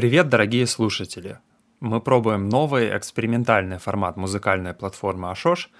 Привет, 0.00 0.30
дорогие 0.30 0.66
слушатели! 0.66 1.40
Мы 1.78 2.00
пробуем 2.00 2.48
новый 2.48 2.96
экспериментальный 2.96 3.76
формат 3.76 4.16
музыкальной 4.16 4.72
платформы 4.72 5.30
Ашош, 5.30 5.70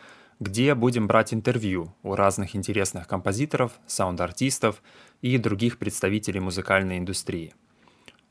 где 0.40 0.74
будем 0.74 1.06
брать 1.06 1.32
интервью 1.32 1.94
у 2.02 2.14
разных 2.14 2.54
интересных 2.54 3.08
композиторов, 3.08 3.72
саунд-артистов 3.86 4.82
и 5.22 5.38
других 5.38 5.78
представителей 5.78 6.40
музыкальной 6.40 6.98
индустрии. 6.98 7.54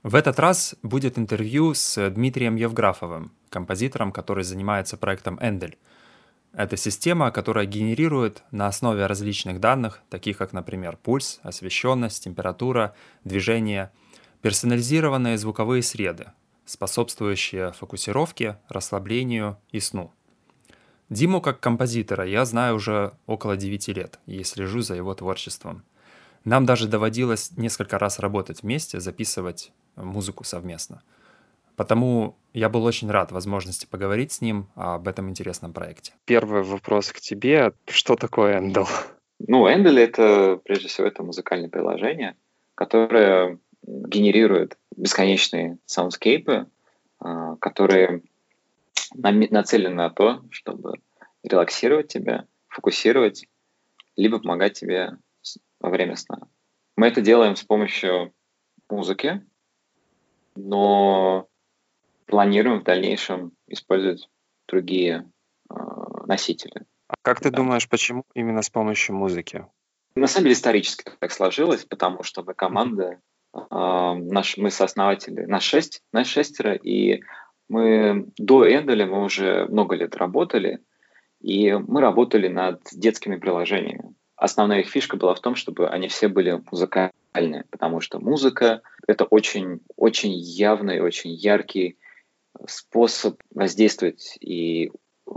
В 0.03 0.13
этот 0.13 0.37
раз 0.37 0.75
будет 0.83 1.17
интервью 1.17 1.73
с 1.73 2.11
Дмитрием 2.11 2.55
Евграфовым, 2.55 3.31
композитором, 3.49 4.11
который 4.11 4.43
занимается 4.43 4.95
проектом 4.95 5.39
Эндель. 5.41 5.79
Это 6.53 6.77
система, 6.77 7.31
которая 7.31 7.65
генерирует 7.65 8.43
на 8.51 8.67
основе 8.67 9.07
различных 9.07 9.59
данных, 9.59 10.03
таких 10.11 10.37
как, 10.37 10.53
например, 10.53 10.97
пульс, 10.97 11.39
освещенность, 11.41 12.23
температура, 12.23 12.93
движение, 13.23 13.89
персонализированные 14.41 15.37
звуковые 15.37 15.83
среды, 15.83 16.27
способствующие 16.65 17.71
фокусировке, 17.73 18.57
расслаблению 18.69 19.57
и 19.71 19.79
сну. 19.79 20.11
Диму 21.09 21.41
как 21.41 21.59
композитора 21.59 22.25
я 22.25 22.45
знаю 22.45 22.75
уже 22.75 23.13
около 23.25 23.57
9 23.57 23.87
лет 23.89 24.19
и 24.27 24.43
слежу 24.43 24.81
за 24.81 24.95
его 24.95 25.13
творчеством. 25.15 25.83
Нам 26.45 26.65
даже 26.65 26.87
доводилось 26.87 27.51
несколько 27.57 27.97
раз 27.97 28.19
работать 28.19 28.61
вместе, 28.61 28.99
записывать 28.99 29.71
музыку 29.95 30.43
совместно. 30.43 31.01
Потому 31.75 32.37
я 32.53 32.69
был 32.69 32.83
очень 32.83 33.09
рад 33.09 33.31
возможности 33.31 33.85
поговорить 33.85 34.33
с 34.33 34.41
ним 34.41 34.67
об 34.75 35.07
этом 35.07 35.29
интересном 35.29 35.73
проекте. 35.73 36.13
Первый 36.25 36.61
вопрос 36.61 37.11
к 37.11 37.19
тебе. 37.19 37.73
Что 37.87 38.15
такое 38.15 38.59
Endel? 38.59 38.87
Ну, 39.39 39.67
Endel— 39.67 39.97
это, 39.99 40.59
прежде 40.63 40.89
всего, 40.89 41.07
это 41.07 41.23
музыкальное 41.23 41.69
приложение, 41.69 42.35
которое 42.75 43.57
генерирует 43.85 44.77
бесконечные 44.95 45.77
soundscape 45.85 46.54
ы, 46.54 46.67
которые 47.59 48.23
нацелены 49.13 49.95
на 49.95 50.09
то, 50.09 50.43
чтобы 50.51 50.95
релаксировать 51.43 52.07
тебя, 52.07 52.45
фокусировать, 52.67 53.45
либо 54.15 54.39
помогать 54.39 54.73
тебе 54.73 55.17
во 55.79 55.89
время 55.89 56.15
сна. 56.15 56.39
Мы 56.95 57.07
это 57.07 57.21
делаем 57.21 57.55
с 57.55 57.63
помощью 57.63 58.33
музыки, 58.89 59.45
но 60.55 61.47
планируем 62.25 62.81
в 62.81 62.83
дальнейшем 62.83 63.53
использовать 63.67 64.29
другие 64.67 65.31
э, 65.69 65.73
носители. 66.25 66.85
А 67.07 67.15
как 67.21 67.39
ты 67.39 67.49
да. 67.49 67.57
думаешь, 67.57 67.87
почему 67.87 68.25
именно 68.33 68.61
с 68.61 68.69
помощью 68.69 69.15
музыки? 69.15 69.65
На 70.15 70.27
самом 70.27 70.43
деле 70.43 70.53
исторически 70.53 71.11
так 71.19 71.31
сложилось, 71.31 71.85
потому 71.85 72.23
что 72.23 72.43
мы 72.43 72.53
команда, 72.53 73.21
наш, 73.53 74.57
мы 74.57 74.69
сооснователи, 74.69 75.45
нас 75.45 75.63
шесть, 75.63 76.03
нас 76.11 76.27
шестеро, 76.27 76.73
и 76.73 77.21
мы 77.67 78.27
до 78.37 78.67
Энделя 78.67 79.05
мы 79.05 79.23
уже 79.23 79.65
много 79.65 79.95
лет 79.95 80.15
работали, 80.15 80.79
и 81.41 81.73
мы 81.73 82.01
работали 82.01 82.47
над 82.47 82.81
детскими 82.91 83.37
приложениями. 83.37 84.13
Основная 84.35 84.79
их 84.79 84.89
фишка 84.89 85.17
была 85.17 85.35
в 85.35 85.41
том, 85.41 85.55
чтобы 85.55 85.89
они 85.89 86.07
все 86.07 86.27
были 86.27 86.61
музыкальные, 86.71 87.65
потому 87.69 87.99
что 87.99 88.19
музыка— 88.19 88.81
это 89.07 89.25
очень, 89.25 89.81
очень 89.95 90.31
явный, 90.33 91.01
очень 91.01 91.31
яркий 91.31 91.97
способ 92.67 93.41
воздействовать 93.53 94.37
и 94.39 94.91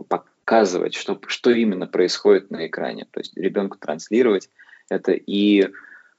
показывать, 0.08 0.94
что, 0.94 1.20
что 1.26 1.50
именно 1.50 1.86
происходит 1.86 2.50
на 2.50 2.66
экране. 2.66 3.06
То 3.10 3.20
есть 3.20 3.36
ребенку 3.36 3.76
транслировать 3.78 4.48
это 4.88 5.12
и 5.12 5.68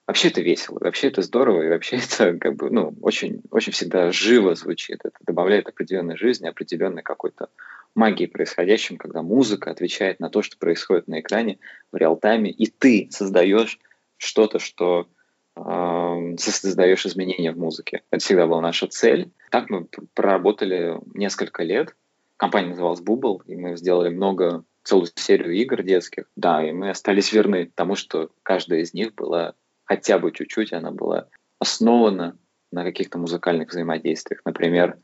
вообще 0.08 0.30
это 0.30 0.42
весело, 0.42 0.80
вообще 0.80 1.08
это 1.08 1.22
здорово, 1.22 1.64
и 1.64 1.70
вообще 1.70 1.98
это 2.14 2.38
как 2.38 2.56
бы, 2.56 2.70
ну, 2.70 2.94
очень, 3.02 3.42
очень 3.52 3.74
всегда 3.74 4.12
живо 4.12 4.56
звучит. 4.56 5.00
Это 5.04 5.18
добавляет 5.26 5.68
определенной 5.68 6.18
жизни, 6.18 6.48
определенной 6.48 7.04
какой-то 7.04 7.50
магии 7.96 8.26
происходящим, 8.26 8.98
когда 8.98 9.22
музыка 9.22 9.72
отвечает 9.72 10.20
на 10.20 10.30
то, 10.30 10.42
что 10.42 10.58
происходит 10.58 11.08
на 11.08 11.20
экране 11.20 11.60
в 11.92 11.98
реал-тайме, 11.98 12.52
и 12.52 12.68
ты 12.68 13.08
создаешь 13.12 13.80
что-то, 14.18 14.60
что 14.60 15.08
э, 15.56 16.36
создаешь 16.38 17.06
изменения 17.06 17.52
в 17.52 17.60
музыке. 17.60 18.02
Это 18.10 18.24
всегда 18.24 18.48
была 18.48 18.62
наша 18.62 18.88
цель. 18.88 19.32
Так 19.52 19.70
мы 19.70 19.88
проработали 20.16 21.00
несколько 21.14 21.64
лет. 21.64 21.96
Компания 22.38 22.70
называлась 22.70 23.02
Bubble, 23.02 23.42
и 23.46 23.56
мы 23.56 23.78
сделали 23.78 24.10
много, 24.10 24.64
целую 24.84 25.08
серию 25.16 25.54
игр 25.54 25.84
детских. 25.84 26.26
Да, 26.36 26.68
и 26.68 26.72
мы 26.72 26.90
остались 26.90 27.32
верны 27.32 27.72
тому, 27.74 27.96
что 27.96 28.32
каждая 28.42 28.80
из 28.82 28.94
них 28.94 29.14
была 29.14 29.54
хотя 29.86 30.20
бы 30.20 30.32
чуть-чуть, 30.32 30.74
она 30.74 30.92
была 30.92 31.28
основана 31.60 32.38
на 32.72 32.84
каких-то 32.84 33.18
музыкальных 33.18 33.70
взаимодействиях. 33.70 34.42
Например, 34.46 34.98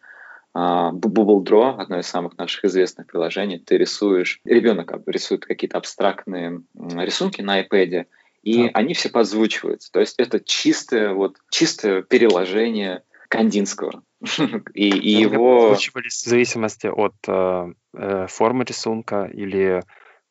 а, 0.54 0.92
Bubble 0.92 1.44
Draw, 1.44 1.78
одно 1.78 2.00
из 2.00 2.08
самых 2.08 2.38
наших 2.38 2.66
известных 2.66 3.08
приложений, 3.08 3.60
ты 3.66 3.78
рисуешь, 3.78 4.42
ребенок 4.44 4.92
рисует 5.06 5.46
какие-то 5.46 5.78
абстрактные 5.78 6.62
рисунки 6.76 7.42
на 7.42 7.62
iPad, 7.62 8.08
и 8.42 8.64
да. 8.64 8.70
они 8.74 8.94
все 8.94 9.10
подзвучиваются. 9.10 9.92
То 9.92 10.00
есть 10.00 10.16
это 10.18 10.40
чистое, 10.40 11.14
вот, 11.14 11.38
чистое 11.50 12.02
переложение 12.02 13.04
Кандинского. 13.28 14.04
и, 14.74 14.90
и 14.90 15.12
его... 15.12 15.70
Подзвучивались 15.70 16.24
в 16.24 16.30
зависимости 16.30 16.88
от 16.88 17.16
э, 17.28 17.74
э, 17.94 18.28
формы 18.28 18.64
рисунка 18.64 19.30
или 19.32 19.84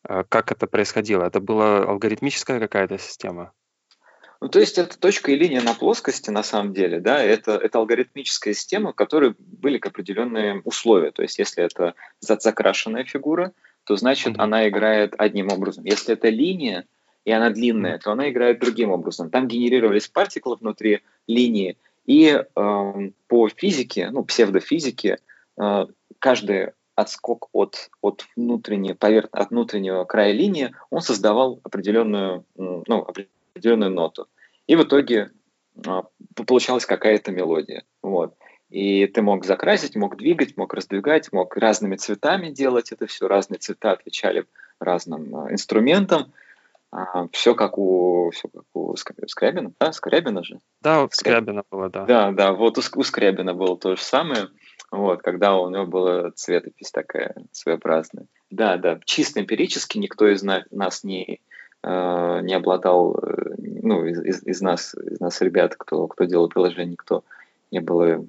э, 0.09 0.25
как 0.29 0.51
это 0.53 0.67
происходило? 0.67 1.25
Это 1.25 1.41
была 1.41 1.85
алгоритмическая 1.85 2.59
какая-то 2.59 2.99
система? 2.99 3.53
Ну, 4.41 4.49
то 4.49 4.61
есть 4.61 4.79
это 4.79 4.99
точка 4.99 5.33
и 5.33 5.37
линия 5.37 5.61
на 5.61 5.75
плоскости, 5.75 6.31
на 6.31 6.45
самом 6.45 6.73
деле, 6.73 7.01
да, 7.01 7.23
это, 7.23 7.53
это 7.53 7.79
алгоритмическая 7.79 8.55
система, 8.55 8.93
в 8.93 8.95
которой 8.95 9.35
были 9.39 9.79
определенные 9.79 10.61
условия. 10.65 11.11
То 11.11 11.23
есть 11.23 11.39
если 11.39 11.65
это 11.65 11.95
закрашенная 12.21 13.05
фигура, 13.05 13.53
то 13.85 13.97
значит 13.97 14.35
mm-hmm. 14.35 14.43
она 14.43 14.69
играет 14.69 15.15
одним 15.19 15.51
образом. 15.51 15.85
Если 15.85 16.15
это 16.15 16.29
линия, 16.29 16.85
и 17.25 17.33
она 17.33 17.51
длинная, 17.51 17.97
mm-hmm. 17.97 18.03
то 18.03 18.13
она 18.13 18.31
играет 18.31 18.61
другим 18.61 18.91
образом. 18.91 19.31
Там 19.31 19.49
генерировались 19.49 20.07
партиклы 20.07 20.57
внутри 20.57 21.01
линии, 21.27 21.77
и 22.07 22.29
э, 22.31 23.11
по 23.27 23.49
физике, 23.49 24.11
ну, 24.11 24.25
псевдофизике, 24.25 25.19
э, 25.61 25.87
каждый 26.19 26.71
отскок 26.95 27.49
от, 27.53 27.91
от, 28.01 28.25
внутренней, 28.35 28.95
поверх, 28.95 29.29
от 29.33 29.51
внутреннего 29.51 30.05
края 30.05 30.33
линии, 30.33 30.75
он 30.91 31.01
создавал 31.01 31.61
определенную, 31.63 32.45
ну, 32.57 33.03
определенную 33.03 33.38
ноту. 33.65 34.27
И 34.67 34.77
в 34.77 34.83
итоге 34.83 35.31
а, 35.87 36.05
получалась 36.47 36.87
какая-то 36.87 37.33
мелодия. 37.33 37.85
Вот. 38.03 38.35
И 38.71 39.07
ты 39.07 39.23
мог 39.23 39.45
закрасить, 39.45 39.97
мог 39.97 40.17
двигать, 40.17 40.57
мог 40.57 40.75
раздвигать, 40.75 41.33
мог 41.33 41.57
разными 41.57 41.97
цветами 41.97 42.51
делать 42.51 42.93
это 42.93 43.07
все. 43.07 43.27
Разные 43.27 43.59
цвета 43.59 43.93
отвечали 43.93 44.47
разным 44.79 45.35
а, 45.35 45.53
инструментам. 45.53 46.33
А, 46.91 47.29
все 47.33 47.55
как 47.55 47.79
у, 47.79 48.31
все 48.33 48.49
как 48.49 48.65
у 48.75 48.97
Скрябина, 48.97 49.73
да? 49.79 49.93
Скрябина 49.93 50.43
же? 50.43 50.61
Да, 50.81 51.05
у 51.05 51.09
Скрябина 51.11 51.63
было, 51.71 51.89
да. 51.89 52.05
Да, 52.05 52.33
да, 52.33 52.53
вот 52.53 52.79
у, 52.79 52.83
у 52.97 53.03
Скрябина 53.03 53.55
было 53.55 53.77
то 53.79 53.97
же 53.97 54.03
самое, 54.03 54.49
вот, 54.91 55.21
когда 55.21 55.57
у 55.57 55.69
него 55.69 55.87
была 55.87 56.31
цветопись 56.31 56.91
такая 56.91 57.35
своеобразная. 57.53 58.27
Да, 58.51 58.79
да, 58.79 59.01
чисто 59.05 59.41
эмпирически 59.41 59.99
никто 59.99 60.29
из 60.29 60.43
нас 60.43 61.05
не, 61.05 61.41
Э, 61.85 62.41
не 62.43 62.55
обладал, 62.55 63.17
э, 63.19 63.55
ну, 63.59 64.05
из, 64.05 64.21
из, 64.21 64.43
из 64.43 64.61
нас, 64.61 64.95
из 64.95 65.21
нас 65.21 65.41
ребят, 65.41 65.77
кто, 65.77 66.09
кто 66.09 66.25
делал 66.25 66.49
приложение, 66.49 66.93
никто 66.93 67.25
не 67.71 67.81
было 67.81 68.27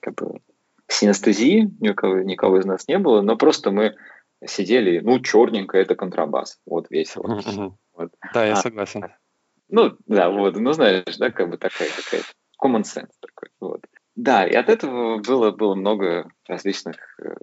как 0.00 0.14
бы 0.14 0.40
синестезии, 0.86 1.70
никого, 1.80 2.18
никого 2.18 2.58
из 2.58 2.66
нас 2.66 2.86
не 2.86 2.98
было, 2.98 3.22
но 3.22 3.36
просто 3.36 3.70
мы 3.70 3.96
сидели, 4.44 5.00
ну, 5.00 5.20
черненько, 5.20 5.78
это 5.78 5.94
контрабас, 5.94 6.60
вот 6.66 6.90
весело. 6.90 7.40
Вот. 7.96 8.12
Да, 8.34 8.44
я 8.44 8.52
а, 8.52 8.56
согласен. 8.56 9.06
Ну, 9.70 9.96
да, 10.06 10.28
вот, 10.28 10.54
ну, 10.56 10.72
знаешь, 10.72 11.16
да, 11.16 11.30
как 11.30 11.48
бы 11.48 11.56
такая 11.56 11.88
какая 11.88 12.20
common 12.62 12.82
sense 12.82 13.08
такой, 13.20 13.48
вот. 13.58 13.86
Да, 14.14 14.46
и 14.46 14.52
от 14.54 14.68
этого 14.68 15.16
было, 15.22 15.50
было 15.50 15.74
много 15.74 16.30
различных 16.46 16.96
э, 17.22 17.36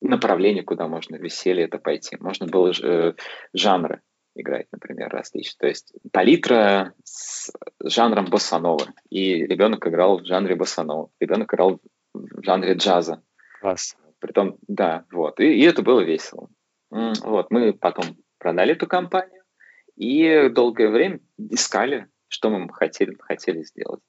направлений, 0.00 0.62
куда 0.62 0.88
можно 0.88 1.14
веселье 1.14 1.66
это 1.66 1.78
пойти. 1.78 2.16
Можно 2.18 2.46
было 2.46 2.72
э, 2.82 3.12
жанры 3.54 4.00
играть, 4.40 4.66
например, 4.72 5.08
различные. 5.10 5.58
То 5.58 5.66
есть 5.66 5.92
палитра 6.12 6.94
с 7.04 7.52
жанром 7.82 8.26
боссанова, 8.26 8.86
и 9.10 9.46
ребенок 9.46 9.86
играл 9.86 10.18
в 10.18 10.24
жанре 10.24 10.54
боссанова, 10.54 11.10
ребенок 11.20 11.52
играл 11.52 11.80
в 12.14 12.42
жанре 12.42 12.74
джаза. 12.74 13.22
Класс. 13.60 13.96
Притом, 14.18 14.58
да, 14.66 15.04
вот. 15.12 15.40
И, 15.40 15.44
и 15.44 15.62
это 15.62 15.82
было 15.82 16.00
весело. 16.00 16.48
Вот, 16.90 17.50
мы 17.50 17.72
потом 17.72 18.16
продали 18.38 18.72
эту 18.72 18.86
компанию 18.86 19.42
и 19.96 20.48
долгое 20.48 20.88
время 20.88 21.20
искали, 21.38 22.06
что 22.28 22.50
мы 22.50 22.72
хотели, 22.72 23.16
хотели 23.18 23.62
сделать. 23.62 24.00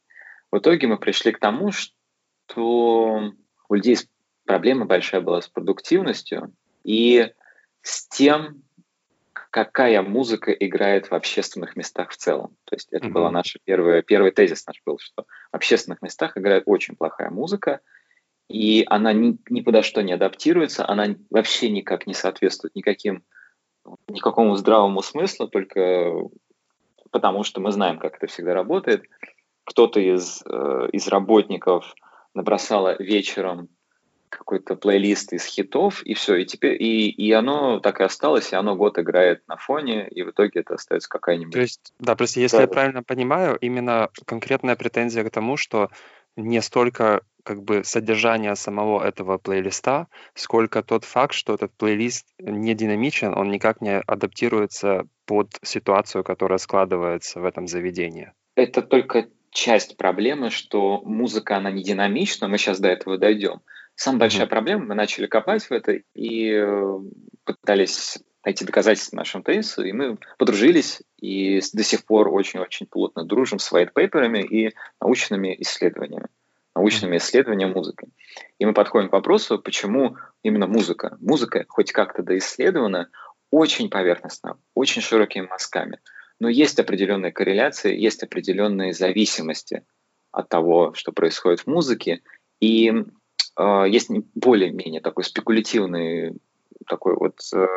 В 0.52 0.60
итоге 0.60 0.88
мы 0.88 0.98
пришли 0.98 1.32
к 1.32 1.40
тому, 1.40 1.72
что 1.72 3.34
у 3.68 3.74
людей 3.74 3.98
проблема 4.46 4.86
большая 4.86 5.22
была 5.22 5.42
с 5.42 5.48
продуктивностью 5.48 6.54
и 6.84 7.32
с 7.82 8.08
тем, 8.08 8.64
какая 9.50 10.02
музыка 10.02 10.52
играет 10.52 11.10
в 11.10 11.14
общественных 11.14 11.76
местах 11.76 12.12
в 12.12 12.18
целом. 12.18 12.56
То 12.66 12.76
есть 12.76 12.90
это 12.92 13.08
mm-hmm. 13.08 13.12
была 13.12 13.32
наша 13.32 13.60
первая, 13.64 14.02
первый 14.02 14.32
тезис 14.32 14.66
наш 14.68 14.82
был, 14.86 15.00
что 15.00 15.24
в 15.52 15.56
общественных 15.56 16.02
местах 16.02 16.38
играет 16.38 16.64
очень 16.66 16.96
плохая 16.96 17.30
музыка, 17.30 17.82
и 18.48 18.84
она 18.88 19.14
ни, 19.14 19.38
ни 19.50 19.62
подо 19.62 19.84
что 19.84 20.02
не 20.02 20.14
адаптируется, 20.14 20.88
она 20.88 21.16
вообще 21.30 21.70
никак 21.70 22.08
не 22.08 22.14
соответствует 22.14 22.76
никаким, 22.76 23.24
никакому 24.08 24.56
здравому 24.56 25.02
смыслу, 25.02 25.48
только 25.48 26.14
потому 27.12 27.44
что 27.44 27.62
мы 27.62 27.72
знаем, 27.72 27.98
как 28.00 28.18
это 28.18 28.28
всегда 28.28 28.54
работает. 28.54 29.04
Кто-то 29.64 30.00
из, 30.00 30.44
э, 30.46 30.90
из 30.92 31.08
работников 31.08 31.94
набросала 32.34 32.96
вечером 33.02 33.70
какой-то 34.30 34.76
плейлист 34.76 35.34
из 35.34 35.46
хитов, 35.46 36.02
и 36.04 36.14
все, 36.14 36.36
и 36.36 36.46
теперь, 36.46 36.82
и, 36.82 37.10
и 37.10 37.32
оно 37.32 37.80
так 37.80 38.00
и 38.00 38.04
осталось, 38.04 38.52
и 38.52 38.56
оно 38.56 38.76
год 38.76 38.98
играет 39.00 39.48
на 39.48 39.58
фоне, 39.58 40.08
и 40.08 40.24
в 40.24 40.32
итоге 40.32 40.62
это 40.62 40.76
остается 40.76 41.10
какая-нибудь... 41.10 41.54
То 41.54 41.60
есть, 41.60 41.94
да, 42.00 42.16
просто 42.16 42.40
если 42.40 42.58
да, 42.58 42.62
я 42.64 42.68
правильно 42.68 43.04
понимаю, 43.04 43.58
именно 43.60 44.10
конкретная 44.26 44.76
претензия 44.76 45.24
к 45.24 45.32
тому, 45.32 45.58
что 45.58 45.90
не 46.36 46.62
столько 46.62 47.22
как 47.44 47.64
бы 47.64 47.84
содержание 47.84 48.56
самого 48.56 49.04
этого 49.04 49.38
плейлиста, 49.38 50.08
сколько 50.36 50.84
тот 50.84 51.04
факт, 51.04 51.34
что 51.34 51.56
этот 51.56 51.74
плейлист 51.74 52.28
не 52.38 52.76
динамичен, 52.76 53.36
он 53.36 53.50
никак 53.50 53.82
не 53.82 54.00
адаптируется 54.00 55.08
под 55.26 55.58
ситуацию, 55.64 56.24
которая 56.24 56.60
складывается 56.60 57.40
в 57.40 57.46
этом 57.46 57.68
заведении. 57.68 58.32
Это 58.56 58.82
только 58.82 59.30
часть 59.52 59.98
проблемы, 59.98 60.50
что 60.50 61.02
музыка, 61.04 61.58
она 61.58 61.72
не 61.72 61.84
динамична, 61.84 62.48
мы 62.48 62.58
сейчас 62.58 62.80
до 62.80 62.90
этого 62.90 63.18
дойдем. 63.18 63.62
Самая 64.00 64.20
большая 64.22 64.46
mm-hmm. 64.46 64.50
проблема, 64.50 64.86
мы 64.86 64.96
начали 64.96 65.28
копать 65.28 65.66
в 65.66 65.74
это 65.74 66.00
и 66.14 66.54
э, 66.54 67.00
пытались 67.44 68.18
найти 68.46 68.64
доказательства 68.64 69.18
нашему 69.18 69.44
тезису, 69.44 69.84
и 69.84 69.92
мы 69.92 70.18
подружились 70.38 71.02
и 71.18 71.60
до 71.74 71.84
сих 71.84 72.06
пор 72.06 72.30
очень-очень 72.30 72.86
плотно 72.86 73.26
дружим 73.26 73.60
с 73.60 73.70
white 73.74 73.90
paper'ами 73.94 74.42
и 74.42 74.74
научными 75.02 75.54
исследованиями, 75.60 76.28
научными 76.76 77.18
исследованиями 77.18 77.74
музыки. 77.74 78.08
И 78.58 78.66
мы 78.66 78.74
подходим 78.74 79.10
к 79.10 79.12
вопросу, 79.12 79.60
почему 79.60 80.16
именно 80.44 80.68
музыка. 80.68 81.18
Музыка, 81.20 81.66
хоть 81.68 81.92
как-то 81.92 82.24
доисследована, 82.24 83.10
очень 83.52 83.90
поверхностно, 83.90 84.58
очень 84.76 85.02
широкими 85.02 85.46
мазками. 85.46 86.00
Но 86.40 86.48
есть 86.48 86.80
определенные 86.80 87.34
корреляции, 87.34 88.00
есть 88.00 88.24
определенные 88.24 88.94
зависимости 88.94 89.84
от 90.32 90.48
того, 90.48 90.94
что 90.94 91.12
происходит 91.12 91.60
в 91.60 91.68
музыке. 91.68 92.22
И 92.62 92.94
есть 93.86 94.10
более-менее 94.36 95.02
такой 95.02 95.24
спекулятивный 95.24 96.40
такой 96.88 97.16
вот 97.16 97.40
э, 97.54 97.68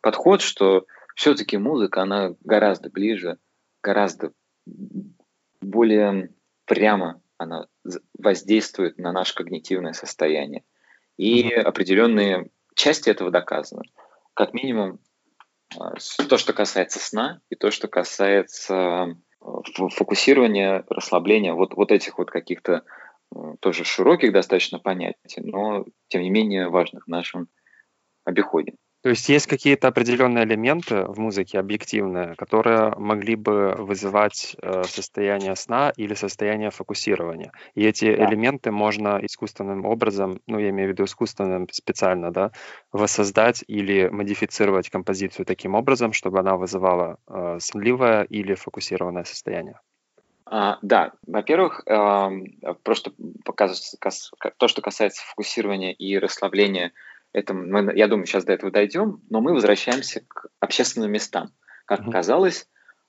подход, 0.00 0.42
что 0.42 0.86
все-таки 1.14 1.56
музыка, 1.56 2.02
она 2.02 2.34
гораздо 2.42 2.90
ближе, 2.90 3.38
гораздо 3.82 4.32
более 5.60 6.32
прямо 6.66 7.20
она 7.38 7.66
воздействует 8.18 8.98
на 8.98 9.12
наше 9.12 9.34
когнитивное 9.34 9.92
состояние. 9.92 10.62
И 11.16 11.50
определенные 11.52 12.50
части 12.74 13.08
этого 13.08 13.30
доказаны. 13.30 13.82
Как 14.34 14.52
минимум, 14.52 15.00
а, 15.78 15.94
то, 16.28 16.36
что 16.36 16.52
касается 16.52 16.98
сна, 16.98 17.40
и 17.48 17.54
то, 17.54 17.70
что 17.70 17.88
касается 17.88 19.16
фокусирования, 19.40 20.84
расслабления, 20.88 21.54
вот, 21.54 21.74
вот 21.74 21.92
этих 21.92 22.18
вот 22.18 22.30
каких-то 22.30 22.84
тоже 23.60 23.84
широких 23.84 24.32
достаточно 24.32 24.78
понятий, 24.78 25.40
но 25.40 25.84
тем 26.08 26.22
не 26.22 26.30
менее 26.30 26.68
важных 26.68 27.04
в 27.04 27.08
нашем 27.08 27.48
обиходе. 28.24 28.74
То 29.02 29.08
есть 29.08 29.30
есть 29.30 29.46
какие-то 29.46 29.88
определенные 29.88 30.44
элементы 30.44 31.04
в 31.06 31.18
музыке 31.18 31.58
объективные, 31.58 32.34
которые 32.34 32.94
могли 32.96 33.34
бы 33.34 33.74
вызывать 33.78 34.54
э, 34.60 34.82
состояние 34.84 35.56
сна 35.56 35.90
или 35.96 36.12
состояние 36.12 36.70
фокусирования. 36.70 37.52
И 37.74 37.82
эти 37.82 38.14
да. 38.14 38.28
элементы 38.28 38.70
можно 38.70 39.18
искусственным 39.22 39.86
образом, 39.86 40.42
ну 40.46 40.58
я 40.58 40.68
имею 40.68 40.90
в 40.90 40.92
виду 40.92 41.04
искусственным 41.04 41.66
специально, 41.70 42.30
да, 42.30 42.52
воссоздать 42.92 43.64
или 43.66 44.08
модифицировать 44.08 44.90
композицию 44.90 45.46
таким 45.46 45.74
образом, 45.74 46.12
чтобы 46.12 46.40
она 46.40 46.58
вызывала 46.58 47.16
э, 47.26 47.56
сонливое 47.58 48.24
или 48.24 48.52
фокусированное 48.52 49.24
состояние. 49.24 49.80
А, 50.52 50.78
да, 50.82 51.12
во-первых, 51.26 51.82
э, 51.86 52.30
просто 52.82 53.12
то, 53.44 54.68
что 54.68 54.82
касается 54.82 55.22
фокусирования 55.24 55.92
и 55.92 56.18
расслабления 56.18 56.92
это 57.32 57.54
мы, 57.54 57.92
я 57.94 58.08
думаю, 58.08 58.26
сейчас 58.26 58.44
до 58.44 58.52
этого 58.52 58.72
дойдем, 58.72 59.22
но 59.30 59.40
мы 59.40 59.52
возвращаемся 59.54 60.24
к 60.26 60.48
общественным 60.58 61.12
местам. 61.12 61.52
Как 61.84 62.00
mm-hmm. 62.00 62.08
оказалось, 62.08 62.68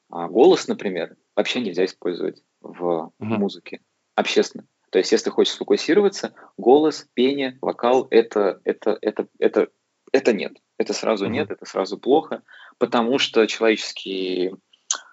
а, 0.09 0.27
голос, 0.27 0.67
например, 0.67 1.15
вообще 1.35 1.61
нельзя 1.61 1.85
использовать 1.85 2.43
в 2.61 2.83
mm-hmm. 2.83 3.11
музыке 3.19 3.81
общественно. 4.15 4.67
То 4.91 4.99
есть, 4.99 5.11
если 5.11 5.31
хочешь 5.31 5.53
сфокусироваться, 5.53 6.35
голос, 6.57 7.07
пение, 7.15 7.57
вокал 7.61 8.07
это, 8.11 8.61
это, 8.65 8.99
это, 9.01 9.27
это, 9.39 9.69
это 10.11 10.33
нет. 10.33 10.53
Это 10.77 10.93
сразу 10.93 11.25
mm-hmm. 11.25 11.29
нет, 11.29 11.49
это 11.49 11.65
сразу 11.65 11.97
плохо, 11.97 12.43
потому 12.77 13.17
что 13.17 13.47
человеческий 13.47 14.51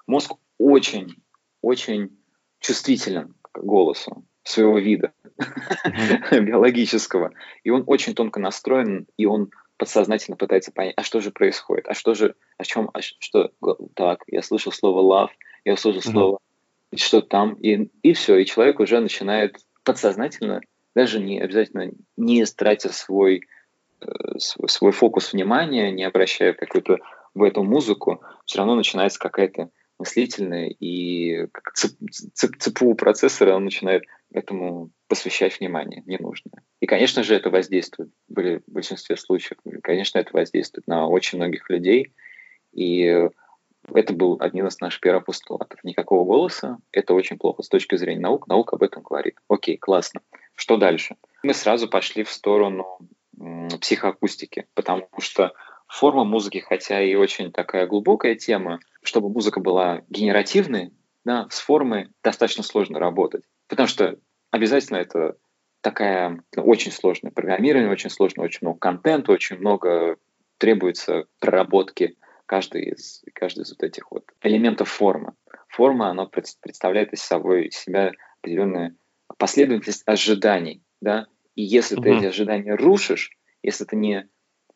мозг 0.07 0.33
очень, 0.59 1.23
очень 1.63 2.18
чувствителен 2.61 3.35
к 3.53 3.59
голосу 3.59 4.25
своего 4.43 4.79
вида 4.79 5.13
биологического. 6.31 7.33
И 7.65 7.71
он 7.71 7.85
очень 7.87 8.15
тонко 8.15 8.41
настроен, 8.41 9.07
и 9.17 9.27
он 9.27 9.51
подсознательно 9.77 10.37
пытается 10.37 10.73
понять, 10.73 10.95
а 10.97 11.05
что 11.05 11.21
же 11.21 11.31
происходит, 11.31 11.87
а 11.89 11.95
что 11.95 12.15
же, 12.15 12.35
о 12.57 12.65
чем, 12.65 12.91
а 12.93 13.01
что, 13.01 13.53
так, 13.95 14.25
я 14.27 14.43
слышал 14.43 14.73
слово 14.73 15.03
love, 15.03 15.31
я 15.65 15.75
услышал 15.75 16.03
слово, 16.03 16.39
что 16.95 17.21
там, 17.21 17.55
и, 17.55 17.89
и 18.03 18.13
все, 18.13 18.37
и 18.39 18.47
человек 18.47 18.81
уже 18.81 18.99
начинает 19.01 19.59
подсознательно, 19.85 20.61
даже 20.95 21.21
не 21.21 21.39
обязательно 21.39 21.93
не 22.17 22.45
тратя 22.45 22.93
свой, 22.93 23.47
э, 24.01 24.39
свой, 24.39 24.69
свой 24.69 24.93
фокус 24.93 25.33
внимания, 25.33 25.93
не 25.93 26.03
обращая 26.03 26.55
какую-то 26.55 26.99
в 27.35 27.43
эту 27.45 27.63
музыку, 27.63 28.21
все 28.45 28.59
равно 28.59 28.75
начинается 28.75 29.21
какая-то 29.21 29.71
мыслительная, 29.99 30.69
и 30.69 31.47
как 31.53 31.75
цеп, 31.75 31.93
ЦПУ 32.59 32.95
процессора 32.95 33.55
он 33.55 33.65
начинает 33.65 34.05
этому 34.33 34.91
посвящать 35.09 35.59
внимание 35.59 36.03
ненужное. 36.07 36.63
И, 36.81 36.87
конечно 36.87 37.23
же, 37.23 37.35
это 37.35 37.51
воздействует 37.51 38.11
в 38.29 38.61
большинстве 38.67 39.17
случаев. 39.17 39.59
Конечно, 39.83 40.19
это 40.19 40.31
воздействует 40.33 40.87
на 40.87 41.09
очень 41.09 41.39
многих 41.39 41.69
людей. 41.71 42.13
И 42.73 43.29
это 43.95 44.13
был 44.13 44.37
один 44.41 44.67
из 44.67 44.79
наших 44.81 45.01
первых 45.01 45.25
постулатов. 45.25 45.83
Никакого 45.83 46.25
голоса– 46.25 46.79
это 46.93 47.15
очень 47.15 47.39
плохо 47.39 47.63
с 47.63 47.69
точки 47.69 47.97
зрения 47.97 48.21
наук. 48.21 48.47
Наука 48.47 48.77
об 48.77 48.83
этом 48.83 49.03
говорит. 49.03 49.39
Окей, 49.49 49.79
классно. 49.79 50.21
Что 50.55 50.77
дальше? 50.77 51.17
Мы 51.43 51.55
сразу 51.55 51.89
пошли 51.89 52.23
в 52.25 52.31
сторону 52.31 52.99
психоакустики, 53.81 54.67
потому 54.75 55.09
что 55.21 55.53
форма 55.89 56.25
музыки, 56.25 56.59
хотя 56.59 57.03
и 57.03 57.15
очень 57.15 57.51
такая 57.51 57.87
глубокая 57.87 58.35
тема, 58.37 58.79
чтобы 59.03 59.31
музыка 59.31 59.61
была 59.61 60.03
генеративной, 60.09 60.93
да, 61.25 61.49
с 61.51 61.59
формой 61.59 62.11
достаточно 62.23 62.63
сложно 62.63 62.99
работать. 62.99 63.45
Потому 63.69 63.89
что 63.89 64.19
обязательно 64.51 64.99
это 64.99 65.37
такая 65.81 66.43
очень 66.57 66.93
сложная 66.93 67.33
программирование, 67.33 67.91
очень 67.91 68.11
сложно, 68.11 68.45
очень 68.45 68.61
много 68.63 68.79
контента, 68.79 69.33
очень 69.33 69.59
много 69.59 70.17
требуется 70.59 71.25
проработки 71.41 72.17
каждой 72.47 72.91
из, 72.91 73.23
каждой 73.35 73.63
из 73.63 73.71
вот 73.71 73.83
этих 73.83 74.11
вот 74.11 74.25
элементов 74.43 74.89
формы. 74.89 75.35
Форма, 75.69 76.11
она 76.11 76.27
представляет 76.27 77.13
из 77.13 77.21
собой 77.21 77.71
себя 77.71 78.13
определенную 78.41 78.97
последовательность 79.37 80.03
ожиданий, 80.07 80.83
да, 81.01 81.27
и 81.55 81.63
если 81.63 81.97
угу. 81.97 82.05
ты 82.05 82.11
эти 82.17 82.25
ожидания 82.27 82.75
рушишь, 82.75 83.31
если 83.63 83.85
ты 83.85 83.97
не 83.97 84.29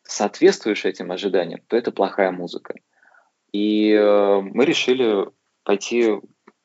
соответствуешь 0.03 0.85
этим 0.85 1.11
ожиданиям, 1.11 1.61
то 1.67 1.77
это 1.77 1.91
плохая 1.91 2.31
музыка. 2.31 2.75
И 3.51 3.91
э, 3.91 4.41
мы 4.41 4.65
решили 4.65 5.27
пойти 5.63 6.11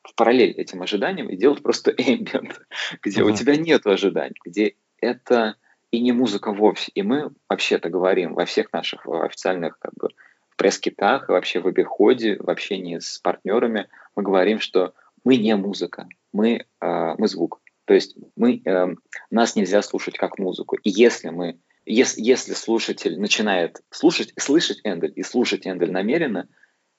в 0.03 0.15
параллель 0.15 0.51
этим 0.51 0.81
ожиданиям 0.81 1.29
и 1.29 1.37
делать 1.37 1.61
просто 1.61 1.91
ambient, 1.91 2.55
где 3.01 3.21
uh-huh. 3.21 3.31
у 3.31 3.35
тебя 3.35 3.55
нет 3.55 3.85
ожиданий, 3.85 4.35
где 4.43 4.75
это 4.99 5.55
и 5.91 5.99
не 6.01 6.11
музыка 6.11 6.51
вовсе. 6.51 6.91
И 6.95 7.01
мы 7.01 7.31
вообще-то 7.47 7.89
говорим 7.89 8.33
во 8.33 8.45
всех 8.45 8.71
наших 8.73 9.07
официальных 9.07 9.79
как 9.79 9.93
бы, 9.95 10.09
пресс-китах, 10.55 11.29
вообще 11.29 11.61
в 11.61 11.67
обиходе, 11.67 12.37
в 12.37 12.49
общении 12.49 12.99
с 12.99 13.19
партнерами, 13.19 13.87
мы 14.15 14.23
говорим, 14.23 14.59
что 14.59 14.93
мы 15.23 15.37
не 15.37 15.55
музыка, 15.55 16.07
мы, 16.33 16.65
э, 16.81 17.15
мы 17.17 17.27
звук. 17.27 17.61
То 17.85 17.93
есть 17.93 18.15
мы, 18.35 18.61
э, 18.65 18.87
нас 19.31 19.55
нельзя 19.55 19.81
слушать 19.81 20.17
как 20.17 20.37
музыку. 20.37 20.75
И 20.75 20.89
если 20.89 21.29
мы 21.29 21.59
если, 21.89 22.21
если 22.21 22.53
слушатель 22.53 23.19
начинает 23.19 23.81
слушать, 23.89 24.31
слышать 24.37 24.79
Эндель 24.83 25.13
и 25.15 25.23
слушать 25.23 25.65
Эндель 25.65 25.91
намеренно, 25.91 26.47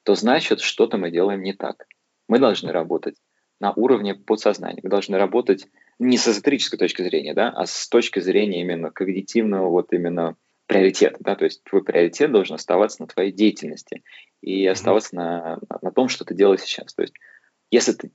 то 0.03 0.15
значит, 0.15 0.59
что-то 0.59 0.97
мы 0.97 1.11
делаем 1.11 1.41
не 1.41 1.53
так. 1.53 1.85
Мы 2.27 2.39
должны 2.39 2.73
работать 2.73 3.15
на 3.61 3.71
уровне 3.71 4.15
подсознания. 4.15 4.81
Мы 4.83 4.89
должны 4.89 5.17
работать 5.17 5.67
не 5.97 6.17
с 6.17 6.27
эзотерической 6.27 6.77
точки 6.77 7.03
зрения, 7.03 7.33
да, 7.33 7.49
а 7.49 7.65
с 7.65 7.87
точки 7.87 8.19
зрения 8.19 8.61
именно 8.61 8.91
когнитивного 8.91 9.69
вот 9.69 9.93
именно 9.93 10.35
приоритета. 10.65 11.17
Да, 11.21 11.35
то 11.35 11.45
есть 11.45 11.63
твой 11.63 11.83
приоритет 11.83 12.31
должен 12.31 12.55
оставаться 12.55 13.01
на 13.01 13.07
твоей 13.07 13.31
деятельности. 13.31 14.03
и 14.41 14.65
оставаться 14.67 15.15
на, 15.15 15.59
на 15.81 15.91
том, 15.91 16.09
что 16.09 16.25
ты 16.25 16.35
делаешь 16.35 16.61
сейчас. 16.61 16.93
То 16.93 17.03
есть, 17.03 17.13
если 17.69 17.93
ты 17.93 18.11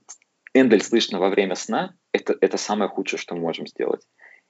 Эндель 0.53 0.83
слышно 0.83 1.19
во 1.19 1.29
время 1.29 1.55
сна, 1.55 1.95
это, 2.11 2.35
это 2.39 2.57
самое 2.57 2.89
худшее, 2.89 3.19
что 3.19 3.33
мы 3.33 3.41
можем 3.41 3.65
сделать. 3.65 4.01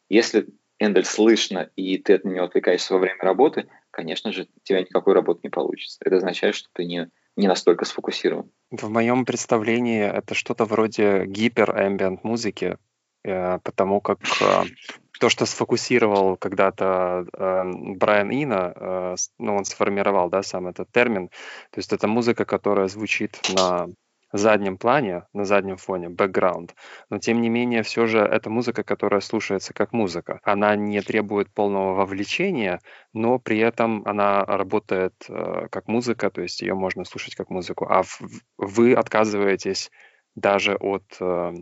Если 0.09 0.47
Эндель 0.79 1.05
слышно, 1.05 1.69
и 1.75 1.97
ты 1.97 2.15
от 2.15 2.25
него 2.25 2.45
отвлекаешься 2.45 2.93
во 2.93 2.99
время 2.99 3.21
работы, 3.21 3.67
конечно 3.91 4.31
же, 4.31 4.43
у 4.43 4.59
тебя 4.63 4.81
никакой 4.81 5.13
работы 5.13 5.41
не 5.43 5.49
получится. 5.49 5.97
Это 6.01 6.17
означает, 6.17 6.55
что 6.55 6.69
ты 6.73 6.85
не, 6.85 7.09
не 7.35 7.47
настолько 7.47 7.85
сфокусирован. 7.85 8.51
В 8.71 8.89
моем 8.89 9.25
представлении 9.25 10.03
это 10.03 10.35
что-то 10.35 10.65
вроде 10.65 11.25
гипер-эмбиент 11.25 12.23
музыки, 12.23 12.77
э, 13.23 13.59
потому 13.63 14.01
как 14.01 14.19
э, 14.41 14.63
то, 15.19 15.29
что 15.29 15.45
сфокусировал 15.45 16.37
когда-то 16.37 17.25
э, 17.33 17.63
Брайан 17.95 18.29
Ина, 18.31 18.73
э, 18.75 19.15
ну, 19.39 19.55
он 19.55 19.65
сформировал, 19.65 20.29
да, 20.29 20.43
сам 20.43 20.67
этот 20.67 20.91
термин. 20.91 21.29
То 21.71 21.79
есть 21.79 21.91
это 21.93 22.07
музыка, 22.07 22.45
которая 22.45 22.87
звучит 22.87 23.39
на 23.55 23.87
заднем 24.37 24.77
плане, 24.77 25.23
на 25.33 25.45
заднем 25.45 25.77
фоне, 25.77 26.09
бэкграунд. 26.09 26.75
Но 27.09 27.19
тем 27.19 27.41
не 27.41 27.49
менее, 27.49 27.83
все 27.83 28.07
же 28.07 28.19
это 28.19 28.49
музыка, 28.49 28.83
которая 28.83 29.21
слушается 29.21 29.73
как 29.73 29.93
музыка. 29.93 30.39
Она 30.43 30.75
не 30.75 31.01
требует 31.01 31.49
полного 31.53 31.93
вовлечения, 31.93 32.81
но 33.13 33.39
при 33.39 33.59
этом 33.59 34.03
она 34.05 34.45
работает 34.45 35.13
э, 35.29 35.67
как 35.69 35.87
музыка, 35.87 36.29
то 36.29 36.41
есть 36.41 36.61
ее 36.61 36.73
можно 36.73 37.05
слушать 37.05 37.35
как 37.35 37.49
музыку. 37.49 37.85
А 37.89 38.03
в, 38.03 38.19
вы 38.57 38.93
отказываетесь 38.93 39.91
даже 40.35 40.75
от 40.75 41.03
э, 41.19 41.53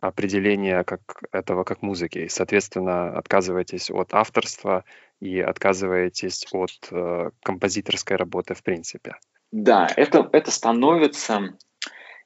определения 0.00 0.84
как 0.84 1.00
этого 1.32 1.64
как 1.64 1.82
музыки. 1.82 2.18
И, 2.18 2.28
соответственно, 2.28 3.16
отказываетесь 3.16 3.90
от 3.90 4.14
авторства 4.14 4.84
и 5.20 5.40
отказываетесь 5.40 6.46
от 6.52 6.88
э, 6.90 7.30
композиторской 7.42 8.16
работы 8.16 8.54
в 8.54 8.62
принципе. 8.62 9.16
Да, 9.52 9.88
это, 9.96 10.28
это 10.32 10.50
становится 10.50 11.56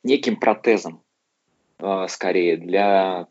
неким 0.03 0.37
протезом, 0.37 1.03
э, 1.79 2.07
скорее, 2.09 2.57
для 2.57 3.29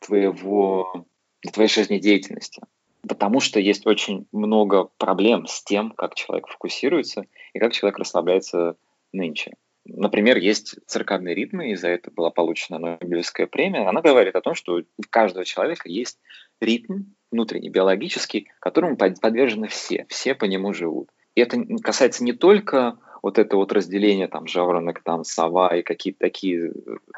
твоего, 0.00 1.06
для 1.42 1.52
твоей 1.52 1.68
жизнедеятельности. 1.68 2.62
Потому 3.06 3.40
что 3.40 3.60
есть 3.60 3.86
очень 3.86 4.26
много 4.32 4.90
проблем 4.98 5.46
с 5.46 5.62
тем, 5.62 5.90
как 5.90 6.14
человек 6.14 6.48
фокусируется 6.48 7.24
и 7.54 7.58
как 7.58 7.72
человек 7.72 7.98
расслабляется 7.98 8.76
нынче. 9.12 9.54
Например, 9.86 10.36
есть 10.36 10.76
циркадные 10.86 11.34
ритмы, 11.34 11.70
и 11.70 11.74
за 11.74 11.88
это 11.88 12.10
была 12.10 12.30
получена 12.30 12.78
Нобелевская 12.78 13.46
премия. 13.46 13.88
Она 13.88 14.02
говорит 14.02 14.36
о 14.36 14.42
том, 14.42 14.54
что 14.54 14.76
у 14.76 15.02
каждого 15.08 15.44
человека 15.44 15.88
есть 15.88 16.18
ритм 16.60 17.04
внутренний, 17.30 17.70
биологический, 17.70 18.50
которому 18.60 18.96
подвержены 18.96 19.68
все, 19.68 20.06
все 20.08 20.34
по 20.34 20.44
нему 20.44 20.74
живут. 20.74 21.08
И 21.34 21.40
это 21.40 21.58
касается 21.82 22.24
не 22.24 22.32
только 22.32 22.98
вот 23.22 23.38
это 23.38 23.56
вот 23.56 23.72
разделение 23.72 24.28
там 24.28 24.46
жаворонок, 24.46 25.02
там 25.02 25.24
сова 25.24 25.76
и 25.76 25.82
какие-то 25.82 26.20
такие 26.20 26.70
э, 26.70 26.72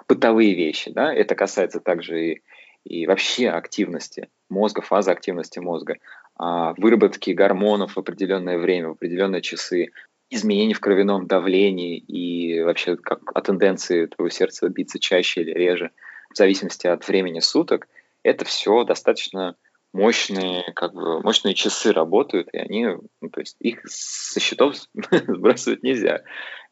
бытовые 0.08 0.54
вещи, 0.54 0.90
да, 0.90 1.12
это 1.12 1.34
касается 1.34 1.80
также 1.80 2.26
и, 2.26 2.42
и 2.84 3.06
вообще 3.06 3.48
активности 3.48 4.28
мозга, 4.48 4.82
фазы 4.82 5.10
активности 5.10 5.58
мозга, 5.58 5.96
а, 6.36 6.74
выработки 6.76 7.30
гормонов 7.30 7.94
в 7.94 7.98
определенное 7.98 8.58
время, 8.58 8.88
в 8.88 8.92
определенные 8.92 9.42
часы, 9.42 9.90
изменений 10.30 10.74
в 10.74 10.80
кровяном 10.80 11.26
давлении 11.26 11.98
и 11.98 12.62
вообще 12.62 12.96
как 12.96 13.20
о 13.34 13.42
тенденции 13.42 14.06
твоего 14.06 14.30
сердца 14.30 14.68
биться 14.68 14.98
чаще 14.98 15.42
или 15.42 15.52
реже, 15.52 15.90
в 16.32 16.36
зависимости 16.36 16.86
от 16.86 17.06
времени 17.06 17.40
суток, 17.40 17.86
это 18.22 18.44
все 18.44 18.84
достаточно 18.84 19.56
мощные, 19.92 20.64
как 20.74 20.94
бы, 20.94 21.20
мощные 21.22 21.54
часы 21.54 21.92
работают, 21.92 22.48
и 22.52 22.58
они, 22.58 22.86
ну, 23.20 23.28
то 23.30 23.40
есть 23.40 23.56
их 23.60 23.80
со 23.84 24.40
счетов 24.40 24.76
сбрасывать 25.10 25.82
нельзя. 25.82 26.22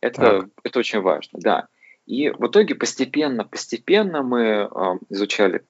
Это, 0.00 0.48
это 0.62 0.78
очень 0.78 1.00
важно, 1.00 1.38
да. 1.40 1.68
И 2.06 2.30
в 2.30 2.46
итоге 2.46 2.74
постепенно, 2.74 3.44
постепенно 3.44 4.22
мы 4.22 4.40
э, 4.40 4.68
изучали 5.10 5.64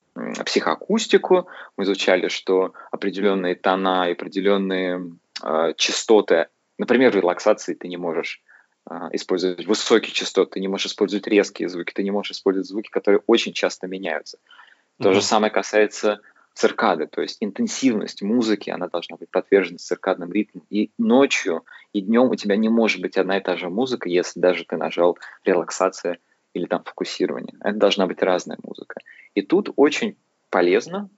психоакустику, 0.44 1.48
мы 1.76 1.84
изучали, 1.84 2.28
что 2.28 2.72
определенные 2.90 3.56
тона 3.56 4.08
и 4.08 4.12
определенные 4.12 5.16
э, 5.42 5.74
частоты 5.76 6.46
Например, 6.80 7.12
в 7.12 7.14
релаксации 7.14 7.74
ты 7.74 7.88
не 7.88 7.98
можешь 7.98 8.42
а, 8.86 9.10
использовать 9.12 9.66
высокие 9.66 10.12
частоты, 10.12 10.52
ты 10.52 10.60
не 10.60 10.68
можешь 10.68 10.86
использовать 10.86 11.26
резкие 11.26 11.68
звуки, 11.68 11.92
ты 11.92 12.02
не 12.02 12.10
можешь 12.10 12.32
использовать 12.32 12.66
звуки, 12.66 12.88
которые 12.88 13.20
очень 13.26 13.52
часто 13.52 13.86
меняются. 13.86 14.38
Mm-hmm. 14.38 15.02
То 15.02 15.12
же 15.12 15.20
самое 15.20 15.52
касается 15.52 16.20
циркады, 16.54 17.06
то 17.06 17.22
есть 17.22 17.38
интенсивность 17.40 18.22
музыки, 18.22 18.70
она 18.70 18.88
должна 18.88 19.16
быть 19.16 19.30
подвержена 19.30 19.78
циркадным 19.78 20.32
ритмам. 20.32 20.64
И 20.70 20.90
ночью, 20.98 21.64
и 21.92 22.00
днем 22.00 22.30
у 22.30 22.34
тебя 22.34 22.56
не 22.56 22.68
может 22.68 23.00
быть 23.00 23.16
одна 23.16 23.38
и 23.38 23.42
та 23.42 23.56
же 23.56 23.70
музыка, 23.70 24.08
если 24.08 24.40
даже 24.40 24.64
ты 24.64 24.76
нажал 24.76 25.18
релаксация 25.44 26.18
или 26.52 26.66
там 26.66 26.82
фокусирование. 26.84 27.54
Это 27.60 27.78
должна 27.78 28.06
быть 28.06 28.22
разная 28.22 28.58
музыка. 28.62 29.00
И 29.34 29.42
тут 29.42 29.70
очень 29.76 30.16
полезно, 30.50 31.08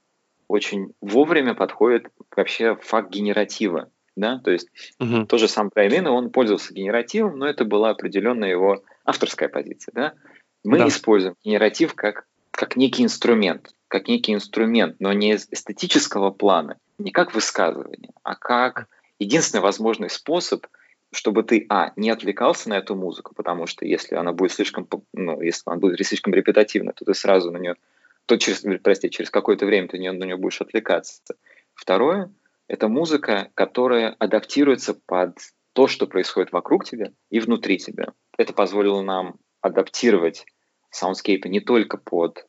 очень 0.49 0.93
вовремя 1.01 1.55
подходит 1.55 2.09
вообще 2.37 2.77
факт 2.77 3.11
генератива 3.11 3.91
да, 4.17 4.39
то 4.39 4.51
есть 4.51 4.69
uh-huh. 5.01 5.27
тот 5.27 5.41
же 5.41 5.49
сам 5.49 5.71
Брайан 5.75 6.07
он 6.07 6.31
пользовался 6.31 6.75
генеративом, 6.75 7.39
но 7.39 7.47
это 7.47 7.65
была 7.65 7.91
определенная 7.91 8.51
его 8.51 8.83
авторская 9.05 9.49
позиция, 9.49 9.93
да. 9.95 10.13
Мы 10.65 10.79
да. 10.79 10.89
используем 10.89 11.35
генератив 11.43 11.95
как, 11.95 12.27
как 12.51 12.77
некий 12.77 13.03
инструмент, 13.03 13.75
как 13.93 14.09
некий 14.09 14.33
инструмент, 14.33 14.97
но 15.01 15.13
не 15.13 15.33
из 15.33 15.47
эстетического 15.51 16.31
плана, 16.31 16.79
не 16.97 17.11
как 17.11 17.35
высказывание, 17.35 18.09
а 18.23 18.37
как 18.37 18.89
единственный 19.19 19.61
возможный 19.61 20.09
способ, 20.09 20.67
чтобы 21.13 21.43
ты, 21.43 21.67
а, 21.69 21.93
не 21.97 22.09
отвлекался 22.09 22.71
на 22.71 22.79
эту 22.79 22.95
музыку, 22.95 23.35
потому 23.35 23.67
что 23.67 23.85
если 23.85 24.15
она 24.15 24.33
будет 24.33 24.53
слишком, 24.53 24.89
ну, 25.13 25.43
если 25.43 25.65
она 25.67 25.77
будет 25.77 26.07
слишком 26.07 26.33
репетитивна, 26.33 26.95
то 26.95 27.05
ты 27.05 27.13
сразу 27.13 27.51
на 27.51 27.59
нее, 27.59 27.75
то 28.25 28.39
через, 28.39 28.65
прости, 28.81 29.11
через 29.11 29.29
какое-то 29.29 29.67
время 29.67 29.89
ты 29.89 29.99
на 29.99 30.25
нее 30.25 30.39
будешь 30.39 30.63
отвлекаться. 30.63 31.21
Второе, 31.75 32.33
это 32.69 32.89
музыка, 32.89 33.51
которая 33.53 34.17
адаптируется 34.19 34.95
под 34.95 35.37
то, 35.75 35.87
что 35.87 36.07
происходит 36.07 36.51
вокруг 36.51 36.87
тебя 36.87 37.13
и 37.29 37.41
внутри 37.41 37.77
тебя. 37.77 38.15
Это 38.39 38.55
позволило 38.55 39.03
нам 39.03 39.35
адаптировать 39.61 40.47
soundscape 40.89 41.45
ы 41.45 41.51
не 41.51 41.61
только 41.61 41.99
под 41.99 42.47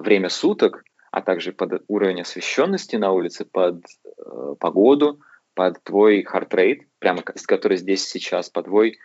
время 0.00 0.28
суток, 0.28 0.84
а 1.10 1.22
также 1.22 1.52
под 1.52 1.84
уровень 1.88 2.22
освещенности 2.22 2.96
на 2.96 3.12
улице, 3.12 3.44
под 3.44 3.84
э, 4.04 4.54
погоду, 4.58 5.20
под 5.54 5.82
твой 5.84 6.24
heart 6.24 6.56
rate, 6.56 6.88
прямо 6.98 7.22
который 7.22 7.76
здесь 7.76 8.04
сейчас, 8.04 8.50
под 8.50 8.66
твой 8.66 8.98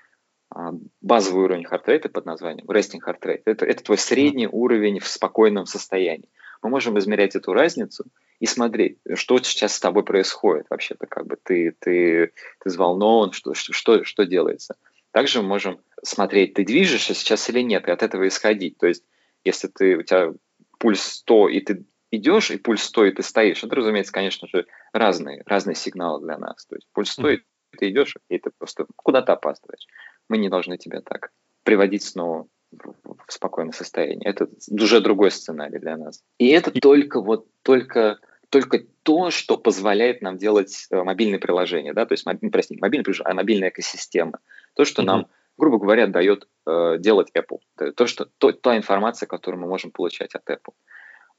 э, 0.56 0.60
базовый 1.02 1.44
уровень 1.44 1.66
heart 1.66 1.88
rate 1.88 2.05
а 2.05 2.10
под 2.10 2.26
названием 2.26 2.66
resting 2.68 3.00
heart 3.06 3.22
rate. 3.22 3.44
Это, 3.46 3.66
это 3.66 3.84
твой 3.84 3.98
средний 3.98 4.48
уровень 4.48 5.00
в 5.00 5.08
спокойном 5.08 5.66
состоянии. 5.66 6.30
Мы 6.62 6.70
можем 6.70 6.98
измерять 6.98 7.36
эту 7.36 7.54
разницу 7.54 8.06
и 8.40 8.46
смотреть, 8.46 8.98
что 9.14 9.38
сейчас 9.40 9.76
с 9.76 9.80
тобой 9.80 10.04
происходит 10.04 10.66
вообще-то, 10.70 11.06
как 11.06 11.28
бы 11.28 11.38
ты, 11.42 11.76
ты, 11.80 12.32
ты 12.60 12.70
взволнован, 12.70 13.32
что, 13.32 13.54
что, 13.54 14.04
что 14.04 14.26
делается. 14.26 14.76
Также 15.12 15.42
мы 15.42 15.48
можем 15.48 15.80
смотреть, 16.04 16.56
ты 16.56 16.66
движешься 16.66 17.14
сейчас 17.14 17.50
или 17.50 17.62
нет, 17.62 17.88
и 17.88 17.92
от 17.92 18.04
этого 18.04 18.28
исходить. 18.28 18.78
То 18.78 18.88
есть, 18.88 19.04
если 19.44 19.68
ты, 19.68 19.98
у 19.98 20.04
тебя 20.04 20.34
пульс 20.80 21.02
100, 21.02 21.50
и 21.50 21.60
ты 21.62 21.86
идешь, 22.12 22.50
и 22.50 22.58
пульс 22.58 22.84
100, 22.84 23.06
и 23.06 23.12
ты 23.12 23.24
стоишь, 23.24 23.64
это, 23.64 23.76
разумеется, 23.76 24.12
конечно 24.12 24.48
же, 24.48 24.66
разные, 24.94 25.44
разные 25.46 25.76
сигналы 25.76 26.22
для 26.26 26.38
нас. 26.38 26.66
То 26.66 26.76
есть, 26.76 26.88
пульс 26.94 27.12
100, 27.12 27.30
и 27.30 27.40
ты 27.78 27.90
идешь, 27.90 28.16
и 28.30 28.40
ты 28.40 28.50
просто 28.58 28.86
куда-то 28.96 29.34
опаздываешь. 29.34 29.86
Мы 30.28 30.38
не 30.38 30.50
должны 30.50 30.78
тебя 30.78 31.02
так 31.02 31.32
приводить 31.64 32.04
снова 32.04 32.48
в 32.72 33.16
спокойное 33.28 33.74
состояние. 33.74 34.30
Это 34.30 34.48
уже 34.70 35.02
другой 35.02 35.32
сценарий 35.32 35.80
для 35.80 35.98
нас. 35.98 36.24
И 36.38 36.48
это 36.48 36.72
только 36.72 37.22
вот 37.22 37.48
только 37.64 38.20
только 38.50 38.80
то, 39.04 39.30
что 39.30 39.58
позволяет 39.58 40.22
нам 40.22 40.38
делать 40.38 40.88
э, 40.90 41.04
мобильные 41.04 41.40
приложения, 41.40 41.94
да, 41.94 42.06
то 42.06 42.14
есть, 42.14 42.26
прости, 42.52 42.74
не 42.74 42.82
мобильные 42.82 43.04
приложения, 43.04 43.32
а 43.32 43.34
мобильная 43.36 43.70
экосистема. 43.70 44.40
То, 44.76 44.86
что 44.86 45.02
mm-hmm. 45.02 45.06
нам, 45.06 45.28
грубо 45.60 45.78
говоря, 45.78 46.08
дает 46.08 46.48
э, 46.66 46.98
делать 47.00 47.30
Apple. 47.36 47.60
То, 47.94 48.08
что, 48.08 48.26
то, 48.38 48.52
та 48.52 48.78
информация, 48.78 49.28
которую 49.28 49.62
мы 49.62 49.68
можем 49.68 49.92
получать 49.92 50.34
от 50.34 50.50
Apple. 50.50 50.74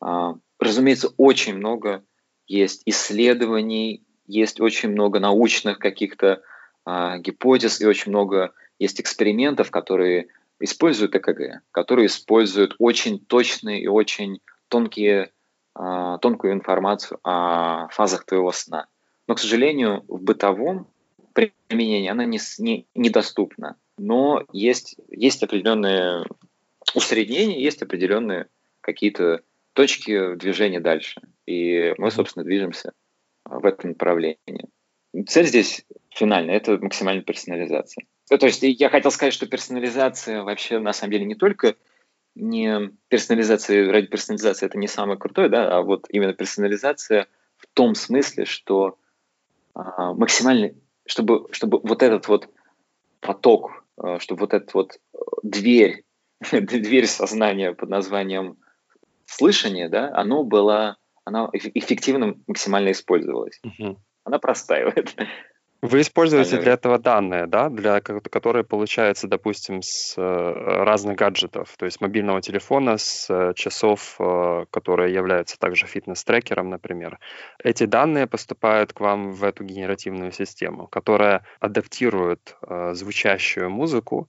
А, 0.01 0.35
разумеется, 0.59 1.13
очень 1.17 1.57
много 1.57 2.05
есть 2.47 2.83
исследований, 2.87 4.05
есть 4.27 4.61
очень 4.61 4.91
много 4.91 5.19
научных 5.19 5.79
каких-то 5.79 6.43
а, 6.85 7.19
гипотез 7.19 7.81
и 7.81 7.87
очень 7.87 8.13
много 8.13 8.53
есть 8.79 9.01
экспериментов, 9.01 9.71
которые 9.71 10.29
используют 10.61 11.15
ЭКГ, 11.15 11.63
которые 11.73 12.07
используют 12.07 12.77
очень 12.79 13.19
точные 13.19 13.83
и 13.83 13.87
очень 13.89 14.41
тонкие 14.69 15.33
а, 15.75 16.19
тонкую 16.19 16.53
информацию 16.53 17.19
о 17.23 17.89
фазах 17.89 18.25
твоего 18.25 18.53
сна. 18.53 18.87
Но, 19.27 19.35
к 19.35 19.39
сожалению, 19.39 20.05
в 20.09 20.23
бытовом 20.23 20.89
применении 21.33 22.09
она 22.09 22.25
не, 22.25 22.41
не, 22.59 22.87
недоступна. 22.95 23.77
Но 24.03 24.47
есть, 24.55 24.97
есть 25.11 25.43
определенные 25.43 26.25
усреднения, 26.95 27.61
есть 27.61 27.83
определенные 27.83 28.47
какие-то 28.81 29.43
точки 29.75 30.37
движения 30.37 30.81
дальше. 30.81 31.21
И 31.45 31.93
мы, 31.99 32.11
собственно, 32.11 32.43
движемся 32.43 32.95
в 33.45 33.67
этом 33.67 33.91
направлении. 33.91 34.71
Цель 35.27 35.47
здесь 35.47 35.85
финальная– 36.09 36.55
это 36.57 36.79
максимальная 36.79 37.23
персонализация. 37.23 38.07
то 38.27 38.47
есть 38.47 38.63
я 38.63 38.89
хотел 38.89 39.11
сказать, 39.11 39.35
что 39.35 39.47
персонализация 39.47 40.45
вообще 40.45 40.79
на 40.79 40.95
самом 40.95 41.13
деле 41.13 41.27
не 41.27 41.35
только 41.35 41.77
не 42.35 42.93
персонализация 43.09 43.93
ради 43.93 44.07
персонализации 44.07 44.65
это 44.65 44.79
не 44.79 44.89
самое 44.89 45.19
крутое, 45.19 45.51
да, 45.51 45.77
а 45.77 45.83
вот 45.83 46.07
именно 46.09 46.33
персонализация 46.33 47.27
в 47.59 47.67
том 47.75 47.95
смысле, 47.95 48.47
что 48.47 48.97
а, 49.75 50.15
максимально, 50.15 50.73
чтобы, 51.05 51.53
чтобы 51.53 51.81
вот 51.83 52.03
этот 52.03 52.29
вот 52.29 52.49
поток, 53.21 53.85
чтобы 54.19 54.41
вот 54.41 54.55
этот 54.55 54.75
вот 54.75 54.93
э, 55.15 55.19
дверь, 55.43 56.05
дверь 56.53 57.07
сознания 57.07 57.73
под 57.73 57.89
названием 57.89 58.57
слышание, 59.27 59.89
да, 59.89 60.11
оно 60.15 60.45
было, 60.45 60.97
оно 61.25 61.51
эффективно 61.53 62.35
максимально 62.47 62.93
использовалось. 62.93 63.61
Угу. 63.65 63.99
Она 64.25 64.39
простаивает. 64.39 65.15
Вы 65.83 66.03
используете 66.03 66.59
для 66.59 66.75
этого 66.75 66.99
данные, 66.99 67.47
да, 67.47 67.71
для 67.71 68.03
которые 68.03 68.65
получаются, 68.65 69.29
допустим, 69.29 69.81
с 69.81 70.15
э, 70.19 70.23
разных 70.23 71.17
гаджетов, 71.17 71.75
то 71.79 71.87
есть 71.87 72.03
мобильного 72.03 72.43
телефона, 72.43 72.99
с 72.99 73.31
э, 73.31 73.55
часов, 73.55 74.17
э, 74.19 74.67
которые 74.71 75.15
являются 75.15 75.59
также 75.59 75.87
фитнес-трекером, 75.87 76.69
например. 76.69 77.19
Эти 77.65 77.87
данные 77.87 78.27
поступают 78.27 78.93
к 78.93 79.01
вам 79.01 79.33
в 79.33 79.43
эту 79.43 79.65
генеративную 79.65 80.33
систему, 80.33 80.87
которая 80.87 81.47
адаптирует 81.61 82.57
звучащую 82.93 83.71
музыку 83.71 84.29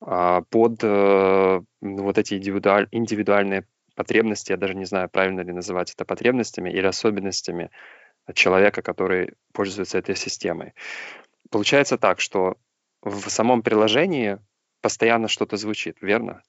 а, 0.00 0.42
под 0.50 0.82
вот 0.82 2.18
эти 2.18 2.34
индивидуаль, 2.34 2.88
индивидуальные 2.90 3.66
потребности, 3.94 4.52
я 4.52 4.56
даже 4.56 4.74
не 4.74 4.84
знаю, 4.84 5.08
правильно 5.08 5.40
ли 5.40 5.52
называть 5.52 5.92
это 5.92 6.04
потребностями 6.04 6.70
или 6.70 6.86
особенностями 6.86 7.70
человека, 8.34 8.82
который 8.82 9.34
пользуется 9.52 9.98
этой 9.98 10.16
системой. 10.16 10.74
Получается 11.50 11.98
так, 11.98 12.20
что 12.20 12.56
в 13.02 13.28
самом 13.30 13.62
приложении 13.62 14.38
постоянно 14.80 15.28
что-то 15.28 15.56
звучит, 15.56 15.98
верно? 16.00 16.42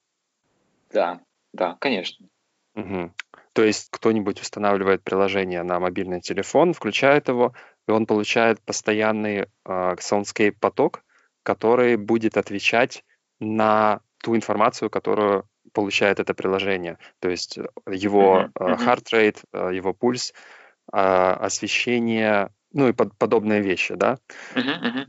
Да, 0.92 1.20
да, 1.52 1.76
конечно. 1.80 2.28
Угу. 2.74 3.12
То 3.52 3.64
есть 3.64 3.88
кто-нибудь 3.90 4.40
устанавливает 4.40 5.02
приложение 5.02 5.62
на 5.62 5.80
мобильный 5.80 6.20
телефон, 6.20 6.72
включает 6.72 7.28
его, 7.28 7.54
и 7.88 7.90
он 7.90 8.06
получает 8.06 8.60
постоянный 8.60 9.38
э, 9.38 9.46
soundscape 9.64 10.56
поток, 10.60 11.02
который 11.42 11.96
будет 11.96 12.36
отвечать 12.36 13.04
на 13.40 14.00
ту 14.22 14.36
информацию, 14.36 14.90
которую 14.90 15.48
получает 15.72 16.20
это 16.20 16.34
приложение. 16.34 16.98
То 17.20 17.28
есть 17.28 17.58
его 17.88 18.50
uh-huh. 18.54 18.78
heart 18.78 19.04
rate, 19.12 19.72
его 19.74 19.92
пульс, 19.94 20.32
а, 20.32 20.59
освещение, 20.92 22.50
ну 22.72 22.88
и 22.88 22.92
под, 22.92 23.16
подобные 23.16 23.60
вещи, 23.60 23.94
да? 23.94 24.18
Uh-huh, 24.54 24.82
uh-huh. 24.82 25.06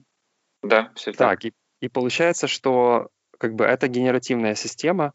Да, 0.63 0.91
все 0.95 1.11
так. 1.11 1.41
Так, 1.41 1.45
и, 1.45 1.53
и 1.79 1.89
получается, 1.89 2.47
что 2.47 3.09
как 3.37 3.55
бы 3.55 3.65
это 3.65 3.87
генеративная 3.87 4.55
система, 4.55 5.13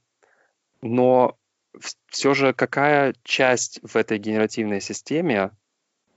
но 0.82 1.36
все 2.08 2.34
же 2.34 2.52
какая 2.52 3.14
часть 3.22 3.80
в 3.82 3.96
этой 3.96 4.18
генеративной 4.18 4.80
системе 4.80 5.52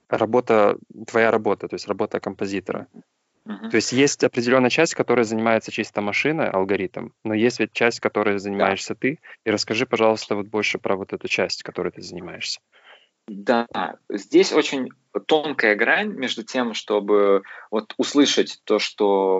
работа, 0.07 0.77
твоя 1.07 1.31
работа, 1.31 1.67
то 1.67 1.75
есть 1.75 1.87
работа 1.87 2.19
композитора? 2.19 2.87
Uh-huh. 3.45 3.69
То 3.69 3.75
есть 3.75 3.93
есть 3.93 4.23
определенная 4.23 4.69
часть, 4.69 4.95
которая 4.95 5.23
занимается 5.23 5.71
чисто 5.71 6.01
машиной, 6.01 6.49
алгоритм, 6.49 7.09
но 7.23 7.33
есть 7.33 7.59
ведь 7.59 7.73
часть, 7.73 7.99
которой 7.99 8.37
занимаешься 8.37 8.93
да. 8.93 8.99
ты. 8.99 9.19
И 9.43 9.51
расскажи, 9.51 9.85
пожалуйста, 9.85 10.35
вот 10.35 10.47
больше 10.47 10.77
про 10.77 10.95
вот 10.95 11.13
эту 11.13 11.27
часть, 11.27 11.63
которой 11.63 11.91
ты 11.91 12.01
занимаешься. 12.01 12.59
Да, 13.29 13.67
здесь 14.09 14.51
очень 14.51 14.89
тонкая 15.27 15.75
грань 15.75 16.13
между 16.13 16.43
тем, 16.43 16.73
чтобы 16.73 17.43
вот 17.71 17.93
услышать 17.97 18.59
то, 18.63 18.79
что 18.79 19.39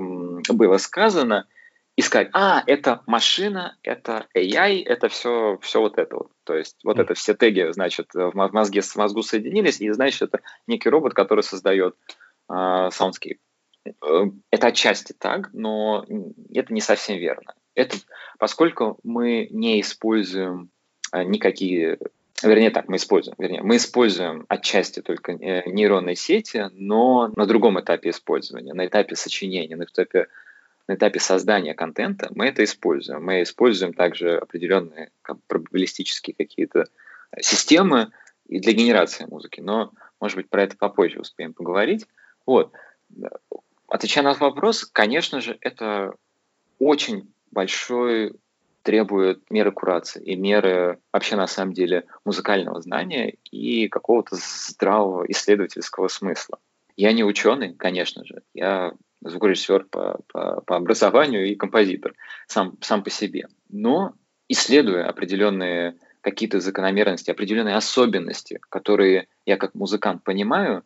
было 0.50 0.78
сказано, 0.78 1.48
и 1.96 2.02
сказать, 2.02 2.30
а, 2.32 2.64
это 2.66 3.04
машина, 3.08 3.78
это 3.84 4.28
AI, 4.34 4.84
это 4.86 5.10
все, 5.10 5.58
все 5.62 5.82
вот 5.82 5.98
это 5.98 6.16
вот. 6.16 6.32
То 6.46 6.56
есть 6.56 6.78
вот 6.86 6.98
это 6.98 7.14
все 7.14 7.34
теги, 7.34 7.70
значит, 7.74 8.14
в 8.14 8.32
мозге, 8.34 8.82
в 8.82 8.96
мозгу 8.96 9.22
соединились, 9.22 9.82
и 9.82 9.92
значит, 9.92 10.22
это 10.22 10.40
некий 10.66 10.90
робот, 10.90 11.14
который 11.14 11.42
создает 11.42 11.98
э, 12.48 12.54
soundscape. 12.54 13.40
Это 13.84 14.68
отчасти 14.68 15.14
так, 15.14 15.50
но 15.52 16.06
это 16.54 16.74
не 16.74 16.80
совсем 16.80 17.18
верно. 17.18 17.54
Это 17.76 17.98
поскольку 18.38 18.98
мы 19.04 19.48
не 19.52 19.82
используем 19.82 20.70
э, 21.12 21.24
никакие 21.24 21.98
вернее 22.44 22.70
так, 22.72 22.88
мы 22.88 22.98
используем, 22.98 23.36
вернее, 23.38 23.62
мы 23.62 23.78
используем 23.78 24.46
отчасти 24.48 25.02
только 25.02 25.34
э, 25.34 25.70
нейронные 25.70 26.16
сети, 26.16 26.70
но 26.74 27.32
на 27.36 27.46
другом 27.46 27.80
этапе 27.80 28.10
использования, 28.12 28.74
на 28.74 28.86
этапе 28.86 29.16
сочинения, 29.16 29.76
на 29.76 29.84
этапе, 29.84 30.28
на 30.88 30.94
этапе 30.94 31.20
создания 31.20 31.74
контента 31.74 32.30
мы 32.34 32.48
это 32.48 32.64
используем. 32.64 33.24
Мы 33.24 33.44
используем 33.44 33.94
также 33.94 34.38
определенные 34.38 35.12
как, 35.22 35.38
пробабилистические 35.48 36.36
какие-то 36.36 36.86
системы 37.40 38.12
и 38.48 38.60
для 38.60 38.74
генерации 38.74 39.26
музыки, 39.26 39.62
но, 39.62 39.92
может 40.20 40.36
быть, 40.36 40.50
про 40.50 40.64
это 40.64 40.78
попозже 40.78 41.20
успеем 41.20 41.54
поговорить. 41.54 42.08
Вот. 42.46 42.74
Отвечая 43.88 44.24
на 44.24 44.30
этот 44.30 44.42
вопрос, 44.42 44.86
конечно 44.86 45.42
же, 45.42 45.58
это 45.62 46.14
очень 46.80 47.32
большой 47.52 48.34
требует 48.90 49.52
меры 49.52 49.72
курации 49.72 50.20
и 50.24 50.36
меры 50.36 50.98
вообще 51.14 51.36
на 51.36 51.46
самом 51.46 51.74
деле 51.74 52.06
музыкального 52.26 52.82
знания 52.82 53.36
и 53.52 53.88
какого-то 53.88 54.36
здравого 54.36 55.26
исследовательского 55.28 56.08
смысла. 56.08 56.58
Я 56.98 57.14
не 57.14 57.24
ученый, 57.24 57.76
конечно 57.76 58.26
же, 58.26 58.42
я 58.56 58.94
звукорежиссер 59.22 59.84
по, 59.92 60.22
по, 60.28 60.62
по 60.62 60.76
образованию 60.76 61.46
и 61.46 61.54
композитор 61.54 62.16
сам, 62.48 62.80
сам 62.82 63.04
по 63.04 63.12
себе. 63.12 63.48
Но 63.70 64.16
исследуя 64.48 65.08
определенные 65.08 65.96
какие-то 66.22 66.60
закономерности, 66.60 67.30
определенные 67.30 67.76
особенности, 67.76 68.60
которые 68.70 69.28
я 69.46 69.58
как 69.58 69.76
музыкант 69.76 70.24
понимаю, 70.24 70.82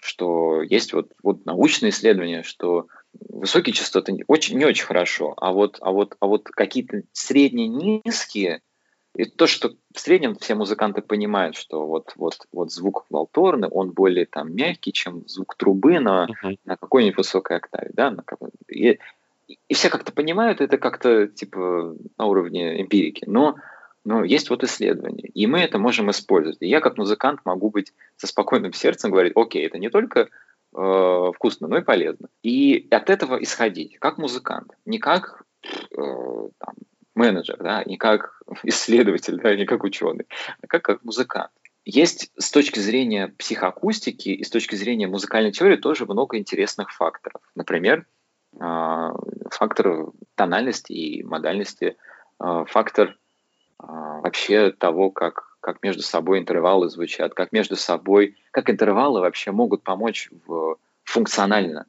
что 0.00 0.62
есть 0.62 0.94
вот, 0.94 1.12
вот 1.22 1.44
научные 1.44 1.90
исследования, 1.90 2.42
что 2.42 2.86
высокие 3.28 3.72
частоты 3.72 4.24
очень, 4.26 4.58
не 4.58 4.64
очень 4.64 4.86
хорошо, 4.86 5.34
а 5.36 5.52
вот, 5.52 5.78
а 5.80 5.90
вот, 5.92 6.16
а 6.20 6.26
вот 6.26 6.44
какие-то 6.44 7.02
средние 7.12 7.68
низкие, 7.68 8.62
и 9.16 9.24
то, 9.24 9.46
что 9.46 9.74
в 9.94 10.00
среднем 10.00 10.34
все 10.34 10.54
музыканты 10.56 11.00
понимают, 11.00 11.56
что 11.56 11.86
вот, 11.86 12.12
вот, 12.16 12.46
вот 12.52 12.72
звук 12.72 13.06
валторны, 13.10 13.68
он 13.70 13.92
более 13.92 14.26
там 14.26 14.54
мягкий, 14.54 14.92
чем 14.92 15.26
звук 15.28 15.54
трубы 15.56 16.00
на, 16.00 16.26
uh-huh. 16.26 16.58
на 16.64 16.76
какой-нибудь 16.76 17.18
высокой 17.18 17.58
октаве, 17.58 17.90
да, 17.92 18.10
на, 18.10 18.24
и, 18.68 18.98
и 19.46 19.74
все 19.74 19.88
как-то 19.88 20.12
понимают 20.12 20.60
это 20.60 20.78
как-то 20.78 21.28
типа 21.28 21.96
на 22.18 22.26
уровне 22.26 22.80
эмпирики, 22.80 23.24
но 23.26 23.56
но 24.04 24.22
есть 24.22 24.50
вот 24.50 24.62
исследования, 24.62 25.28
и 25.28 25.46
мы 25.46 25.60
это 25.60 25.78
можем 25.78 26.10
использовать. 26.10 26.58
И 26.60 26.68
я 26.68 26.80
как 26.80 26.98
музыкант 26.98 27.40
могу 27.46 27.70
быть 27.70 27.94
со 28.16 28.26
спокойным 28.26 28.74
сердцем 28.74 29.10
говорить, 29.10 29.32
окей, 29.34 29.66
это 29.66 29.78
не 29.78 29.88
только 29.88 30.28
э, 30.74 31.32
вкусно, 31.34 31.68
но 31.68 31.78
и 31.78 31.82
полезно. 31.82 32.28
И 32.42 32.88
от 32.90 33.10
этого 33.10 33.42
исходить, 33.42 33.98
как 33.98 34.18
музыкант, 34.18 34.72
не 34.84 34.98
как 34.98 35.44
э, 35.62 36.48
там, 36.58 36.74
менеджер, 37.14 37.56
да, 37.58 37.82
не 37.84 37.96
как 37.96 38.42
исследователь, 38.64 39.40
да, 39.40 39.54
не 39.54 39.66
как 39.66 39.84
ученый, 39.84 40.26
а 40.62 40.66
как, 40.66 40.82
как 40.82 41.04
музыкант. 41.04 41.50
Есть 41.84 42.32
с 42.38 42.50
точки 42.50 42.78
зрения 42.78 43.28
психоакустики 43.28 44.30
и 44.30 44.42
с 44.42 44.50
точки 44.50 44.74
зрения 44.74 45.06
музыкальной 45.06 45.52
теории 45.52 45.76
тоже 45.76 46.06
много 46.06 46.38
интересных 46.38 46.90
факторов. 46.90 47.42
Например, 47.54 48.06
э, 48.58 49.10
фактор 49.50 50.06
тональности 50.34 50.92
и 50.92 51.22
модальности, 51.22 51.96
э, 52.40 52.64
фактор 52.68 53.16
а, 53.78 54.20
вообще 54.20 54.70
того, 54.70 55.10
как, 55.10 55.53
как 55.64 55.82
между 55.82 56.02
собой 56.02 56.40
интервалы 56.40 56.90
звучат, 56.90 57.32
как 57.32 57.50
между 57.50 57.74
собой, 57.74 58.36
как 58.50 58.68
интервалы 58.68 59.20
вообще 59.20 59.50
могут 59.50 59.82
помочь 59.82 60.28
в, 60.46 60.76
функционально. 61.04 61.86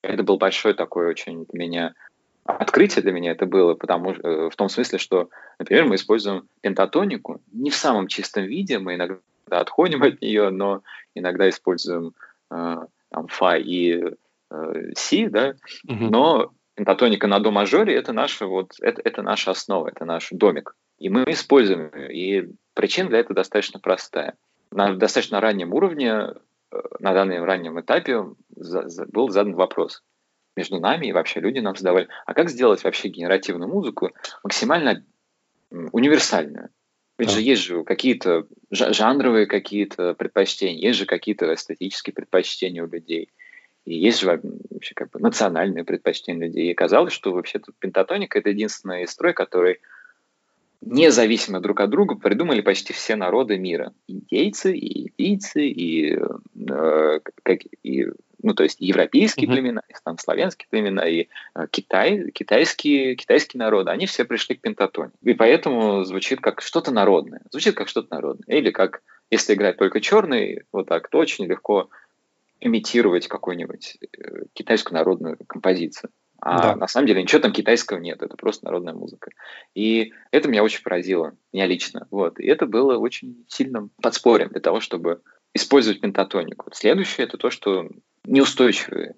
Это 0.00 0.22
был 0.22 0.36
большой 0.36 0.74
такой 0.74 1.08
очень 1.08 1.44
для 1.46 1.58
меня 1.58 1.94
открытие 2.44 3.02
для 3.02 3.10
меня 3.10 3.32
это 3.32 3.44
было, 3.44 3.74
потому 3.74 4.12
э, 4.12 4.48
в 4.48 4.54
том 4.54 4.68
смысле, 4.68 5.00
что, 5.00 5.28
например, 5.58 5.86
мы 5.86 5.96
используем 5.96 6.48
пентатонику 6.60 7.40
не 7.52 7.70
в 7.70 7.74
самом 7.74 8.06
чистом 8.06 8.44
виде, 8.44 8.78
мы 8.78 8.94
иногда 8.94 9.18
отходим 9.50 10.04
от 10.04 10.20
нее, 10.20 10.50
но 10.50 10.82
иногда 11.16 11.48
используем 11.48 12.12
э, 12.52 12.76
там 13.10 13.26
фа 13.26 13.56
и 13.56 14.04
э, 14.52 14.92
си, 14.96 15.26
да, 15.26 15.54
mm-hmm. 15.88 16.10
но 16.10 16.52
пентатоника 16.76 17.26
на 17.26 17.40
до 17.40 17.50
мажоре 17.50 17.96
это 17.96 18.12
наша 18.12 18.46
вот 18.46 18.74
это, 18.80 19.02
это 19.04 19.22
наша 19.22 19.50
основа, 19.50 19.88
это 19.88 20.04
наш 20.04 20.28
домик. 20.30 20.76
И 21.00 21.08
мы 21.08 21.24
используем 21.26 21.90
ее. 21.92 22.44
И 22.44 22.48
причина 22.76 23.08
для 23.08 23.18
этого 23.20 23.34
достаточно 23.34 23.80
простая. 23.80 24.36
На 24.70 24.94
достаточно 24.94 25.40
раннем 25.40 25.74
уровне, 25.74 26.10
э, 26.12 26.82
на 27.00 27.14
данном 27.14 27.42
раннем 27.42 27.80
этапе 27.80 28.22
был 28.54 29.30
задан 29.30 29.54
вопрос 29.54 30.02
между 30.56 30.78
нами, 30.78 31.06
и 31.06 31.12
вообще 31.12 31.40
люди 31.40 31.58
нам 31.58 31.74
задавали, 31.74 32.08
а 32.24 32.34
как 32.34 32.50
сделать 32.50 32.84
вообще 32.84 33.08
генеративную 33.08 33.68
музыку 33.68 34.10
максимально 34.44 35.04
универсальную? 35.70 36.68
Ведь 37.18 37.28
да. 37.28 37.34
же 37.34 37.40
есть 37.40 37.62
же 37.62 37.82
какие-то 37.82 38.46
жанровые 38.70 39.46
какие-то 39.46 40.14
предпочтения, 40.14 40.88
есть 40.88 40.98
же 40.98 41.06
какие-то 41.06 41.52
эстетические 41.52 42.12
предпочтения 42.12 42.84
у 42.84 42.88
людей. 42.88 43.30
И 43.86 43.94
есть 43.94 44.20
же 44.20 44.40
вообще 44.72 44.94
как 44.94 45.10
бы 45.10 45.20
национальные 45.20 45.84
предпочтения 45.84 46.46
людей. 46.46 46.70
И 46.70 46.74
казалось, 46.74 47.12
что 47.12 47.32
вообще-то 47.32 47.72
пентатоника– 47.78 48.38
это 48.40 48.50
единственный 48.50 49.06
строй, 49.06 49.32
который 49.32 49.80
независимо 50.80 51.60
друг 51.60 51.80
от 51.80 51.90
друга 51.90 52.16
придумали 52.16 52.60
почти 52.60 52.92
все 52.92 53.16
народы 53.16 53.58
мира. 53.58 53.92
Индейцы, 54.06 54.76
и 54.76 55.12
индийцы, 55.16 55.66
и, 55.66 56.16
э, 56.16 57.20
как, 57.42 57.58
и 57.82 58.06
ну, 58.42 58.54
то 58.54 58.62
есть 58.62 58.80
европейские 58.80 59.48
mm-hmm. 59.48 59.52
племена, 59.52 59.82
там 60.04 60.18
славянские 60.18 60.68
племена, 60.70 61.08
и 61.08 61.26
э, 61.54 61.66
Китай, 61.70 62.30
китайские, 62.30 63.16
китайские 63.16 63.58
народы, 63.58 63.90
они 63.90 64.06
все 64.06 64.24
пришли 64.24 64.54
к 64.54 64.60
пентатоне. 64.60 65.10
И 65.22 65.34
поэтому 65.34 66.04
звучит 66.04 66.40
как 66.40 66.60
что-то 66.60 66.92
народное. 66.92 67.42
Звучит 67.50 67.74
как 67.74 67.88
что-то 67.88 68.14
народное. 68.14 68.56
Или 68.56 68.70
как, 68.70 69.02
если 69.30 69.54
играть 69.54 69.78
только 69.78 70.00
черный, 70.00 70.62
вот 70.72 70.86
так, 70.86 71.08
то 71.08 71.18
очень 71.18 71.46
легко 71.46 71.88
имитировать 72.60 73.28
какую-нибудь 73.28 73.98
э, 74.00 74.44
китайскую 74.52 74.94
народную 74.94 75.38
композицию. 75.46 76.10
А 76.40 76.60
да. 76.60 76.76
на 76.76 76.86
самом 76.86 77.06
деле 77.06 77.22
ничего 77.22 77.40
там 77.40 77.52
китайского 77.52 77.98
нет, 77.98 78.22
это 78.22 78.36
просто 78.36 78.64
народная 78.64 78.94
музыка. 78.94 79.30
И 79.74 80.12
это 80.30 80.48
меня 80.48 80.62
очень 80.62 80.82
поразило, 80.82 81.34
меня 81.52 81.66
лично. 81.66 82.06
Вот. 82.10 82.38
И 82.38 82.46
это 82.46 82.66
было 82.66 82.98
очень 82.98 83.44
сильным 83.48 83.90
подспорьем 84.02 84.48
для 84.48 84.60
того, 84.60 84.80
чтобы 84.80 85.22
использовать 85.54 86.00
пентатонику. 86.00 86.70
Следующее– 86.72 87.26
это 87.26 87.38
то, 87.38 87.50
что 87.50 87.88
неустойчивые 88.24 89.14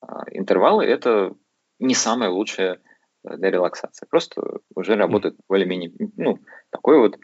а, 0.00 0.24
интервалы– 0.30 0.84
это 0.86 1.34
не 1.78 1.94
самое 1.94 2.30
лучшее 2.30 2.80
э, 3.24 3.36
для 3.36 3.50
релаксации. 3.50 4.06
Просто 4.08 4.42
уже 4.74 4.96
работает 4.96 5.36
более-менее, 5.48 5.92
ну, 6.16 6.38
такое 6.70 6.98
вот 6.98 7.18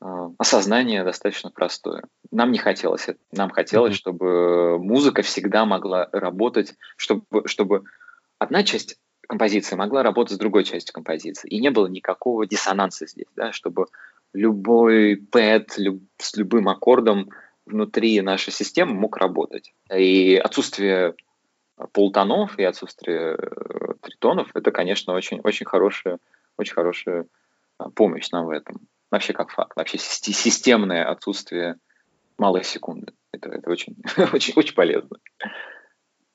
а, 0.00 0.30
осознание 0.38 1.04
достаточно 1.04 1.50
простое. 1.50 2.04
Нам 2.30 2.52
не 2.52 2.58
хотелось 2.58 3.08
это. 3.08 3.18
Нам 3.32 3.50
хотелось, 3.50 3.94
mm-hmm. 3.94 3.96
чтобы 3.96 4.78
музыка 4.78 5.22
всегда 5.22 5.64
могла 5.64 6.08
работать, 6.12 6.74
чтобы, 6.96 7.46
чтобы 7.46 7.84
одна 8.38 8.62
часть 8.62 8.98
композиции 9.26 9.76
могла 9.76 10.02
работать 10.02 10.36
с 10.36 10.38
другой 10.38 10.64
частью 10.64 10.94
композиции. 10.94 11.48
И 11.48 11.60
не 11.60 11.70
было 11.70 11.86
никакого 11.86 12.46
диссонанса 12.46 13.06
здесь, 13.06 13.26
да, 13.34 13.52
чтобы 13.52 13.86
любой 14.32 15.16
пэт 15.16 15.78
люб, 15.78 16.02
с 16.18 16.36
любым 16.36 16.68
аккордом 16.68 17.30
внутри 17.64 18.20
нашей 18.20 18.52
системы 18.52 18.94
мог 18.94 19.16
работать. 19.16 19.74
И 19.92 20.36
отсутствие 20.36 21.14
полутонов 21.92 22.58
и 22.58 22.64
отсутствие 22.64 23.36
э, 23.36 23.94
тритонов– 24.00 24.50
это, 24.54 24.70
конечно, 24.70 25.14
очень, 25.14 25.40
очень 25.40 25.66
хорошая, 25.66 26.18
очень 26.56 26.74
хорошая 26.74 27.26
а, 27.78 27.90
помощь 27.90 28.30
нам 28.30 28.46
в 28.46 28.50
этом. 28.50 28.80
Вообще 29.10 29.32
как 29.32 29.50
факт. 29.50 29.76
Вообще 29.76 29.98
системное 29.98 31.04
отсутствие 31.04 31.76
малой 32.38 32.64
секунды. 32.64 33.12
Это, 33.32 33.50
это 33.50 33.70
очень, 33.70 33.96
очень, 34.32 34.54
очень 34.56 34.74
полезно. 34.74 35.18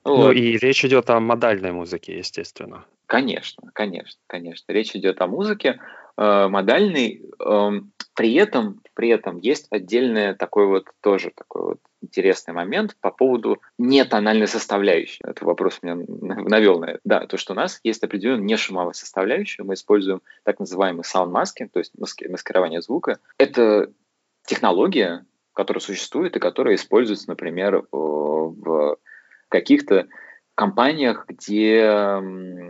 Ну 0.04 0.16
вот. 0.16 0.32
и 0.32 0.56
речь 0.56 0.84
идет 0.84 1.10
о 1.10 1.20
модальной 1.20 1.72
музыке, 1.72 2.18
естественно. 2.18 2.84
Конечно, 3.06 3.70
конечно, 3.74 4.20
конечно. 4.26 4.72
Речь 4.72 4.96
идет 4.96 5.20
о 5.20 5.26
музыке 5.26 5.80
э, 6.16 6.48
модальной. 6.48 7.22
Э, 7.38 7.70
при 8.14 8.34
этом, 8.34 8.80
при 8.94 9.10
этом 9.10 9.38
есть 9.38 9.66
отдельный 9.70 10.34
такой 10.34 10.66
вот 10.66 10.86
тоже 11.00 11.30
такой 11.34 11.62
вот 11.62 11.78
интересный 12.02 12.52
момент 12.52 12.96
по 13.00 13.10
поводу 13.10 13.60
нетональной 13.78 14.48
составляющей. 14.48 15.20
Этот 15.22 15.42
вопрос 15.42 15.80
меня 15.82 15.96
навел 15.96 16.80
на 16.80 16.86
это. 16.86 17.00
Да, 17.04 17.26
то, 17.26 17.36
что 17.36 17.52
у 17.52 17.56
нас 17.56 17.80
есть 17.84 18.02
определенная 18.02 18.44
нешумовая 18.44 18.92
составляющая. 18.92 19.62
Мы 19.62 19.74
используем 19.74 20.22
так 20.42 20.58
называемый 20.58 21.02
sound 21.02 21.32
masking, 21.32 21.68
то 21.72 21.78
есть 21.78 21.92
маски 21.98 22.26
маскирование 22.26 22.82
звука. 22.82 23.18
Это 23.38 23.92
технология, 24.46 25.24
которая 25.52 25.80
существует 25.80 26.36
и 26.36 26.40
которая 26.40 26.74
используется, 26.74 27.28
например, 27.28 27.86
в 27.92 28.96
каких-то 29.52 30.08
компаниях, 30.54 31.26
где, 31.28 32.18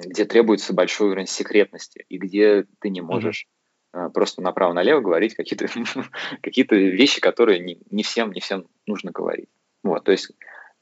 где 0.05 0.25
требуется 0.25 0.75
большой 0.75 1.11
уровень 1.11 1.27
секретности 1.27 2.05
и 2.09 2.19
где 2.19 2.67
ты 2.81 2.91
не 2.91 3.01
можешь 3.01 3.47
mm-hmm. 3.95 4.11
просто 4.11 4.43
направо-налево 4.43 5.01
говорить 5.01 5.35
какие-то 5.35 5.67
какие 6.43 6.67
вещи, 6.69 7.21
которые 7.21 7.61
не, 7.61 7.79
не, 7.91 8.03
всем, 8.03 8.33
не 8.33 8.41
всем 8.41 8.67
нужно 8.87 9.11
говорить. 9.13 9.49
Вот, 9.83 10.05
то 10.05 10.13
есть 10.13 10.33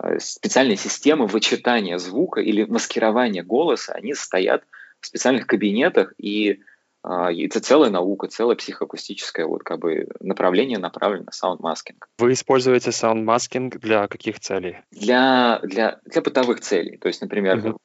э, 0.02 0.18
специальные 0.18 0.76
системы 0.76 1.26
вычитания 1.26 1.98
звука 1.98 2.40
или 2.40 2.64
маскирования 2.64 3.42
голоса, 3.42 3.92
они 3.92 4.14
стоят 4.14 4.64
в 5.00 5.06
специальных 5.06 5.46
кабинетах, 5.46 6.12
и 6.18 6.60
это 7.02 7.60
целая 7.60 7.90
наука, 7.90 8.28
целое 8.28 8.56
психоакустическое 8.56 9.46
вот 9.46 9.62
как 9.62 9.78
бы 9.78 10.08
направление 10.20 10.78
направлено 10.78 11.24
на 11.24 11.32
sound 11.32 11.62
masking. 11.62 12.08
Вы 12.18 12.32
используете 12.32 12.92
sound 12.92 13.28
masking 13.28 13.78
для 13.78 14.06
каких 14.06 14.40
целей? 14.40 14.78
Для, 14.90 15.60
для, 15.62 16.00
для 16.04 16.20
бытовых 16.20 16.60
целей. 16.60 16.98
То 16.98 17.08
есть, 17.08 17.22
например, 17.22 17.58
uh-huh. 17.58 17.76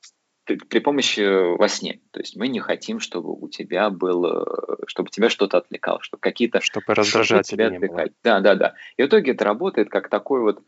при, 0.44 0.58
при 0.58 0.80
помощи 0.80 1.56
во 1.58 1.68
сне. 1.70 2.02
То 2.12 2.20
есть 2.20 2.36
мы 2.36 2.50
не 2.50 2.60
хотим, 2.60 3.00
чтобы 3.00 3.32
у 3.34 3.48
тебя 3.48 3.90
было, 3.90 4.78
чтобы 4.88 5.10
тебя 5.10 5.30
что-то 5.30 5.60
отвлекало, 5.60 6.02
чтобы 6.02 6.20
какие-то... 6.20 6.60
Чтобы 6.60 6.94
раздражатели 6.94 7.56
тебя 7.56 7.70
не 7.70 7.78
отвлекать. 7.78 8.12
Было. 8.12 8.16
Да, 8.24 8.40
да, 8.42 8.56
да. 8.56 8.74
И 8.98 9.04
в 9.04 9.06
итоге 9.06 9.32
это 9.32 9.46
работает 9.46 9.90
как 9.90 10.10
такой 10.10 10.42
вот, 10.42 10.62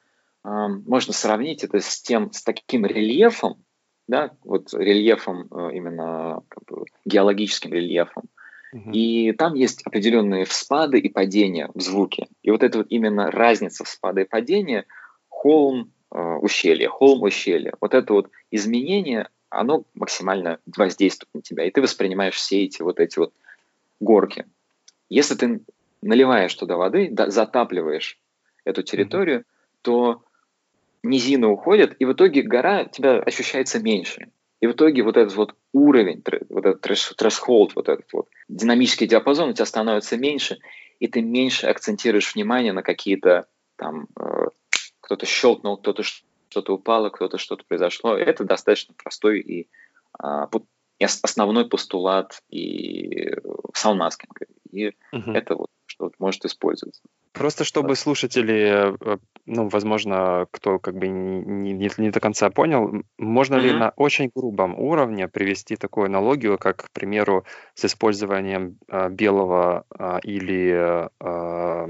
эм, 0.45 0.83
можно 0.87 1.11
сравнить 1.11 1.65
это 1.65 1.81
с 1.81 2.01
тем, 2.01 2.31
с 2.31 2.43
таким 2.43 2.85
рельефом, 2.85 3.63
да, 4.07 4.31
вот 4.45 4.73
рельефом 4.73 5.49
э, 5.51 5.75
именно 5.75 6.41
как 6.47 6.63
бы, 6.63 6.85
геологическим 7.03 7.73
рельефом, 7.73 8.23
и 8.73 9.31
там 9.33 9.53
есть 9.53 9.81
определенные 9.85 10.45
вспады 10.45 10.99
и 10.99 11.09
падения 11.09 11.69
в 11.73 11.81
звуке. 11.81 12.27
И 12.43 12.51
вот 12.51 12.63
это 12.63 12.79
вот 12.79 12.87
именно 12.89 13.31
разница 13.31 13.83
вспада 13.83 14.21
и 14.21 14.25
падения, 14.25 14.85
холм, 15.29 15.91
э, 16.11 16.35
ущелье, 16.41 16.89
холм, 16.89 17.23
ущелье, 17.23 17.73
вот 17.79 17.93
это 17.93 18.13
вот 18.13 18.29
изменение, 18.51 19.29
оно 19.49 19.83
максимально 19.93 20.59
воздействует 20.75 21.33
на 21.33 21.41
тебя, 21.41 21.65
и 21.65 21.71
ты 21.71 21.81
воспринимаешь 21.81 22.35
все 22.35 22.63
эти 22.63 22.81
вот 22.81 22.99
эти 22.99 23.19
вот 23.19 23.33
горки. 23.99 24.45
Если 25.09 25.35
ты 25.35 25.61
наливаешь 26.01 26.53
туда 26.53 26.75
воды, 26.77 27.09
да, 27.11 27.29
затапливаешь 27.29 28.19
эту 28.65 28.83
территорию, 28.83 29.39
mm-hmm. 29.39 29.79
то 29.81 30.23
низина 31.03 31.49
уходит, 31.49 31.95
и 31.99 32.05
в 32.05 32.13
итоге 32.13 32.41
гора 32.41 32.85
тебя 32.85 33.19
ощущается 33.19 33.79
меньше. 33.79 34.29
И 34.59 34.67
в 34.67 34.71
итоге 34.71 35.03
вот 35.03 35.17
этот 35.17 35.35
вот 35.35 35.55
уровень, 35.71 36.23
вот 36.49 36.65
этот 36.65 36.85
threshold, 36.85 37.71
вот 37.75 37.89
этот 37.89 38.11
вот 38.11 38.27
динамический 38.47 39.07
диапазон 39.07 39.49
у 39.49 39.53
тебя 39.53 39.65
становится 39.65 40.17
меньше, 40.17 40.57
и 40.99 41.07
ты 41.07 41.21
меньше 41.21 41.67
акцентируешь 41.67 42.33
внимание 42.33 42.73
на 42.73 42.81
какие-то 42.81 43.47
там 43.75 44.07
э, 44.19 44.47
кто-то 44.99 45.25
щелкнул, 45.25 45.77
кто-то 45.77 46.03
что-то 46.03 46.73
упало, 46.73 47.09
кто-то 47.09 47.37
что-то 47.37 47.63
произошло. 47.67 48.15
Это 48.17 48.43
достаточно 48.45 48.95
простой 48.95 49.41
и, 49.41 49.67
э, 50.23 50.47
основной 50.99 51.69
постулат 51.69 52.41
и 52.49 53.35
саундмаскинга. 53.73 54.47
И 54.71 54.87
угу. 55.11 55.31
это 55.31 55.55
вот 55.55 55.69
что 55.85 56.05
вот 56.05 56.13
может 56.19 56.45
использоваться. 56.45 57.01
Просто 57.33 57.63
чтобы 57.63 57.95
слушатели, 57.95 58.93
э, 58.99 59.17
ну, 59.45 59.69
возможно, 59.69 60.47
кто 60.51 60.79
как 60.79 60.95
бы 60.95 61.07
не, 61.07 61.73
не, 61.73 61.89
не 61.97 62.09
до 62.09 62.19
конца 62.19 62.49
понял, 62.49 63.03
можно 63.17 63.55
mm-hmm. 63.55 63.61
ли 63.61 63.73
на 63.73 63.93
очень 63.95 64.31
грубом 64.33 64.77
уровне 64.79 65.27
привести 65.27 65.75
такую 65.75 66.05
аналогию, 66.05 66.57
как, 66.57 66.85
к 66.85 66.91
примеру, 66.91 67.45
с 67.73 67.85
использованием 67.85 68.77
э, 68.87 69.09
белого 69.09 69.85
э, 69.97 70.19
или 70.23 71.09
э, 71.19 71.87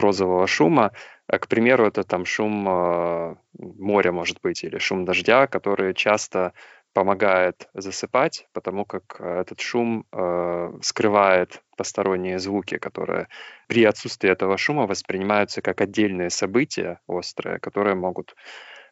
розового 0.00 0.46
шума, 0.46 0.92
к 1.28 1.46
примеру, 1.46 1.86
это 1.86 2.04
там 2.04 2.24
шум 2.24 2.66
э, 2.66 3.34
моря, 3.58 4.12
может 4.12 4.40
быть, 4.42 4.64
или 4.64 4.78
шум 4.78 5.04
дождя, 5.04 5.46
который 5.46 5.92
часто 5.92 6.54
помогает 6.92 7.68
засыпать, 7.74 8.46
потому 8.52 8.84
как 8.84 9.16
э, 9.20 9.40
этот 9.40 9.60
шум 9.60 10.04
э, 10.12 10.72
скрывает 10.82 11.62
посторонние 11.76 12.38
звуки, 12.38 12.78
которые 12.78 13.28
при 13.68 13.84
отсутствии 13.84 14.30
этого 14.30 14.56
шума 14.56 14.86
воспринимаются 14.86 15.62
как 15.62 15.80
отдельные 15.80 16.30
события 16.30 17.00
острые, 17.06 17.58
которые 17.58 17.94
могут 17.94 18.34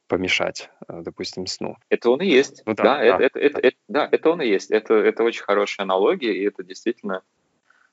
помешать, 0.09 0.71
э, 0.89 1.01
допустим, 1.03 1.47
сну. 1.47 1.77
Это 1.89 2.11
он 2.11 2.21
и 2.21 2.27
есть. 2.27 2.63
Ну, 2.67 2.75
да, 2.75 2.83
да, 2.83 2.99
да. 2.99 3.01
Это, 3.01 3.25
это, 3.25 3.39
это, 3.39 3.59
это, 3.59 3.77
да, 3.89 4.09
это 4.11 4.31
он 4.31 4.43
и 4.43 4.47
есть. 4.47 4.71
Это, 4.71 4.95
это 4.95 5.25
очень 5.25 5.43
хорошая 5.43 5.85
аналогия, 5.85 6.33
и 6.33 6.45
это 6.47 6.63
действительно 6.63 7.23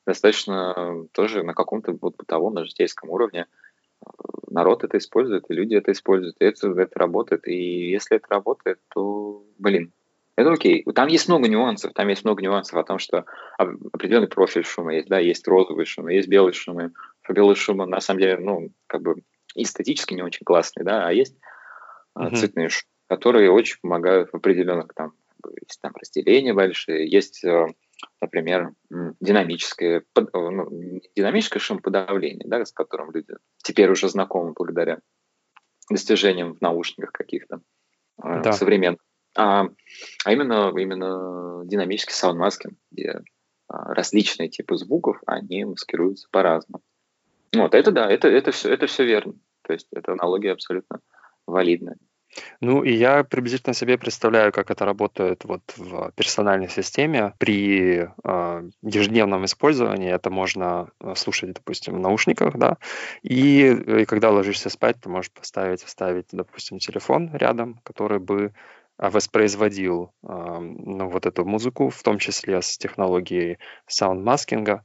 достаточно 0.05 1.07
тоже 1.13 1.43
на 1.43 1.53
каком-то 1.53 1.97
вот 1.99 2.17
бытовом, 2.17 2.53
на 2.53 2.65
житейском 2.65 3.09
уровне 3.09 3.47
э, 3.47 3.62
народ 4.49 4.83
это 4.83 4.97
использует, 4.97 5.45
и 5.49 5.53
люди 5.53 5.75
это 5.75 5.91
используют, 5.91 6.35
и 6.39 6.45
это, 6.45 6.69
это 6.79 6.99
работает. 6.99 7.47
И 7.47 7.89
если 7.89 8.17
это 8.17 8.27
работает, 8.29 8.79
то, 8.93 9.43
блин, 9.57 9.91
это 10.35 10.51
окей. 10.51 10.83
Там 10.95 11.07
есть 11.07 11.27
много 11.27 11.47
нюансов. 11.47 11.93
Там 11.93 12.07
есть 12.07 12.23
много 12.23 12.41
нюансов 12.41 12.75
о 12.77 12.83
том, 12.83 12.97
что 12.97 13.25
определенный 13.57 14.27
профиль 14.27 14.63
шума 14.63 14.95
есть. 14.95 15.07
Да, 15.07 15.19
есть 15.19 15.47
розовый 15.47 15.85
шум, 15.85 16.07
есть 16.07 16.27
белый 16.27 16.53
шум. 16.53 16.79
И 16.81 16.89
белый 17.29 17.55
шум, 17.55 17.77
на 17.77 18.01
самом 18.01 18.19
деле, 18.19 18.37
ну, 18.37 18.71
как 18.87 19.01
бы 19.01 19.15
эстетически 19.55 20.13
не 20.13 20.23
очень 20.23 20.43
классный, 20.43 20.83
да, 20.83 21.07
а 21.07 21.11
есть 21.13 21.35
mm-hmm. 22.17 22.35
цветные 22.35 22.69
шумы, 22.69 22.89
которые 23.07 23.51
очень 23.51 23.77
помогают 23.81 24.31
в 24.31 24.35
определенных 24.35 24.93
там, 24.95 25.13
есть 25.61 25.79
там 25.81 25.93
разделения 25.95 26.53
большие, 26.53 27.07
есть, 27.07 27.43
э, 27.43 27.67
например, 28.21 28.73
динамическое, 29.19 30.03
ну, 30.15 31.01
динамическое 31.15 31.59
шумоподавление, 31.59 32.47
да, 32.47 32.63
с 32.65 32.71
которым 32.71 33.11
люди 33.11 33.33
теперь 33.63 33.89
уже 33.89 34.09
знакомы 34.09 34.53
благодаря 34.53 34.99
достижениям 35.89 36.55
в 36.55 36.61
наушниках 36.61 37.11
каких-то. 37.11 37.61
э, 38.23 38.41
да. 38.41 38.53
современных, 38.53 39.01
а, 39.35 39.65
а 40.25 40.31
именно, 40.31 40.71
именно 40.77 41.63
динамический 41.65 42.13
sound 42.13 42.38
masking, 42.38 42.77
где 42.91 43.21
а, 43.67 43.93
различные 43.93 44.49
типы 44.49 44.75
звуков, 44.75 45.17
они 45.25 45.65
маскируются 45.65 46.27
по-разному. 46.31 46.83
Вот, 47.55 47.73
это 47.75 47.91
да, 47.91 48.09
это, 48.11 48.27
это, 48.27 48.51
все, 48.51 48.71
это 48.71 48.87
все 48.87 49.05
верно. 49.05 49.33
То 49.63 49.73
есть 49.73 49.87
эта 49.91 50.11
аналогия 50.13 50.51
абсолютно 50.51 50.99
валидная. 51.47 51.97
Ну, 52.61 52.83
и 52.83 52.91
я 52.93 53.23
приблизительно 53.23 53.73
себе 53.73 53.97
представляю, 53.97 54.51
как 54.51 54.71
это 54.71 54.85
работает 54.85 55.43
вот 55.45 55.61
в 55.77 56.11
персональной 56.15 56.69
системе. 56.69 57.33
При 57.37 58.07
э, 58.23 58.69
ежедневном 58.81 59.45
использовании 59.45 60.11
это 60.11 60.29
можно 60.29 60.89
э, 60.99 61.13
слушать, 61.15 61.53
допустим, 61.53 61.95
в 61.95 61.99
наушниках, 61.99 62.57
да, 62.57 62.77
и, 63.21 63.67
и 64.01 64.05
когда 64.05 64.31
ложишься 64.31 64.69
спать, 64.69 64.97
ты 65.01 65.09
можешь 65.09 65.31
поставить, 65.31 65.83
вставить, 65.83 66.27
допустим, 66.31 66.79
телефон 66.79 67.29
рядом, 67.33 67.79
который 67.83 68.19
бы 68.19 68.53
а, 68.97 69.09
воспроизводил 69.09 70.13
э, 70.23 70.27
ну, 70.27 71.09
вот 71.09 71.25
эту 71.25 71.45
музыку, 71.45 71.89
в 71.89 72.01
том 72.03 72.19
числе 72.19 72.61
с 72.61 72.77
технологией 72.77 73.57
саундмаскинга, 73.87 74.83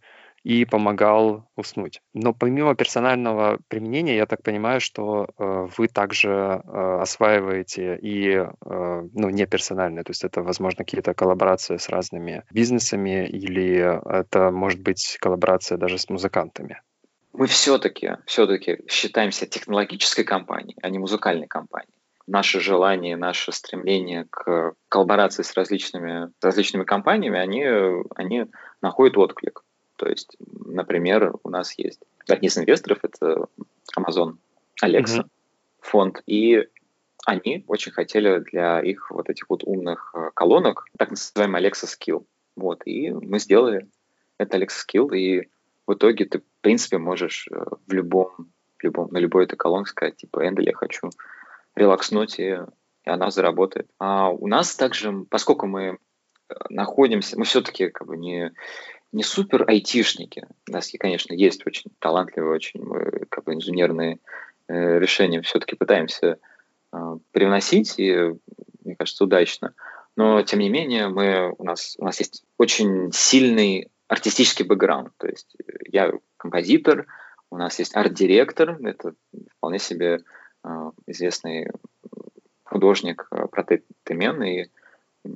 и 0.49 0.65
помогал 0.65 1.45
уснуть. 1.57 2.01
Но 2.15 2.33
помимо 2.33 2.75
персонального 2.75 3.59
применения, 3.69 4.17
я 4.17 4.25
так 4.25 4.43
понимаю, 4.43 4.81
что 4.81 5.27
э, 5.27 5.69
вы 5.77 5.89
также 5.89 6.31
э, 6.31 6.99
осваиваете 7.03 7.99
и 8.01 8.29
э, 8.31 8.49
ну, 8.63 9.29
не 9.29 9.45
то 9.47 10.11
есть 10.11 10.25
это, 10.25 10.43
возможно, 10.43 10.87
какие-то 10.87 11.13
коллаборации 11.13 11.77
с 11.77 11.91
разными 11.91 12.45
бизнесами 12.51 13.27
или 13.29 13.77
это 14.21 14.51
может 14.51 14.81
быть 14.81 15.19
коллаборация 15.21 15.77
даже 15.77 15.99
с 15.99 16.09
музыкантами. 16.09 16.81
Мы 17.35 17.47
все-таки, 17.47 18.17
все-таки 18.25 18.79
считаемся 18.89 19.47
технологической 19.47 20.25
компанией, 20.25 20.79
а 20.81 20.89
не 20.89 20.99
музыкальной 20.99 21.47
компанией 21.47 21.93
наши 22.27 22.61
желания, 22.61 23.17
наше 23.17 23.53
стремление 23.53 24.27
к 24.31 24.75
коллаборации 24.89 25.43
с 25.43 25.55
различными, 25.55 26.31
различными 26.43 26.85
компаниями, 26.85 27.39
они, 27.39 27.67
они 28.17 28.47
находят 28.81 29.17
отклик. 29.17 29.63
То 29.99 30.09
есть, 30.09 30.37
например, 30.65 31.35
у 31.43 31.51
нас 31.51 31.77
есть 31.77 32.01
одни 32.29 32.47
из 32.49 32.57
инвесторов, 32.57 33.01
это 33.03 33.47
Amazon, 33.99 34.37
Alexa, 34.83 35.23
mm-hmm. 35.23 35.29
фонд, 35.81 36.23
и 36.27 36.69
они 37.27 37.65
очень 37.67 37.93
хотели 37.93 38.39
для 38.39 38.81
их 38.81 39.11
вот 39.11 39.29
этих 39.29 39.51
вот 39.51 39.65
умных 39.65 40.13
э, 40.15 40.31
колонок 40.35 40.87
так 40.97 41.11
называемый 41.11 41.61
Alexa 41.61 41.87
Skill. 41.87 42.25
Вот, 42.55 42.83
и 42.87 43.11
мы 43.11 43.41
сделали 43.41 43.89
это 44.39 44.57
Alexa 44.57 44.87
Skill, 44.87 45.17
и 45.17 45.49
в 45.87 45.95
итоге 45.95 46.27
ты, 46.27 46.39
в 46.39 46.61
принципе, 46.61 46.99
можешь 46.99 47.49
э, 47.51 47.65
в 47.87 47.93
любом, 47.93 48.53
в 48.79 48.85
любом 48.85 49.09
на 49.11 49.19
любой 49.19 49.45
этой 49.45 49.57
колонке 49.57 49.91
сказать, 49.91 50.17
типа, 50.17 50.47
Эндель, 50.47 50.67
я 50.67 50.75
хочу 50.75 51.11
релакснуть, 51.75 52.39
и, 52.39 52.61
и 53.05 53.11
она 53.11 53.31
заработает. 53.31 53.91
А 53.99 54.31
у 54.31 54.47
нас 54.47 54.77
также, 54.77 55.25
поскольку 55.29 55.67
мы 55.67 55.99
э, 56.49 56.55
находимся, 56.69 57.37
мы 57.37 57.45
все-таки 57.45 57.89
как 57.89 58.07
бы 58.07 58.17
не, 58.17 58.53
не 59.13 59.23
супер 59.23 59.65
айтишники. 59.69 60.47
У 60.69 60.73
нас, 60.73 60.91
конечно, 60.99 61.33
есть 61.33 61.67
очень 61.67 61.91
талантливые, 61.99 62.55
очень 62.55 62.83
мы, 62.83 63.27
как 63.29 63.45
бы 63.45 63.55
инженерные 63.55 64.19
э, 64.69 64.99
решения 64.99 65.41
все-таки 65.43 65.77
пытаемся 65.77 66.39
э, 66.93 67.17
привносить, 67.33 67.95
и, 67.99 68.35
мне 68.85 68.97
кажется, 68.97 69.25
удачно. 69.25 69.75
Но, 70.17 70.43
тем 70.43 70.61
не 70.61 70.69
менее, 70.69 71.09
мы, 71.09 71.55
у, 71.57 71.65
нас, 71.65 71.95
у 71.99 72.05
нас 72.05 72.19
есть 72.19 72.45
очень 72.59 73.13
сильный 73.13 73.91
артистический 74.09 74.65
бэкграунд. 74.65 75.13
То 75.17 75.29
есть 75.29 75.55
э, 75.65 75.73
я 75.87 76.13
композитор, 76.37 77.07
у 77.51 77.57
нас 77.57 77.79
есть 77.79 77.97
арт-директор, 77.97 78.79
это 78.83 79.15
вполне 79.57 79.79
себе 79.79 80.21
э, 80.65 80.91
известный 81.07 81.71
художник 82.65 83.27
э, 83.31 83.47
Протетемен, 83.51 84.43
и 84.43 84.67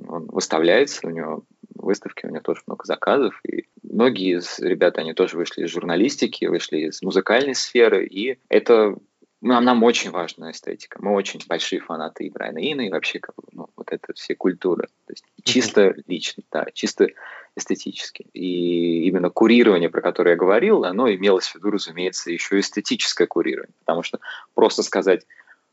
он 0.07 0.27
выставляется, 0.27 1.07
у 1.07 1.09
него 1.09 1.43
выставки, 1.83 2.25
у 2.25 2.29
него 2.29 2.41
тоже 2.41 2.61
много 2.67 2.85
заказов, 2.85 3.39
и 3.47 3.65
многие 3.81 4.37
из 4.37 4.59
ребят, 4.59 4.97
они 4.97 5.13
тоже 5.13 5.37
вышли 5.37 5.63
из 5.63 5.69
журналистики, 5.69 6.45
вышли 6.45 6.87
из 6.87 7.01
музыкальной 7.01 7.55
сферы, 7.55 8.05
и 8.05 8.39
это 8.49 8.95
нам, 9.43 9.65
нам 9.65 9.83
очень 9.83 10.11
важна 10.11 10.51
эстетика. 10.51 10.99
Мы 11.01 11.11
очень 11.13 11.41
большие 11.47 11.81
фанаты 11.81 12.25
и 12.25 12.29
Брайана 12.29 12.59
Ина, 12.59 12.81
и 12.81 12.89
вообще 12.89 13.19
как 13.19 13.35
ну, 13.51 13.67
вот 13.75 13.91
это 13.91 14.13
все 14.13 14.35
культуры. 14.35 14.87
То 15.05 15.11
есть 15.13 15.25
чисто 15.43 15.93
лично, 16.07 16.43
да, 16.49 16.67
чисто 16.73 17.09
эстетически. 17.55 18.25
И 18.33 19.03
именно 19.05 19.29
курирование, 19.29 19.89
про 19.89 20.01
которое 20.01 20.31
я 20.31 20.37
говорил, 20.37 20.85
оно 20.85 21.13
имелось 21.13 21.47
в 21.47 21.55
виду, 21.55 21.71
разумеется, 21.71 22.31
еще 22.31 22.59
эстетическое 22.59 23.27
курирование. 23.27 23.75
Потому 23.79 24.01
что 24.01 24.19
просто 24.53 24.81
сказать 24.81 25.25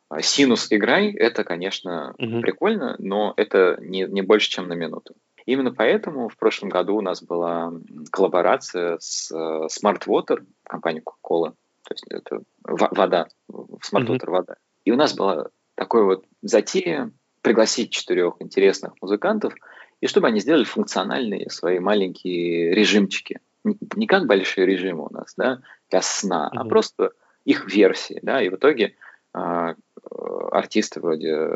а, 0.09 0.21
синус 0.21 0.67
играй, 0.71 1.13
это, 1.13 1.45
конечно, 1.45 2.17
mm-hmm. 2.19 2.41
прикольно, 2.41 2.97
но 2.99 3.33
это 3.37 3.79
не, 3.81 4.03
не 4.03 4.23
больше, 4.23 4.51
чем 4.51 4.67
на 4.67 4.73
минуту. 4.73 5.15
Именно 5.51 5.75
поэтому 5.75 6.29
в 6.29 6.37
прошлом 6.37 6.69
году 6.69 6.95
у 6.95 7.01
нас 7.01 7.25
была 7.25 7.73
коллаборация 8.13 8.99
с 9.01 9.33
э, 9.33 9.67
Smart 9.67 10.07
Water, 10.07 10.47
компанией 10.63 11.03
Coca-Cola, 11.03 11.51
то 11.51 11.93
есть 11.93 12.05
это 12.09 12.43
вода, 12.63 13.27
Smart 13.51 14.07
Water 14.07 14.27
mm-hmm. 14.27 14.31
вода. 14.31 14.55
И 14.85 14.93
у 14.93 14.97
нас 14.97 15.13
была 15.17 15.49
такой 15.75 16.05
вот 16.05 16.25
затея 16.41 17.11
пригласить 17.43 17.91
четырех 17.91 18.35
интересных 18.39 18.93
музыкантов, 19.03 19.53
и 20.01 20.07
чтобы 20.07 20.29
они 20.29 20.39
сделали 20.39 20.63
функциональные 20.63 21.51
свои 21.51 21.81
маленькие 21.81 22.73
режимчики. 22.73 23.41
Не, 23.65 23.77
не 23.97 24.07
как 24.07 24.27
большие 24.27 24.69
режимы 24.69 25.07
у 25.07 25.13
нас, 25.13 25.35
да, 25.37 25.63
для 25.91 26.01
сна, 26.01 26.49
mm-hmm. 26.55 26.59
а 26.61 26.65
просто 26.67 27.11
их 27.45 27.67
версии, 27.67 28.21
да, 28.23 28.41
и 28.41 28.51
в 28.51 28.55
итоге 28.55 28.95
а, 29.33 29.75
артисты 30.11 31.01
вроде 31.01 31.51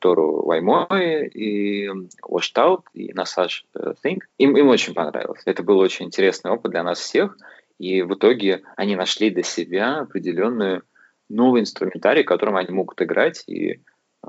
Тору 0.00 0.44
Ваймой 0.44 1.28
и 1.28 1.88
Washed 2.28 2.82
и 2.92 3.12
Насаж 3.12 3.64
Think. 3.74 4.20
Им, 4.38 4.56
им 4.56 4.68
очень 4.68 4.94
понравилось. 4.94 5.42
Это 5.44 5.62
был 5.62 5.78
очень 5.78 6.06
интересный 6.06 6.50
опыт 6.50 6.72
для 6.72 6.82
нас 6.82 6.98
всех. 6.98 7.36
И 7.78 8.02
в 8.02 8.14
итоге 8.14 8.62
они 8.76 8.96
нашли 8.96 9.30
для 9.30 9.42
себя 9.42 10.00
определенную 10.00 10.82
новый 11.30 11.62
инструментарий, 11.62 12.24
которым 12.24 12.56
они 12.56 12.70
могут 12.70 13.00
играть, 13.00 13.44
и 13.46 13.80
э, 14.22 14.28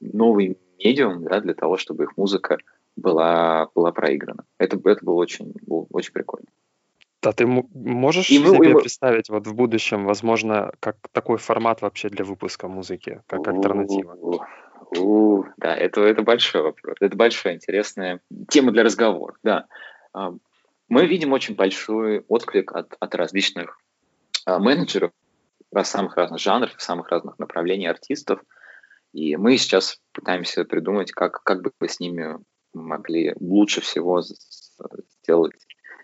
новый 0.00 0.58
медиум 0.78 1.24
да, 1.24 1.40
для 1.40 1.54
того, 1.54 1.76
чтобы 1.76 2.04
их 2.04 2.16
музыка 2.16 2.58
была, 2.96 3.68
была 3.74 3.92
проиграна. 3.92 4.44
Это, 4.58 4.80
это 4.84 5.04
было 5.04 5.14
очень, 5.14 5.54
было 5.62 5.86
очень 5.90 6.12
прикольно. 6.12 6.46
Да, 7.22 7.32
ты 7.32 7.46
можешь 7.46 8.30
и 8.30 8.38
мы, 8.40 8.56
себе 8.56 8.70
и 8.70 8.72
мы... 8.72 8.80
представить 8.80 9.28
вот 9.30 9.46
в 9.46 9.54
будущем, 9.54 10.06
возможно, 10.06 10.72
как 10.80 10.96
такой 11.12 11.38
формат 11.38 11.80
вообще 11.80 12.08
для 12.08 12.24
выпуска 12.24 12.66
музыки, 12.66 13.22
как 13.28 13.46
альтернатива? 13.46 14.16
У, 14.98 15.44
да, 15.56 15.74
это, 15.74 16.00
это 16.02 16.22
большой 16.22 16.62
вопрос. 16.62 16.96
Это 17.00 17.16
большая 17.16 17.54
интересная 17.54 18.20
тема 18.48 18.72
для 18.72 18.82
разговора. 18.82 19.36
Да. 19.44 19.66
А, 20.12 20.34
мы 20.88 21.06
видим 21.06 21.32
очень 21.32 21.54
большой 21.54 22.24
отклик 22.28 22.72
от, 22.74 22.94
от 22.98 23.14
различных 23.14 23.78
а, 24.44 24.58
менеджеров 24.58 25.12
в 25.70 25.84
самых 25.84 26.16
разных 26.16 26.40
жанров, 26.40 26.74
самых 26.78 27.08
разных 27.08 27.38
направлений 27.38 27.86
артистов. 27.86 28.40
И 29.12 29.36
мы 29.36 29.56
сейчас 29.58 30.00
пытаемся 30.12 30.64
придумать, 30.64 31.12
как, 31.12 31.42
как 31.44 31.62
бы 31.62 31.70
мы 31.78 31.88
с 31.88 32.00
ними 32.00 32.38
могли 32.74 33.34
лучше 33.38 33.80
всего 33.80 34.22
сделать 34.22 35.54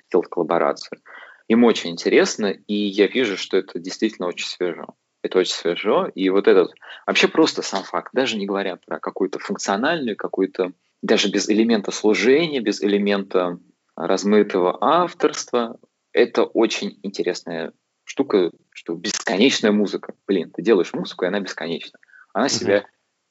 сделать 0.09 0.29
коллаборацию. 0.29 1.01
Им 1.49 1.65
очень 1.65 1.91
интересно, 1.91 2.47
и 2.47 2.75
я 2.75 3.07
вижу, 3.07 3.37
что 3.37 3.57
это 3.57 3.79
действительно 3.79 4.29
очень 4.29 4.47
свежо. 4.47 4.87
Это 5.23 5.39
очень 5.39 5.55
свежо, 5.55 6.07
и 6.15 6.29
вот 6.31 6.47
этот, 6.47 6.73
вообще 7.07 7.27
просто 7.27 7.63
сам 7.63 7.83
факт, 7.83 8.11
даже 8.13 8.37
не 8.37 8.47
говоря 8.47 8.77
про 8.77 9.01
какую-то 9.01 9.39
функциональную, 9.39 10.17
какую-то, 10.17 10.73
даже 11.03 11.29
без 11.29 11.49
элемента 11.49 11.91
служения, 11.91 12.61
без 12.61 12.83
элемента 12.83 13.59
размытого 13.97 14.79
авторства, 14.81 15.79
это 16.13 16.45
очень 16.45 17.01
интересная 17.03 17.73
штука, 18.05 18.53
что 18.71 18.95
бесконечная 18.95 19.73
музыка. 19.73 20.15
Блин, 20.27 20.51
ты 20.51 20.63
делаешь 20.63 20.93
музыку, 20.93 21.25
и 21.25 21.29
она 21.29 21.41
бесконечна. 21.41 21.99
Она 22.33 22.49
себя 22.49 22.87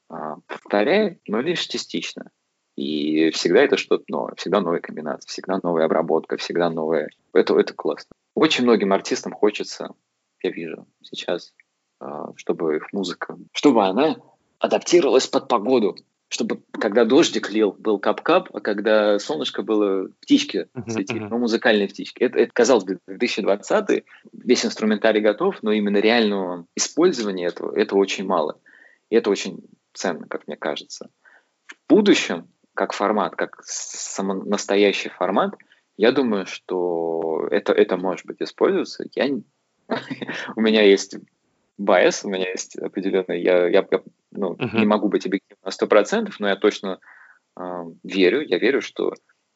а, 0.10 0.36
повторяет, 0.48 1.20
но 1.28 1.40
лишь 1.42 1.62
частично. 1.62 2.32
И 2.78 3.32
всегда 3.32 3.64
это 3.64 3.76
что-то 3.76 4.04
новое, 4.08 4.36
всегда 4.38 4.62
новая 4.62 4.80
комбинация, 4.80 5.28
всегда 5.28 5.60
новая 5.64 5.86
обработка, 5.86 6.38
всегда 6.38 6.70
новая. 6.70 7.10
Это, 7.34 7.60
это 7.60 7.74
классно. 7.74 8.12
Очень 8.36 8.66
многим 8.66 8.94
артистам 8.94 9.34
хочется, 9.34 9.96
я 10.44 10.52
вижу 10.52 10.86
сейчас, 11.02 11.56
а, 12.00 12.34
чтобы 12.36 12.76
их 12.76 12.94
музыка, 12.94 13.36
чтобы 13.52 13.84
она 13.84 14.18
адаптировалась 14.60 15.26
под 15.26 15.48
погоду, 15.48 15.96
чтобы 16.30 16.62
когда 16.72 17.04
дождик 17.04 17.50
лил, 17.50 17.72
был 17.72 17.98
кап-кап, 17.98 18.50
а 18.54 18.60
когда 18.60 19.18
солнышко 19.18 19.64
было, 19.64 20.10
птички 20.22 20.68
цветили, 20.88 21.22
uh-huh. 21.22 21.30
ну, 21.30 21.40
музыкальные 21.40 21.88
птички. 21.88 22.22
Это, 22.22 22.38
это, 22.38 22.52
казалось 22.54 22.84
бы, 22.84 23.00
2020 23.08 24.04
весь 24.34 24.66
инструментарий 24.66 25.22
готов, 25.22 25.64
но 25.64 25.72
именно 25.72 25.98
реального 25.98 26.68
использования 26.76 27.48
этого, 27.48 27.76
этого 27.76 27.98
очень 27.98 28.26
мало. 28.26 28.60
И 29.10 29.16
это 29.16 29.32
очень 29.32 29.64
ценно, 29.94 30.28
как 30.28 30.46
мне 30.46 30.58
кажется. 30.58 31.10
В 31.66 31.76
будущем 31.90 32.50
как 32.78 32.94
формат, 32.94 33.36
как 33.36 33.62
само, 33.64 34.36
настоящий 34.36 35.10
формат, 35.10 35.56
я 35.98 36.12
думаю, 36.12 36.46
что 36.46 37.48
это, 37.50 37.74
это 37.74 37.98
может 37.98 38.26
быть 38.28 38.42
использоваться. 38.42 39.04
Я, 39.16 39.26
у 40.56 40.62
меня 40.62 40.84
есть 40.84 41.18
bias, 41.78 42.24
у 42.24 42.30
меня 42.30 42.50
есть 42.50 42.78
определенный, 42.78 43.42
я, 43.42 43.68
я, 43.68 43.86
я 43.92 44.02
ну, 44.32 44.54
uh-huh. 44.54 44.80
не 44.80 44.86
могу 44.86 45.10
быть 45.10 45.26
объективным 45.26 45.60
на 45.66 45.70
100%, 45.70 46.32
но 46.40 46.48
я 46.48 46.56
точно 46.56 47.00
э, 47.60 47.64
верю, 48.04 48.42
я 48.42 48.60
верю, 48.60 48.82
что, 48.82 49.14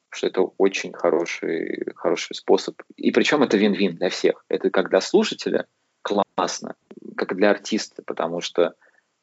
что 0.10 0.28
это 0.28 0.42
очень 0.58 0.92
хороший, 0.92 1.94
хороший 1.96 2.36
способ. 2.36 2.82
И 2.96 3.12
причем 3.12 3.44
это 3.44 3.58
вин-вин 3.58 3.96
для 3.96 4.10
всех. 4.10 4.44
Это 4.50 4.72
как 4.72 4.90
для 4.90 5.02
слушателя 5.02 5.68
классно, 6.02 6.76
как 7.16 7.34
и 7.34 7.36
для 7.36 7.52
артиста, 7.52 8.02
потому 8.04 8.42
что 8.42 8.74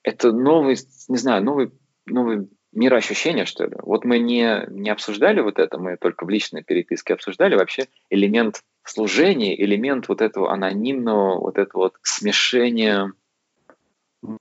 это 0.04 0.30
новый, 0.30 0.76
не 1.08 1.16
знаю, 1.16 1.42
новый, 1.42 1.72
новый 2.06 2.48
мироощущение, 2.72 3.46
что 3.46 3.64
ли. 3.64 3.76
Вот 3.82 4.04
мы 4.04 4.18
не, 4.18 4.66
не 4.68 4.90
обсуждали 4.90 5.40
вот 5.40 5.58
это, 5.58 5.78
мы 5.78 5.96
только 5.96 6.24
в 6.24 6.28
личной 6.28 6.62
переписке 6.62 7.14
обсуждали 7.14 7.54
вообще 7.54 7.86
элемент 8.10 8.62
служения, 8.84 9.60
элемент 9.60 10.08
вот 10.08 10.20
этого 10.20 10.52
анонимного, 10.52 11.38
вот 11.40 11.58
этого 11.58 11.84
вот 11.84 11.94
смешения 12.02 13.12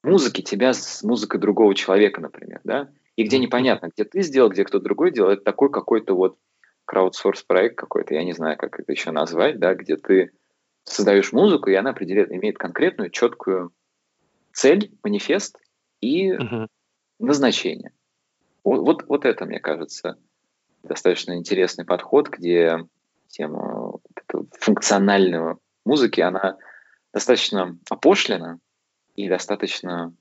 музыки 0.04 0.42
тебя 0.42 0.74
с 0.74 1.04
музыкой 1.04 1.40
другого 1.40 1.76
человека, 1.76 2.22
например, 2.22 2.62
да, 2.64 2.90
и 3.16 3.24
где 3.24 3.40
непонятно, 3.40 3.90
где 3.94 4.04
ты 4.04 4.22
сделал, 4.22 4.50
где 4.50 4.64
кто 4.64 4.80
другой 4.80 5.12
делал, 5.12 5.32
это 5.32 5.44
такой 5.44 5.72
какой-то 5.72 6.16
вот 6.16 6.38
краудсорс 6.86 7.44
проект 7.44 7.76
какой-то, 7.76 8.14
я 8.14 8.24
не 8.24 8.34
знаю, 8.34 8.58
как 8.58 8.80
это 8.80 8.92
еще 8.92 9.12
назвать, 9.12 9.60
да, 9.60 9.76
где 9.76 9.98
ты 9.98 10.32
создаешь 10.84 11.34
музыку, 11.34 11.70
и 11.70 11.76
она 11.76 11.92
определяет, 11.92 12.32
имеет 12.32 12.58
конкретную, 12.58 13.10
четкую 13.10 13.72
цель, 14.54 14.92
манифест 15.04 15.60
и 16.00 16.32
uh-huh. 16.32 16.68
назначение. 17.20 17.92
Вот, 18.68 18.82
вот, 18.82 19.06
вот 19.08 19.24
это, 19.24 19.46
мне 19.46 19.62
кажется, 19.62 20.18
достаточно 20.84 21.38
интересный 21.38 21.86
подход, 21.86 22.28
где 22.28 22.86
тема 23.30 23.94
функционального 24.60 25.60
музыки, 25.86 26.20
она 26.20 26.58
достаточно 27.14 27.78
опошлена 27.90 28.60
и 29.16 29.30
достаточно 29.30 30.14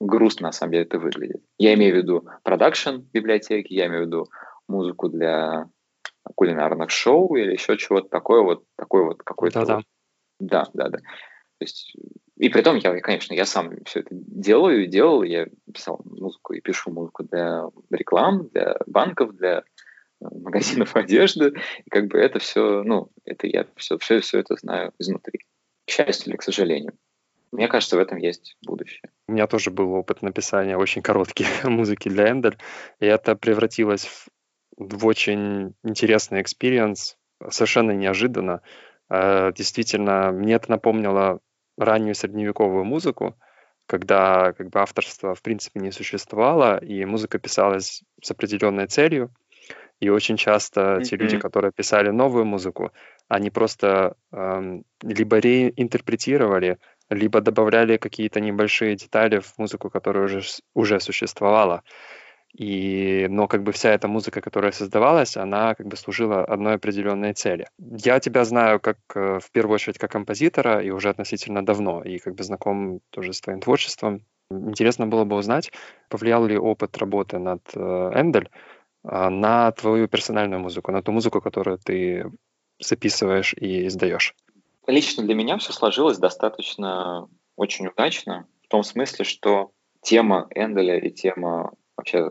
грустно, 0.00 0.46
на 0.48 0.52
самом 0.52 0.72
деле, 0.72 0.84
это 0.84 0.98
выглядит. 0.98 1.42
Я 1.58 1.74
имею 1.74 1.92
в 1.92 1.98
виду 1.98 2.26
продакшн 2.44 3.00
библиотеки, 3.12 3.74
я 3.74 3.88
имею 3.88 4.04
в 4.04 4.06
виду 4.06 4.26
музыку 4.68 5.10
для 5.10 5.68
кулинарных 6.34 6.88
шоу 6.88 7.36
или 7.36 7.52
еще 7.52 7.76
чего-то 7.76 8.08
такое 8.08 8.40
вот, 8.40 8.64
такой 8.74 9.04
вот 9.04 9.22
какой-то... 9.22 9.66
Да-да. 9.66 9.76
Вот, 9.76 9.84
да, 10.40 10.64
да, 10.72 10.88
да. 10.88 10.98
То 10.98 11.04
есть, 11.60 11.94
и 12.42 12.48
при 12.48 12.60
том, 12.62 12.74
я, 12.74 12.98
конечно, 12.98 13.34
я 13.34 13.46
сам 13.46 13.84
все 13.84 14.00
это 14.00 14.08
делаю 14.10 14.82
и 14.82 14.88
делал, 14.88 15.22
я 15.22 15.46
писал 15.72 16.00
музыку 16.04 16.54
и 16.54 16.60
пишу 16.60 16.90
музыку 16.90 17.22
для 17.22 17.66
реклам, 17.88 18.48
для 18.48 18.78
банков, 18.86 19.36
для 19.36 19.62
магазинов 20.20 20.96
одежды, 20.96 21.52
и 21.84 21.88
как 21.88 22.08
бы 22.08 22.18
это 22.18 22.40
все, 22.40 22.82
ну, 22.82 23.12
это 23.24 23.46
я 23.46 23.64
все, 23.76 23.96
все, 23.98 24.18
все 24.18 24.40
это 24.40 24.56
знаю 24.56 24.92
изнутри. 24.98 25.38
К 25.86 25.90
счастью 25.92 26.30
или 26.30 26.36
к 26.36 26.42
сожалению. 26.42 26.94
Мне 27.52 27.68
кажется, 27.68 27.96
в 27.96 28.00
этом 28.00 28.18
есть 28.18 28.56
будущее. 28.66 29.12
У 29.28 29.32
меня 29.34 29.46
тоже 29.46 29.70
был 29.70 29.92
опыт 29.92 30.22
написания 30.22 30.76
очень 30.76 31.00
короткой 31.00 31.46
музыки 31.70 32.08
для 32.08 32.28
Endel, 32.28 32.58
и 32.98 33.06
это 33.06 33.36
превратилось 33.36 34.06
в, 34.06 34.28
в 34.78 35.06
очень 35.06 35.76
интересный 35.84 36.42
experience, 36.42 37.16
совершенно 37.50 37.92
неожиданно. 37.92 38.62
Э, 39.08 39.52
действительно, 39.52 40.32
мне 40.32 40.54
это 40.54 40.72
напомнило 40.72 41.38
раннюю 41.78 42.14
средневековую 42.14 42.84
музыку, 42.84 43.36
когда 43.86 44.52
как 44.52 44.70
бы 44.70 44.80
авторство 44.80 45.34
в 45.34 45.42
принципе 45.42 45.80
не 45.80 45.92
существовало, 45.92 46.78
и 46.78 47.04
музыка 47.04 47.38
писалась 47.38 48.02
с 48.22 48.30
определенной 48.30 48.86
целью, 48.86 49.30
и 50.00 50.08
очень 50.08 50.36
часто 50.36 50.80
mm-hmm. 50.80 51.02
те 51.04 51.16
люди, 51.16 51.38
которые 51.38 51.70
писали 51.72 52.10
новую 52.10 52.44
музыку, 52.44 52.90
они 53.28 53.50
просто 53.50 54.16
эм, 54.32 54.84
либо 55.02 55.38
реинтерпретировали, 55.38 56.78
либо 57.08 57.40
добавляли 57.40 57.98
какие-то 57.98 58.40
небольшие 58.40 58.96
детали 58.96 59.38
в 59.38 59.58
музыку, 59.58 59.90
которая 59.90 60.24
уже, 60.24 60.40
уже 60.74 60.98
существовала. 60.98 61.82
И, 62.54 63.26
но 63.30 63.48
как 63.48 63.62
бы 63.62 63.72
вся 63.72 63.90
эта 63.90 64.08
музыка, 64.08 64.42
которая 64.42 64.72
создавалась, 64.72 65.36
она 65.38 65.74
как 65.74 65.86
бы 65.86 65.96
служила 65.96 66.44
одной 66.44 66.74
определенной 66.74 67.32
цели. 67.32 67.66
Я 67.78 68.20
тебя 68.20 68.44
знаю 68.44 68.78
как 68.78 68.98
э, 69.14 69.38
в 69.40 69.50
первую 69.52 69.76
очередь 69.76 69.98
как 69.98 70.10
композитора 70.10 70.82
и 70.82 70.90
уже 70.90 71.08
относительно 71.08 71.64
давно, 71.64 72.02
и 72.02 72.18
как 72.18 72.34
бы 72.34 72.44
знаком 72.44 73.00
тоже 73.10 73.32
с 73.32 73.40
твоим 73.40 73.60
творчеством. 73.60 74.26
Интересно 74.50 75.06
было 75.06 75.24
бы 75.24 75.36
узнать, 75.36 75.72
повлиял 76.10 76.44
ли 76.44 76.58
опыт 76.58 76.98
работы 76.98 77.38
над 77.38 77.62
э, 77.74 77.80
Эндель 77.80 78.50
а, 79.02 79.30
на 79.30 79.72
твою 79.72 80.06
персональную 80.06 80.60
музыку, 80.60 80.92
на 80.92 81.02
ту 81.02 81.10
музыку, 81.12 81.40
которую 81.40 81.78
ты 81.78 82.30
записываешь 82.78 83.54
и 83.54 83.86
издаешь? 83.86 84.34
Лично 84.86 85.24
для 85.24 85.34
меня 85.34 85.56
все 85.56 85.72
сложилось 85.72 86.18
достаточно 86.18 87.28
очень 87.56 87.86
удачно, 87.86 88.46
в 88.62 88.68
том 88.68 88.82
смысле, 88.82 89.24
что 89.24 89.70
тема 90.02 90.48
Энделя 90.54 90.98
и 90.98 91.10
тема 91.10 91.72
вообще 92.02 92.28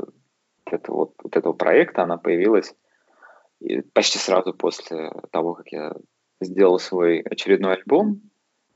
вот 0.65 0.73
этого, 0.73 0.95
вот, 0.95 1.13
вот 1.23 1.35
этого 1.35 1.53
проекта, 1.53 2.03
она 2.03 2.17
появилась 2.17 2.75
почти 3.93 4.17
сразу 4.17 4.53
после 4.53 5.11
того, 5.31 5.53
как 5.53 5.71
я 5.71 5.93
сделал 6.41 6.79
свой 6.79 7.21
очередной 7.21 7.75
альбом, 7.75 8.21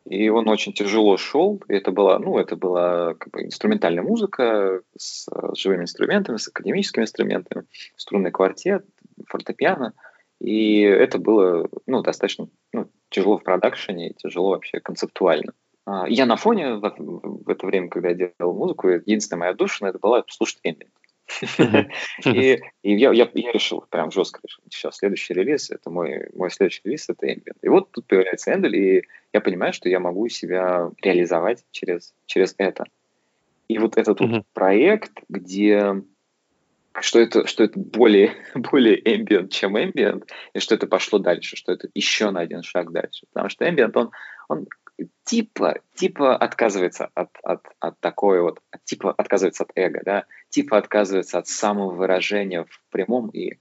и 0.05 0.29
он 0.29 0.47
очень 0.47 0.73
тяжело 0.73 1.17
шел. 1.17 1.61
И 1.67 1.73
это 1.73 1.91
была, 1.91 2.19
ну, 2.19 2.37
это 2.37 2.55
была 2.55 3.15
как 3.15 3.31
бы 3.31 3.43
инструментальная 3.43 4.03
музыка 4.03 4.81
с, 4.95 5.25
с 5.25 5.57
живыми 5.57 5.81
инструментами, 5.81 6.37
с 6.37 6.47
академическими 6.47 7.03
инструментами, 7.03 7.65
струнный 7.97 8.31
квартет, 8.31 8.85
фортепиано. 9.27 9.93
И 10.39 10.81
это 10.81 11.17
было, 11.17 11.67
ну, 11.87 12.03
достаточно 12.03 12.47
ну, 12.71 12.91
тяжело 13.09 13.39
в 13.39 13.43
продакшене, 13.43 14.13
тяжело 14.13 14.49
вообще 14.49 14.79
концептуально. 14.79 15.53
А, 15.85 16.07
я 16.07 16.25
на 16.25 16.35
фоне 16.35 16.75
в, 16.75 17.49
это 17.49 17.65
время, 17.65 17.89
когда 17.89 18.09
я 18.09 18.31
делал 18.37 18.53
музыку, 18.53 18.89
единственная 18.89 19.39
моя 19.39 19.53
душа, 19.53 19.87
это 19.87 19.99
была 19.99 20.23
слушать 20.27 20.59
эмбиент. 20.63 20.93
И, 22.25 22.61
я, 22.83 23.11
решил, 23.11 23.83
прям 23.89 24.11
жестко 24.11 24.39
решил, 24.43 24.63
сейчас 24.69 24.97
следующий 24.97 25.33
релиз, 25.33 25.71
это 25.71 25.89
мой, 25.89 26.29
мой 26.33 26.51
следующий 26.51 26.81
релиз, 26.83 27.09
это 27.09 27.25
Ambient. 27.25 27.57
И 27.61 27.69
вот 27.69 27.91
тут 27.91 28.05
появляется 28.07 28.53
Эндель, 28.53 28.75
и 28.75 29.03
я 29.33 29.41
понимаю, 29.41 29.73
что 29.73 29.89
я 29.89 29.99
могу 29.99 30.27
себя 30.29 30.91
реализовать 31.01 31.65
через, 31.71 32.13
через 32.25 32.53
это. 32.57 32.85
И 33.67 33.79
вот 33.79 33.97
этот 33.97 34.19
проект, 34.53 35.13
где 35.27 36.03
что 37.01 37.19
это, 37.19 37.45
что 37.45 37.63
это 37.63 37.77
более, 37.77 38.33
более 38.55 39.01
ambient, 39.01 39.49
чем 39.49 39.75
ambient, 39.75 40.23
и 40.53 40.59
что 40.59 40.75
это 40.75 40.87
пошло 40.87 41.19
дальше, 41.19 41.55
что 41.55 41.71
это 41.71 41.89
еще 41.93 42.31
на 42.31 42.41
один 42.41 42.63
шаг 42.63 42.91
дальше. 42.91 43.25
Потому 43.33 43.49
что 43.49 43.65
ambient, 43.65 43.91
он, 43.95 44.11
он 44.47 44.67
типа, 45.23 45.79
типа 45.93 46.35
отказывается 46.35 47.09
от, 47.13 47.29
от, 47.43 47.65
от 47.79 47.99
такой 47.99 48.41
вот, 48.41 48.61
типа 48.83 49.11
отказывается 49.11 49.63
от 49.63 49.71
эго, 49.75 50.01
да, 50.05 50.25
типа 50.49 50.77
отказывается 50.77 51.39
от 51.39 51.47
самовыражения 51.47 52.63
в 52.63 52.81
прямом 52.89 53.29
и 53.29 53.57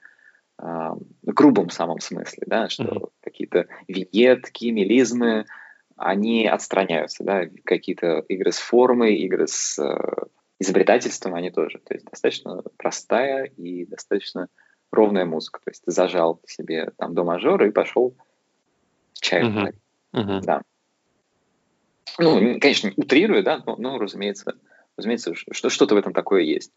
э, 0.59 0.91
грубом 1.23 1.71
самом 1.71 2.01
смысле, 2.01 2.45
да, 2.47 2.69
что 2.69 2.85
mm-hmm. 2.85 3.11
какие-то 3.23 3.67
виньетки, 3.89 4.67
мелизмы, 4.67 5.47
они 5.97 6.47
отстраняются, 6.47 7.25
да, 7.25 7.47
какие-то 7.65 8.25
игры 8.29 8.53
с 8.53 8.59
формой, 8.59 9.17
игры 9.17 9.47
с 9.47 9.79
э, 9.79 10.27
изобретательством, 10.59 11.35
они 11.35 11.51
тоже. 11.51 11.79
То 11.79 11.95
есть 11.95 12.07
достаточно 12.07 12.63
простая 12.77 13.45
и 13.45 13.87
достаточно 13.87 14.49
ровная 14.91 15.25
музыка. 15.25 15.61
То 15.65 15.71
есть 15.71 15.85
ты 15.85 15.91
зажал 15.91 16.41
себе 16.47 16.91
там 16.97 17.15
до 17.15 17.25
мажора 17.25 17.67
и 17.67 17.73
пошел 17.73 18.15
чай 19.15 19.43
uh-huh. 19.43 19.75
Uh-huh. 20.15 20.41
Да. 20.43 20.63
Ну, 22.19 22.61
конечно, 22.61 22.93
утрирую, 22.97 23.43
да, 23.43 23.63
но, 23.67 23.77
но 23.77 23.99
разумеется, 23.99 24.55
разумеется, 24.97 25.35
что, 25.35 25.69
что-то 25.71 25.95
в 25.95 25.99
этом 25.99 26.13
такое 26.13 26.43
есть. 26.43 26.73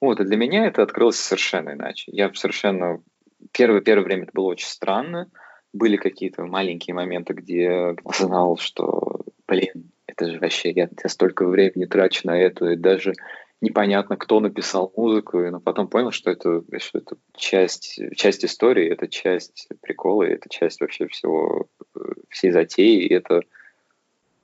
Вот, 0.00 0.20
и 0.20 0.24
для 0.24 0.36
меня 0.36 0.66
это 0.66 0.82
открылось 0.82 1.16
совершенно 1.16 1.70
иначе. 1.70 2.10
Я 2.12 2.32
совершенно... 2.34 3.02
Первое, 3.52 3.80
первое 3.80 4.04
время 4.04 4.24
это 4.24 4.32
было 4.34 4.46
очень 4.46 4.66
странно. 4.66 5.30
Были 5.72 5.96
какие-то 5.96 6.44
маленькие 6.44 6.94
моменты, 6.94 7.32
где 7.32 7.94
знал, 8.18 8.56
что, 8.58 9.20
блин, 9.46 9.92
это 10.06 10.30
же 10.30 10.38
вообще, 10.40 10.70
я, 10.70 10.88
я 11.02 11.08
столько 11.08 11.46
времени 11.46 11.84
трачу 11.86 12.26
на 12.26 12.38
это, 12.38 12.70
и 12.70 12.76
даже 12.76 13.14
непонятно, 13.60 14.16
кто 14.16 14.40
написал 14.40 14.92
музыку, 14.96 15.38
но 15.38 15.60
потом 15.60 15.88
понял, 15.88 16.10
что 16.10 16.30
это, 16.30 16.62
что 16.78 16.98
это 16.98 17.16
часть, 17.36 18.00
часть 18.16 18.44
истории, 18.44 18.90
это 18.90 19.06
часть 19.08 19.68
прикола, 19.80 20.24
это 20.24 20.48
часть 20.48 20.80
вообще 20.80 21.06
всего, 21.06 21.68
э, 21.94 22.00
всей 22.30 22.50
затеи, 22.50 23.04
и 23.04 23.14
это 23.14 23.42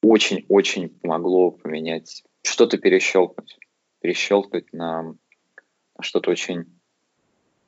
очень-очень 0.09 0.89
помогло 0.89 1.51
поменять, 1.51 2.25
что-то 2.43 2.79
перещелкнуть, 2.79 3.59
перещелкнуть 4.01 4.73
на 4.73 5.15
что-то 6.01 6.31
очень, 6.31 6.61
э, 6.61 6.65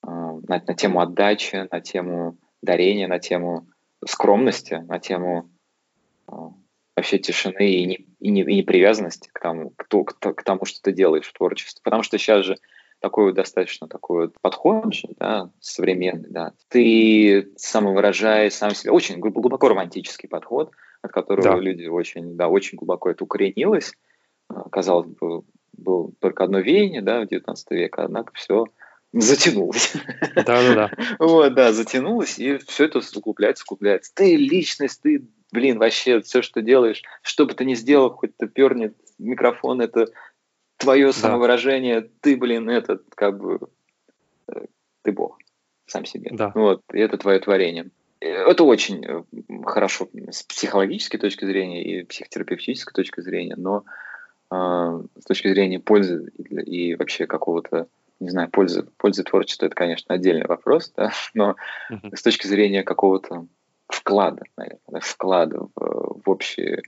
на, 0.07 0.41
на 0.67 0.75
тему 0.75 1.01
отдачи, 1.01 1.69
на 1.71 1.81
тему 1.81 2.39
дарения, 2.63 3.09
на 3.09 3.19
тему 3.19 3.67
скромности, 4.07 4.75
на 4.75 4.99
тему 4.99 5.51
э, 6.29 6.33
вообще 6.97 7.19
тишины 7.19 7.71
и, 7.71 7.87
не, 7.87 8.07
и, 8.21 8.31
не, 8.31 8.43
и 8.43 8.57
непривязанности 8.57 9.31
к 9.33 9.41
тому, 9.41 9.71
к, 9.71 9.89
к, 9.89 10.33
к 10.35 10.43
тому, 10.43 10.65
что 10.65 10.81
ты 10.83 10.93
делаешь 10.93 11.27
в 11.27 11.33
творчестве. 11.33 11.81
Потому 11.83 12.03
что 12.03 12.19
сейчас 12.19 12.45
же 12.45 12.57
такой 13.01 13.27
вот 13.27 13.35
достаточно 13.35 13.89
такой 13.89 14.27
вот 14.27 14.35
подход 14.41 14.93
же, 14.93 15.09
да, 15.19 15.51
современный, 15.61 16.31
да. 16.31 16.53
Ты 16.69 17.53
самовыражаешь 17.57 18.55
сам 18.55 18.71
себя. 18.71 18.93
Очень 18.93 19.21
глубоко 19.21 19.69
романтический 19.69 20.29
подход– 20.29 20.73
от 21.03 21.13
которого 21.13 21.57
да. 21.57 21.57
люди 21.57 21.87
очень, 21.87 22.37
да, 22.37 22.49
очень 22.49 22.77
глубоко 22.77 23.11
это 23.11 23.25
укоренилось. 23.25 23.93
А, 24.49 24.69
казалось 24.69 25.09
бы, 25.09 25.43
было 25.73 26.11
только 26.21 26.45
одно 26.45 26.61
веяние, 26.61 27.03
да, 27.03 27.21
в 27.21 27.29
19 27.29 27.71
веке, 27.71 27.95
однако 27.97 28.33
все 28.35 28.67
затянулось. 29.13 29.95
Да-да-да. 30.35 30.91
Вот, 31.19 31.55
да, 31.55 31.73
затянулось, 31.73 32.39
и 32.39 32.59
все 32.59 32.85
это 32.85 33.01
углубляется, 33.17 33.65
углубляется. 33.67 34.13
Ты 34.15 34.37
личность, 34.37 35.03
ты, 35.03 35.27
блин, 35.53 35.79
вообще 35.79 36.21
все, 36.21 36.43
что 36.43 36.63
делаешь, 36.63 37.03
что 37.23 37.47
бы 37.47 37.55
ты 37.55 37.65
ни 37.65 37.75
сделал, 37.75 38.11
хоть 38.11 38.37
ты 38.37 38.49
пернет 38.49 38.97
микрофон, 39.19 39.81
это 39.81 40.09
твое 40.77 41.13
самовыражение, 41.13 42.09
ты, 42.21 42.37
блин, 42.37 42.69
этот, 42.69 43.03
как 43.15 43.39
бы, 43.39 43.61
э, 44.49 44.67
ты 45.03 45.13
бог 45.13 45.39
сам 45.87 46.05
себе. 46.05 46.31
Да. 46.33 46.53
Вот, 46.55 46.83
и 46.93 47.01
это 47.01 47.17
твое 47.19 47.41
творение. 47.41 47.91
Это 48.21 48.65
очень 48.65 49.05
э, 49.05 49.23
хорошо 49.65 50.09
с 50.31 50.43
психологической 50.43 51.21
точки 51.21 51.45
зрения 51.45 51.83
и 51.85 52.05
психотерапевтической 52.05 52.93
точки 52.93 53.21
зрения, 53.21 53.55
но 53.57 53.85
э, 54.51 55.03
с 55.21 55.25
точки 55.25 55.49
зрения 55.49 55.79
пользы 55.79 56.33
и, 56.37 56.91
и 56.91 56.95
вообще 56.97 57.27
какого-то, 57.27 57.89
не 58.19 58.31
знаю, 58.31 58.51
пользы, 58.51 58.89
пользы 58.97 59.23
творчества, 59.23 59.67
это, 59.67 59.77
конечно, 59.77 60.15
отдельный 60.15 60.47
вопрос, 60.47 60.93
да, 60.97 61.13
но 61.35 61.57
с 62.13 62.23
точки 62.23 62.47
зрения 62.47 62.83
какого-то 62.83 63.47
вклада, 63.87 64.43
наверное, 64.57 65.01
вклада 65.01 65.69
в, 65.75 66.23
в 66.25 66.31
общую 66.31 66.83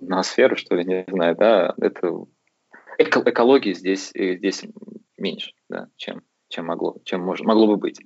ноосферу, 0.00 0.56
что 0.56 0.76
ли, 0.76 0.84
не 1.06 1.06
знаю, 1.08 1.36
да, 1.36 1.74
это 1.78 2.24
эко- 2.98 3.28
экологии 3.28 3.72
здесь, 3.72 4.10
э, 4.14 4.36
здесь 4.36 4.64
меньше, 5.16 5.52
да, 5.68 5.88
чем, 5.96 6.22
чем 6.48 6.66
могло, 6.66 6.96
чем 7.04 7.22
мож, 7.22 7.40
могло 7.40 7.66
бы 7.66 7.76
быть. 7.76 8.00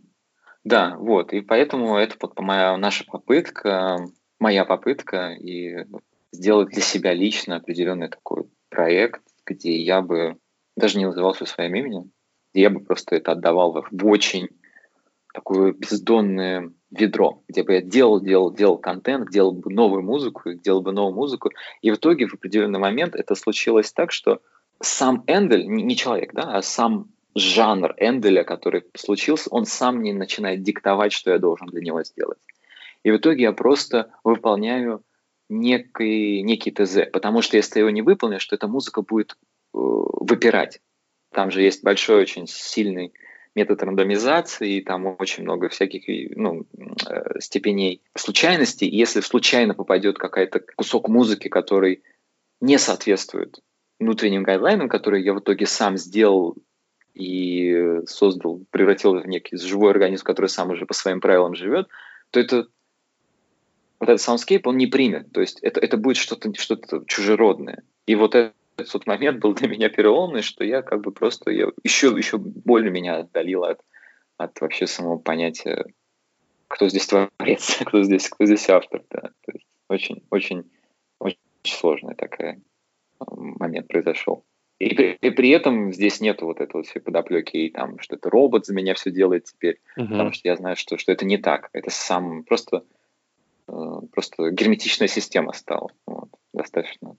Да, 0.64 0.96
вот, 0.96 1.32
и 1.32 1.40
поэтому 1.40 1.96
это 1.96 2.16
вот 2.20 2.38
моя, 2.38 2.76
наша 2.76 3.04
попытка, 3.04 3.98
моя 4.38 4.64
попытка 4.64 5.32
и 5.32 5.86
сделать 6.30 6.68
для 6.68 6.82
себя 6.82 7.12
лично 7.12 7.56
определенный 7.56 8.08
такой 8.08 8.44
проект, 8.68 9.22
где 9.44 9.76
я 9.76 10.02
бы 10.02 10.36
даже 10.76 10.98
не 10.98 11.06
назывался 11.06 11.46
своим 11.46 11.74
именем, 11.74 12.12
где 12.52 12.62
я 12.62 12.70
бы 12.70 12.80
просто 12.80 13.16
это 13.16 13.32
отдавал 13.32 13.84
в 13.90 14.06
очень 14.06 14.48
такое 15.34 15.72
бездонное 15.72 16.72
ведро, 16.90 17.42
где 17.48 17.62
бы 17.62 17.74
я 17.74 17.82
делал, 17.82 18.20
делал, 18.20 18.52
делал 18.52 18.78
контент, 18.78 19.30
делал 19.30 19.52
бы 19.52 19.72
новую 19.72 20.02
музыку, 20.02 20.52
делал 20.52 20.82
бы 20.82 20.92
новую 20.92 21.14
музыку, 21.14 21.50
и 21.80 21.90
в 21.90 21.94
итоге 21.94 22.26
в 22.26 22.34
определенный 22.34 22.78
момент 22.78 23.16
это 23.16 23.34
случилось 23.34 23.92
так, 23.92 24.12
что 24.12 24.40
сам 24.80 25.24
Эндель, 25.26 25.66
не 25.66 25.96
человек, 25.96 26.32
да, 26.34 26.56
а 26.56 26.62
сам 26.62 27.08
жанр 27.34 27.94
Энделя, 27.98 28.44
который 28.44 28.84
случился, 28.94 29.48
он 29.50 29.64
сам 29.64 30.02
не 30.02 30.12
начинает 30.12 30.62
диктовать, 30.62 31.12
что 31.12 31.30
я 31.30 31.38
должен 31.38 31.68
для 31.68 31.80
него 31.80 32.02
сделать. 32.04 32.38
И 33.02 33.10
в 33.10 33.16
итоге 33.16 33.44
я 33.44 33.52
просто 33.52 34.12
выполняю 34.24 35.02
некий, 35.48 36.42
некий 36.42 36.70
ТЗ, 36.70 37.10
потому 37.12 37.42
что 37.42 37.56
если 37.56 37.78
я 37.78 37.80
его 37.80 37.90
не 37.90 38.02
выполнишь, 38.02 38.46
то 38.46 38.54
эта 38.54 38.68
музыка 38.68 39.02
будет 39.02 39.32
э, 39.32 39.36
выпирать. 39.72 40.80
Там 41.32 41.50
же 41.50 41.62
есть 41.62 41.82
большой, 41.82 42.22
очень 42.22 42.46
сильный 42.46 43.12
метод 43.54 43.82
рандомизации, 43.82 44.76
и 44.76 44.80
там 44.80 45.16
очень 45.18 45.42
много 45.42 45.68
всяких 45.68 46.04
ну, 46.36 46.66
э, 47.08 47.40
степеней 47.40 48.02
случайностей. 48.16 48.86
И 48.86 48.96
если 48.96 49.20
случайно 49.20 49.74
попадет 49.74 50.18
какой-то 50.18 50.60
кусок 50.76 51.08
музыки, 51.08 51.48
который 51.48 52.02
не 52.60 52.78
соответствует 52.78 53.60
внутренним 53.98 54.42
гайдлайнам, 54.42 54.88
которые 54.88 55.24
я 55.24 55.34
в 55.34 55.40
итоге 55.40 55.66
сам 55.66 55.96
сделал 55.96 56.56
и 57.14 58.00
создал, 58.06 58.60
превратил 58.70 59.20
в 59.20 59.26
некий 59.26 59.56
живой 59.56 59.90
организм, 59.90 60.24
который 60.24 60.46
сам 60.46 60.70
уже 60.70 60.86
по 60.86 60.94
своим 60.94 61.20
правилам 61.20 61.54
живет, 61.54 61.88
то 62.30 62.40
это 62.40 62.68
вот 64.00 64.08
этот 64.08 64.26
soundscape 64.26 64.62
он 64.64 64.76
не 64.76 64.86
примет. 64.86 65.30
То 65.32 65.40
есть 65.40 65.60
это, 65.60 65.80
это 65.80 65.96
будет 65.96 66.16
что-то 66.16 66.52
что 66.54 66.76
чужеродное. 67.06 67.84
И 68.06 68.14
вот 68.14 68.34
этот, 68.34 68.56
этот 68.76 69.06
момент 69.06 69.40
был 69.40 69.54
для 69.54 69.68
меня 69.68 69.88
переломный, 69.90 70.42
что 70.42 70.64
я 70.64 70.82
как 70.82 71.02
бы 71.02 71.12
просто 71.12 71.50
я, 71.50 71.68
еще, 71.84 72.08
еще 72.08 72.38
больно 72.38 72.88
меня 72.88 73.18
отдалило 73.18 73.70
от, 73.70 73.80
от 74.38 74.60
вообще 74.60 74.86
самого 74.86 75.18
понятия, 75.18 75.86
кто 76.66 76.88
здесь 76.88 77.06
творец, 77.06 77.78
кто 77.86 78.02
здесь, 78.02 78.28
кто 78.28 78.44
здесь 78.44 78.68
автор. 78.70 79.04
Да. 79.10 79.20
То 79.20 79.52
есть 79.52 79.66
очень, 79.88 80.24
очень, 80.30 80.70
очень 81.20 81.38
сложный 81.64 82.14
такой 82.14 82.62
момент 83.20 83.88
произошел. 83.88 84.44
И 84.82 84.94
при, 84.96 85.16
и 85.20 85.30
при 85.30 85.50
этом 85.50 85.92
здесь 85.92 86.20
нет 86.20 86.42
вот 86.42 86.60
этого 86.60 86.82
всей 86.82 86.98
подоплеки, 86.98 87.56
и 87.56 87.70
там, 87.70 88.00
что 88.00 88.16
это 88.16 88.28
робот 88.28 88.66
за 88.66 88.74
меня 88.74 88.94
все 88.94 89.12
делает 89.12 89.44
теперь, 89.44 89.80
uh-huh. 89.96 90.08
потому 90.08 90.32
что 90.32 90.48
я 90.48 90.56
знаю, 90.56 90.74
что, 90.74 90.98
что 90.98 91.12
это 91.12 91.24
не 91.24 91.38
так. 91.38 91.68
Это 91.72 91.88
сам 91.90 92.42
просто, 92.42 92.82
э, 93.68 93.72
просто 94.10 94.50
герметичная 94.50 95.06
система 95.06 95.52
стала. 95.52 95.88
Вот, 96.04 96.30
достаточно 96.52 97.14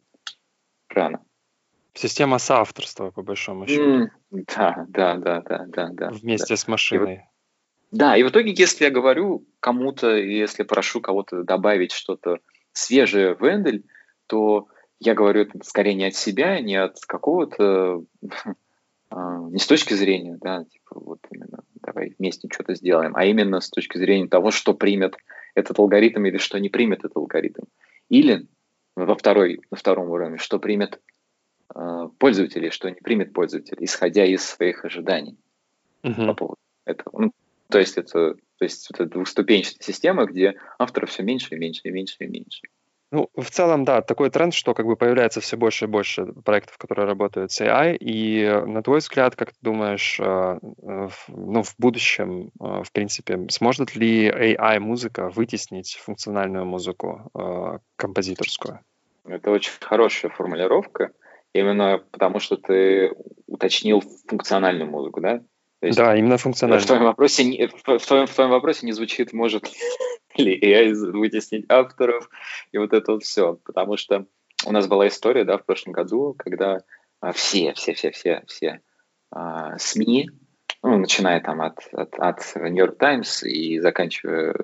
рано. 0.90 1.24
Система 1.94 2.38
соавторства, 2.38 3.12
по 3.12 3.24
большому 3.24 3.66
счету. 3.66 3.82
Mm, 3.82 4.08
да, 4.30 4.86
да, 4.90 5.16
да, 5.16 5.42
да, 5.42 5.66
да, 5.66 5.90
да. 5.94 6.10
Вместе 6.10 6.56
да. 6.56 6.58
с 6.58 6.68
машиной. 6.68 7.14
И 7.14 7.20
да, 7.92 8.18
и 8.18 8.24
в 8.24 8.30
итоге, 8.30 8.54
если 8.58 8.84
я 8.84 8.92
говорю 8.92 9.46
кому-то, 9.62 10.14
если 10.18 10.64
прошу 10.64 11.00
кого-то 11.00 11.44
добавить 11.44 11.94
что-то 11.94 12.40
свежее 12.74 13.36
в 13.36 13.48
Эндель, 13.48 13.86
то 14.28 14.68
я 15.06 15.14
говорю 15.14 15.42
это 15.42 15.60
скорее 15.64 15.94
не 15.94 16.06
от 16.06 16.16
себя, 16.16 16.60
не 16.60 16.76
от 16.76 17.00
какого-то, 17.06 18.04
а, 19.10 19.40
не 19.50 19.60
с 19.60 19.68
точки 19.68 19.94
зрения, 19.94 20.38
да, 20.42 20.64
типа 20.66 21.00
вот 21.00 21.20
именно 21.32 21.60
давай 21.76 22.16
вместе 22.18 22.48
что-то 22.52 22.76
сделаем, 22.76 23.16
а 23.16 23.26
именно 23.26 23.60
с 23.60 23.70
точки 23.70 23.98
зрения 23.98 24.28
того, 24.28 24.52
что 24.52 24.74
примет 24.74 25.16
этот 25.56 25.80
алгоритм 25.80 26.26
или 26.26 26.38
что 26.38 26.60
не 26.60 26.70
примет 26.70 27.00
этот 27.00 27.18
алгоритм. 27.18 27.64
Или 28.10 28.48
во 28.96 29.16
второй, 29.16 29.62
на 29.72 29.78
втором 29.78 30.10
уровне, 30.10 30.38
что 30.38 30.60
примет 30.60 31.00
э, 31.76 32.10
пользователь 32.18 32.66
и 32.66 32.70
что 32.70 32.90
не 32.90 32.96
примет 32.96 33.34
пользователь, 33.34 33.78
исходя 33.80 34.26
из 34.26 34.44
своих 34.44 34.86
ожиданий 34.86 35.38
uh-huh. 36.04 36.28
по 36.28 36.34
поводу 36.34 36.60
этого. 36.86 37.22
Ну, 37.22 37.32
то 37.70 37.80
есть 37.80 37.98
это, 37.98 38.36
то 38.36 38.66
есть 38.66 38.90
это 38.92 39.06
двухступенчатая 39.06 39.84
система, 39.84 40.26
где 40.26 40.56
авторов 40.78 41.10
все 41.10 41.24
меньше 41.24 41.56
и 41.56 41.58
меньше 41.58 41.82
и 41.86 41.92
меньше 41.92 42.18
и 42.20 42.28
меньше. 42.28 42.62
Ну, 43.14 43.30
в 43.36 43.52
целом, 43.52 43.86
да, 43.86 44.02
такой 44.02 44.32
тренд, 44.32 44.56
что 44.56 44.74
как 44.74 44.88
бы 44.88 44.96
появляется 44.96 45.40
все 45.40 45.56
больше 45.56 45.86
и 45.86 45.88
больше 45.88 46.26
проектов, 46.26 46.80
которые 46.80 47.06
работают 47.06 47.52
с 47.52 47.62
AI. 47.62 47.96
И 47.96 48.44
на 48.66 48.82
твой 48.82 49.00
взгляд, 49.00 49.36
как 49.36 49.52
ты 49.52 49.58
думаешь, 49.62 50.20
э, 50.20 50.58
ну, 51.28 51.62
в 51.62 51.76
будущем, 51.78 52.50
э, 52.60 52.82
в 52.84 52.92
принципе, 52.92 53.40
сможет 53.52 53.96
ли 53.96 54.30
AI-музыка 54.30 55.30
вытеснить 55.30 55.96
функциональную 56.04 56.66
музыку 56.66 57.30
э, 57.36 57.78
композиторскую? 57.98 58.80
Это 59.28 59.52
очень 59.52 59.74
хорошая 59.80 60.32
формулировка, 60.32 61.12
именно 61.54 62.02
потому 62.10 62.40
что 62.40 62.58
ты 62.58 63.14
уточнил 63.46 64.02
функциональную 64.28 64.90
музыку, 64.90 65.22
да? 65.22 65.44
есть, 65.86 65.98
да, 65.98 66.16
именно 66.16 66.38
функционально. 66.38 66.82
В 66.82 66.86
твоем 66.88 67.04
вопросе, 67.04 67.68
в, 67.68 68.00
в, 68.00 68.06
твоем, 68.06 68.28
в 68.28 68.34
твоем 68.34 68.52
вопросе 68.52 68.86
не 68.86 68.92
звучит, 68.92 69.34
может 69.34 69.72
ли 70.38 70.60
AI 70.60 70.94
вытеснить 70.94 71.66
авторов 71.70 72.30
и 72.72 72.78
вот 72.78 72.94
это 72.94 73.14
вот 73.14 73.24
все. 73.24 73.60
Потому 73.64 73.98
что 73.98 74.26
у 74.66 74.72
нас 74.72 74.88
была 74.88 75.08
история, 75.08 75.44
да, 75.44 75.58
в 75.58 75.66
прошлом 75.66 75.94
году, 75.94 76.36
когда 76.38 76.84
а, 77.20 77.32
все, 77.32 77.74
все, 77.74 77.94
все, 77.94 78.12
все, 78.12 78.44
все 78.48 78.82
а, 79.32 79.78
СМИ, 79.78 80.30
ну, 80.82 80.98
начиная 80.98 81.42
там 81.42 81.62
от, 81.62 81.80
от, 81.92 82.14
от 82.20 82.56
New 82.56 82.86
York 82.86 82.98
Times 82.98 83.44
и 83.44 83.80
заканчивая, 83.80 84.56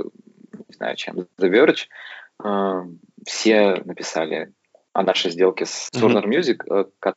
не 0.67 0.75
знаю 0.75 0.95
чем, 0.95 1.17
The 1.17 1.49
Verge, 1.49 1.87
а, 2.43 2.85
все 3.25 3.81
написали 3.85 4.53
о 4.93 5.03
нашей 5.03 5.31
сделке 5.31 5.65
с 5.65 5.89
Turner 5.93 6.25
Music, 6.25 6.65
mm-hmm 6.67 7.13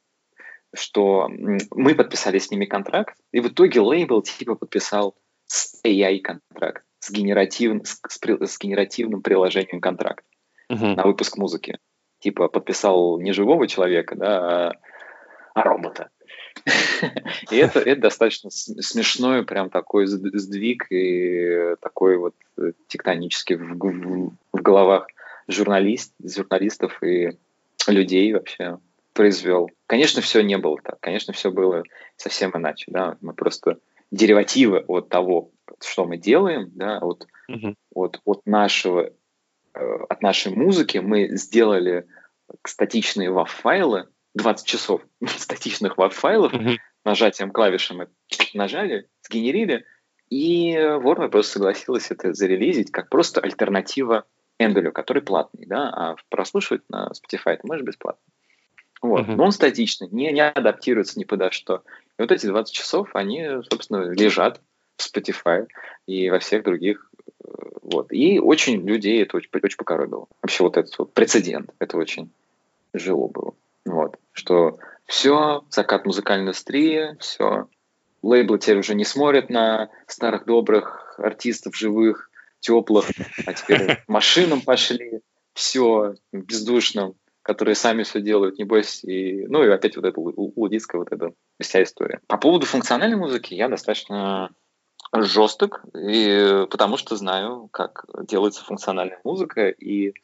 что 0.74 1.28
мы 1.28 1.94
подписали 1.94 2.38
с 2.38 2.50
ними 2.50 2.64
контракт, 2.64 3.16
и 3.30 3.40
в 3.40 3.48
итоге 3.48 3.80
лейбл 3.80 4.22
типа 4.22 4.55
подписал 4.55 5.16
с 5.46 5.80
AI 5.84 6.20
контракт, 6.20 6.84
с, 7.03 7.11
генеративным 7.11 7.84
с, 7.84 8.00
с 8.09 8.59
генеративным 8.59 9.22
приложением 9.22 9.80
контракт 9.80 10.24
uh-huh. 10.70 10.94
на 10.94 11.03
выпуск 11.03 11.36
музыки. 11.36 11.78
Типа 12.20 12.46
подписал 12.46 13.18
не 13.18 13.32
живого 13.32 13.66
человека, 13.66 14.14
да, 14.14 14.68
а, 14.68 14.72
а 15.55 15.62
робота. 15.64 16.11
И 17.50 17.57
это, 17.57 17.80
это 17.80 18.03
достаточно 18.03 18.50
смешной 18.50 19.44
прям 19.44 19.68
такой 19.68 20.07
сдвиг 20.07 20.86
и 20.90 21.74
такой 21.80 22.18
вот 22.18 22.34
э, 22.59 22.72
тектонический 22.86 23.57
в, 23.57 23.76
в, 23.76 24.32
в 24.53 24.62
головах 24.62 25.09
журналист, 25.48 26.14
журналистов 26.22 27.03
и 27.03 27.36
людей 27.88 28.32
вообще 28.32 28.78
произвел. 29.12 29.70
Конечно, 29.88 30.22
все 30.22 30.40
не 30.42 30.57
было 30.57 30.78
так. 30.80 31.00
Конечно, 31.00 31.32
все 31.32 31.50
было 31.50 31.82
совсем 32.16 32.53
иначе. 32.55 32.84
Да? 32.92 33.16
Мы 33.20 33.34
просто 33.34 33.78
деривативы 34.12 34.84
от 34.86 35.08
того, 35.08 35.50
что 35.82 36.04
мы 36.04 36.18
делаем, 36.18 36.70
да, 36.74 36.98
от, 36.98 37.26
uh-huh. 37.50 37.74
от, 37.94 38.20
от, 38.24 38.46
нашего, 38.46 39.10
э, 39.74 39.96
от 40.08 40.22
нашей 40.22 40.54
музыки 40.54 40.98
мы 40.98 41.36
сделали 41.36 42.06
статичные 42.64 43.30
WAV-файлы, 43.30 44.08
20 44.34 44.66
часов 44.66 45.00
статичных 45.26 45.96
WAV-файлов, 45.96 46.52
uh-huh. 46.52 46.76
нажатием 47.04 47.50
клавиши 47.50 47.94
мы 47.94 48.08
нажали, 48.54 49.08
сгенерили, 49.22 49.84
и 50.28 50.74
Warner 50.74 51.28
просто 51.28 51.54
согласилась 51.54 52.10
это 52.10 52.32
зарелизить 52.34 52.90
как 52.90 53.08
просто 53.08 53.40
альтернатива 53.40 54.24
Эндулю, 54.58 54.92
который 54.92 55.22
платный, 55.22 55.66
да, 55.66 55.88
а 55.88 56.16
прослушивать 56.28 56.82
на 56.88 57.10
Spotify 57.12 57.56
ты 57.56 57.66
можешь 57.66 57.84
бесплатно. 57.84 58.22
Вот. 59.00 59.26
Uh-huh. 59.26 59.36
Но 59.36 59.44
он 59.44 59.52
статичный, 59.52 60.08
не, 60.10 60.30
не 60.32 60.46
адаптируется 60.46 61.18
ни 61.18 61.24
подо 61.24 61.50
что. 61.50 61.82
И 62.23 62.25
вот 62.25 62.31
эти 62.31 62.47
20 62.47 62.73
часов, 62.73 63.11
они, 63.14 63.45
собственно, 63.68 64.09
лежат 64.12 64.61
в 64.97 65.05
Spotify 65.05 65.66
и 66.07 66.31
во 66.31 66.39
всех 66.39 66.62
других. 66.62 67.11
Э, 67.43 67.49
вот. 67.83 68.12
И 68.12 68.39
очень 68.39 68.87
людей 68.87 69.20
это 69.25 69.37
очень, 69.37 69.49
очень 69.61 69.77
покоробило. 69.77 70.29
Вообще 70.41 70.62
вот 70.62 70.77
этот 70.77 70.97
вот 71.01 71.12
прецедент, 71.14 71.70
это 71.81 71.97
очень 71.97 72.31
жило 72.95 73.27
было. 73.27 73.55
Вот. 73.85 74.20
Что 74.31 74.79
все, 75.07 75.64
закат 75.68 76.07
музыкальной 76.07 76.45
индустрии, 76.45 77.16
все. 77.18 77.66
Лейблы 78.23 78.61
теперь 78.61 78.79
уже 78.79 78.95
не 78.95 79.05
смотрят 79.05 79.51
на 79.51 79.91
старых 80.07 80.45
добрых 80.45 81.18
артистов 81.18 81.77
живых, 81.77 82.31
теплых, 82.61 83.07
а 83.47 83.53
теперь 83.53 84.01
машинам 84.07 84.61
пошли, 84.61 85.23
все 85.55 86.14
бездушным 86.31 87.16
которые 87.43 87.74
сами 87.74 88.03
все 88.05 88.20
делают, 88.20 88.59
небось, 88.59 89.05
и, 89.05 89.47
ну 89.47 89.62
и 89.64 89.68
опять 89.68 89.97
вот 89.97 90.05
эта 90.05 90.18
лудистская 90.20 91.01
вот 91.01 91.12
эта 91.12 91.32
вся 91.61 91.82
история. 91.82 92.20
По 92.26 92.38
поводу 92.38 92.66
функциональной 92.66 93.16
музыки 93.16 93.55
я 93.55 93.68
достаточно 93.68 94.51
жесток, 95.14 95.84
и, 95.95 96.66
потому 96.70 96.97
что 96.97 97.16
знаю, 97.16 97.68
как 97.72 98.07
делается 98.26 98.64
функциональная 98.64 99.20
музыка, 99.24 99.68
и 99.68 100.14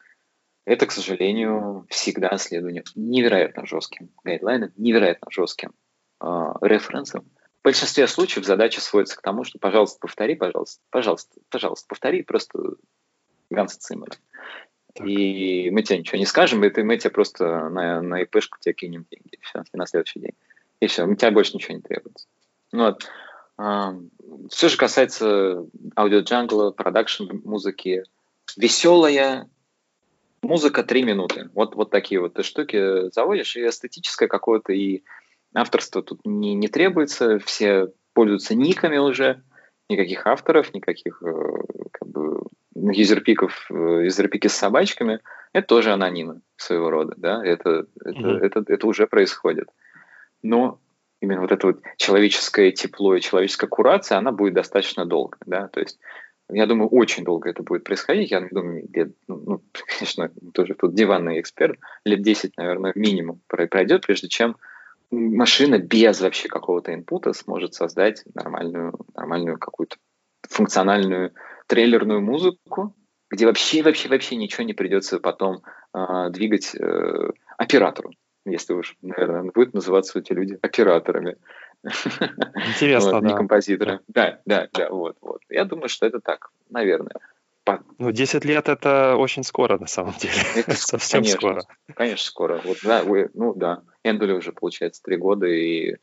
это, 0.65 0.85
к 0.85 0.91
сожалению, 0.91 1.85
всегда 1.89 2.37
следование 2.37 2.83
невероятно 2.95 3.65
жестким 3.65 4.11
гайдлайнам, 4.23 4.71
невероятно 4.77 5.27
жестким 5.31 5.73
э, 6.21 6.25
референсам. 6.61 7.25
В 7.61 7.63
большинстве 7.63 8.07
случаев 8.07 8.45
задача 8.45 8.79
сводится 8.79 9.17
к 9.17 9.21
тому, 9.21 9.43
что, 9.43 9.59
пожалуйста, 9.59 9.99
повтори, 9.99 10.35
пожалуйста, 10.35 10.81
пожалуйста, 10.91 11.41
пожалуйста, 11.49 11.87
повтори 11.87 12.23
просто 12.23 12.59
Ганса 13.49 13.79
Циммера. 13.79 14.13
И 15.03 15.69
мы 15.71 15.83
тебе 15.83 15.99
ничего 15.99 16.17
не 16.17 16.25
скажем, 16.25 16.63
и 16.63 16.69
ты, 16.69 16.83
мы 16.83 16.97
тебе 16.97 17.09
просто 17.09 17.69
на, 17.69 18.01
на 18.01 18.23
ИПшку 18.23 18.57
тебе 18.59 18.73
кинем 18.73 19.05
деньги, 19.09 19.37
все, 19.41 19.63
и 19.71 19.77
на 19.77 19.85
следующий 19.85 20.19
день. 20.19 20.33
И 20.79 20.87
все, 20.87 21.05
у 21.05 21.15
тебя 21.15 21.31
больше 21.31 21.55
ничего 21.55 21.75
не 21.75 21.81
требуется. 21.81 22.27
Ну, 22.71 22.85
вот. 22.85 23.09
Все 24.49 24.69
же 24.69 24.77
касается 24.77 25.65
аудиоджангла, 25.95 26.71
продакшн 26.71 27.25
музыки, 27.43 28.03
веселая 28.55 29.49
музыка 30.41 30.83
три 30.83 31.03
минуты. 31.03 31.49
Вот, 31.53 31.75
вот 31.75 31.89
такие 31.89 32.21
вот 32.21 32.35
ты 32.35 32.43
штуки 32.43 33.11
заводишь, 33.11 33.57
и 33.57 33.67
эстетическое 33.67 34.29
какое-то, 34.29 34.71
и 34.71 35.03
авторство 35.53 36.01
тут 36.01 36.21
не, 36.25 36.53
не 36.53 36.69
требуется, 36.69 37.39
все 37.39 37.91
пользуются 38.13 38.55
никами 38.55 38.97
уже, 38.97 39.43
никаких 39.89 40.25
авторов, 40.25 40.73
никаких 40.73 41.21
э, 41.21 41.33
как 41.91 42.07
бы, 42.07 42.43
юзерпиков, 42.81 43.67
э, 43.69 44.05
юзерпики 44.05 44.47
с 44.47 44.55
собачками, 44.55 45.19
это 45.53 45.67
тоже 45.67 45.91
анонимы 45.91 46.41
своего 46.57 46.89
рода, 46.89 47.13
да, 47.17 47.45
это, 47.45 47.85
это, 48.03 48.19
mm-hmm. 48.19 48.39
это, 48.39 48.63
это 48.67 48.87
уже 48.87 49.07
происходит. 49.07 49.69
Но 50.43 50.79
именно 51.21 51.41
вот 51.41 51.51
это 51.51 51.67
вот 51.67 51.81
человеческое 51.97 52.71
тепло 52.71 53.15
и 53.15 53.21
человеческая 53.21 53.67
курация, 53.67 54.17
она 54.17 54.31
будет 54.31 54.53
достаточно 54.53 55.05
долго, 55.05 55.37
да, 55.45 55.67
то 55.67 55.79
есть 55.79 55.99
я 56.51 56.65
думаю, 56.65 56.89
очень 56.89 57.23
долго 57.23 57.49
это 57.49 57.61
будет 57.61 57.83
происходить. 57.83 58.31
Я 58.31 58.41
думаю, 58.41 58.87
лет, 58.91 59.11
ну, 59.27 59.43
ну 59.45 59.61
конечно, 59.99 60.31
тоже 60.53 60.73
тут 60.73 60.95
диванный 60.95 61.39
эксперт, 61.39 61.79
лет 62.05 62.21
10, 62.21 62.57
наверное, 62.57 62.91
минимум 62.95 63.41
пройдет, 63.47 64.05
прежде 64.05 64.29
чем 64.29 64.57
машина 65.11 65.79
без 65.79 66.21
вообще 66.21 66.47
какого-то 66.49 66.93
инпута 66.93 67.33
сможет 67.33 67.73
создать 67.73 68.23
нормальную, 68.33 68.93
нормальную 69.15 69.57
какую-то 69.57 69.97
функциональную 70.47 71.33
трейлерную 71.69 72.19
музыку, 72.19 72.95
где 73.29 73.45
вообще, 73.45 73.83
вообще, 73.83 74.09
вообще 74.09 74.35
ничего 74.35 74.63
не 74.63 74.73
придется 74.73 75.19
потом 75.19 75.61
э, 75.93 76.29
двигать 76.31 76.75
э, 76.75 77.31
оператору, 77.57 78.11
если 78.45 78.73
уж, 78.73 78.97
наверное, 79.03 79.51
будет 79.51 79.73
называться 79.73 80.17
эти 80.17 80.33
люди 80.33 80.57
операторами. 80.61 81.37
Интересно, 81.83 83.13
вот, 83.13 83.21
да. 83.21 83.27
Не 83.29 83.35
композиторы. 83.35 83.99
Да. 84.07 84.41
да, 84.45 84.63
да, 84.63 84.69
да, 84.73 84.89
вот, 84.89 85.17
вот. 85.21 85.41
Я 85.47 85.63
думаю, 85.65 85.89
что 85.89 86.07
это 86.07 86.19
так, 86.19 86.49
наверное. 86.69 87.13
Ну, 87.99 88.11
10 88.11 88.45
лет 88.45 88.67
это 88.67 89.15
очень 89.15 89.43
скоро, 89.43 89.77
на 89.77 89.85
самом 89.85 90.15
деле. 90.17 90.33
Это 90.55 90.71
совсем 90.75 91.19
конечно, 91.19 91.37
скоро. 91.37 91.61
Конечно, 91.93 92.25
скоро. 92.25 92.61
Вот, 92.65 92.77
да, 92.83 93.03
вы, 93.03 93.29
ну 93.35 93.53
да, 93.53 93.83
Эндули 94.03 94.31
уже, 94.31 94.53
получается, 94.53 95.03
три 95.03 95.17
года 95.17 95.45
и 95.45 95.97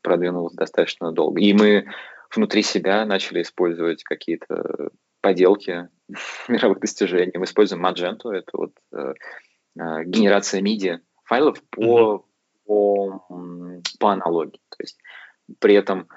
продвинулся 0.00 0.56
достаточно 0.56 1.12
долго. 1.12 1.40
И 1.40 1.52
мы 1.52 1.86
внутри 2.34 2.62
себя 2.62 3.04
начали 3.06 3.42
использовать 3.42 4.02
какие-то 4.02 4.90
поделки 5.22 5.88
мировых 6.48 6.80
достижений. 6.80 7.32
Мы 7.34 7.44
используем 7.44 7.84
Magento, 7.86 8.30
это 8.30 8.50
вот 8.52 8.72
э, 8.92 9.14
э, 9.78 10.04
генерация 10.04 10.60
MIDI 10.60 10.98
файлов 11.24 11.62
по, 11.70 12.26
mm-hmm. 12.66 12.66
по, 12.66 13.82
по 13.98 14.12
аналогии. 14.12 14.60
То 14.68 14.76
есть 14.80 14.98
при 15.58 15.74
этом 15.74 16.08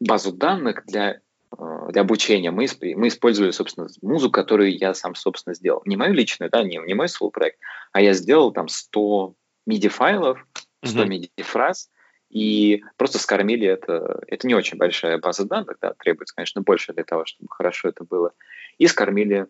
базу 0.00 0.32
данных 0.32 0.84
для, 0.86 1.20
э, 1.58 1.88
для 1.90 2.00
обучения 2.00 2.50
мы, 2.50 2.66
мы 2.94 3.08
использовали, 3.08 3.50
собственно, 3.50 3.88
музыку, 4.00 4.32
которую 4.32 4.76
я 4.76 4.94
сам, 4.94 5.14
собственно, 5.14 5.54
сделал. 5.54 5.82
Не 5.84 5.96
мою 5.96 6.14
личную, 6.14 6.50
да, 6.50 6.62
не, 6.62 6.78
не 6.78 6.94
мой 6.94 7.08
свой 7.08 7.30
проект, 7.30 7.58
а 7.92 8.00
я 8.00 8.14
сделал 8.14 8.52
там 8.52 8.68
100 8.68 9.34
MIDI-файлов, 9.68 10.38
100 10.84 11.02
mm-hmm. 11.02 11.08
MIDI-фраз, 11.08 11.90
и 12.28 12.82
просто 12.96 13.18
скормили 13.18 13.66
это. 13.66 14.22
Это 14.26 14.46
не 14.46 14.54
очень 14.54 14.78
большая 14.78 15.18
база 15.18 15.46
данных, 15.46 15.78
да, 15.80 15.94
требуется, 15.94 16.34
конечно, 16.34 16.62
больше 16.62 16.92
для 16.92 17.04
того, 17.04 17.24
чтобы 17.24 17.48
хорошо 17.50 17.88
это 17.88 18.04
было. 18.04 18.32
И 18.78 18.86
скормили 18.86 19.46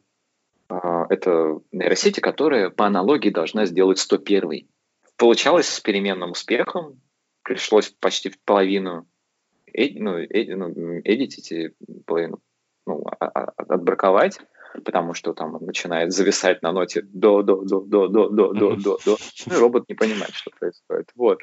э, 0.69 0.75
это 1.09 1.61
нейросети, 1.73 2.21
которая 2.21 2.71
по 2.71 2.87
аналогии 2.87 3.31
должна 3.31 3.67
сделать 3.67 3.99
101. 3.99 4.69
Получалось 5.17 5.69
с 5.69 5.81
переменным 5.81 6.33
успехом, 6.33 7.01
пришлось 7.43 7.89
почти 7.89 8.29
в 8.29 8.39
половину 8.41 9.07
эд, 9.73 9.93
ну, 9.97 10.19
эд, 10.19 10.49
ну, 10.57 11.01
эдитить 11.05 11.53
и 11.53 11.71
половину 12.07 12.41
ну, 12.87 13.05
а, 13.19 13.27
а, 13.27 13.53
отбраковать, 13.57 14.39
потому 14.85 15.15
что 15.15 15.33
там 15.33 15.55
он 15.55 15.65
начинает 15.65 16.13
зависать 16.13 16.63
на 16.63 16.73
ноте 16.73 17.03
до 17.03 17.43
до 17.43 17.63
до 17.63 17.81
до 17.81 18.09
до 18.09 18.29
до 18.29 18.53
до 18.53 18.77
до 18.77 18.99
до 19.05 19.17
ну, 19.47 19.61
робот 19.61 19.89
не 19.89 19.95
понимает, 19.95 20.35
что 20.35 20.51
происходит. 20.51 21.11
Вот. 21.15 21.41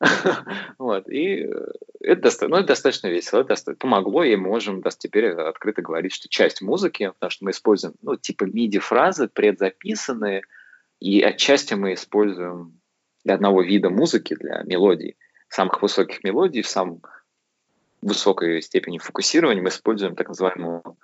вот. 0.78 1.08
И 1.08 1.44
э, 1.44 1.66
это, 2.00 2.22
доста- 2.22 2.48
ну, 2.48 2.56
это 2.56 2.68
достаточно 2.68 3.08
весело, 3.08 3.40
это 3.40 3.50
доста- 3.50 3.74
помогло, 3.74 4.24
и 4.24 4.34
мы 4.36 4.48
можем 4.48 4.80
да, 4.80 4.90
теперь 4.90 5.30
открыто 5.30 5.82
говорить, 5.82 6.14
что 6.14 6.28
часть 6.28 6.62
музыки, 6.62 7.08
потому 7.08 7.30
что 7.30 7.44
мы 7.44 7.50
используем, 7.50 7.94
ну, 8.02 8.16
типа 8.16 8.44
MIDI-фразы 8.44 9.28
предзаписанные, 9.28 10.42
и 11.00 11.22
отчасти 11.22 11.74
мы 11.74 11.94
используем 11.94 12.80
для 13.24 13.34
одного 13.34 13.62
вида 13.62 13.90
музыки, 13.90 14.34
для 14.34 14.62
мелодий, 14.64 15.16
самых 15.48 15.82
высоких 15.82 16.24
мелодий, 16.24 16.62
в 16.62 16.68
самом 16.68 17.02
высокой 18.00 18.62
степени 18.62 18.98
фокусирования 18.98 19.62
мы 19.62 19.68
используем 19.68 20.16
так 20.16 20.28
называемую 20.28 20.96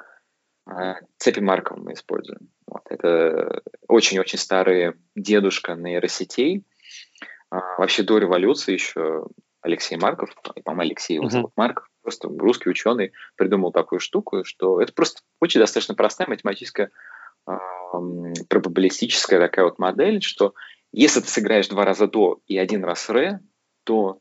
э, 0.71 0.95
цепи 1.19 1.41
Маркова 1.41 1.79
мы 1.79 1.93
используем. 1.93 2.49
Вот. 2.67 2.83
Это 2.89 3.61
очень-очень 3.89 4.39
старый 4.39 4.95
дедушка 5.15 5.75
нейросетей, 5.75 6.65
вообще 7.51 8.03
до 8.03 8.19
революции 8.19 8.75
еще 8.75 9.27
Алексей 9.67 9.97
Марков, 9.97 10.31
по-моему, 10.65 10.83
Алексей 10.83 11.15
его 11.15 11.29
зовут, 11.29 11.51
uh-huh. 11.51 11.55
Марков, 11.57 11.89
просто 12.03 12.29
русский 12.29 12.71
ученый, 12.71 13.13
придумал 13.37 13.73
такую 13.73 14.01
штуку, 14.01 14.45
что 14.45 14.81
это 14.81 14.93
просто 14.93 15.23
очень 15.41 15.61
достаточно 15.61 15.95
простая 15.95 16.29
математическая 16.29 16.91
пробабилистическая 18.49 19.41
такая 19.41 19.65
вот 19.65 19.79
модель, 19.79 20.23
что 20.23 20.55
если 20.93 21.21
ты 21.21 21.29
сыграешь 21.29 21.69
два 21.69 21.85
раза 21.85 22.07
до 22.07 22.41
и 22.47 22.59
один 22.59 22.85
раз 22.85 23.09
ре, 23.09 23.41
то 23.85 24.19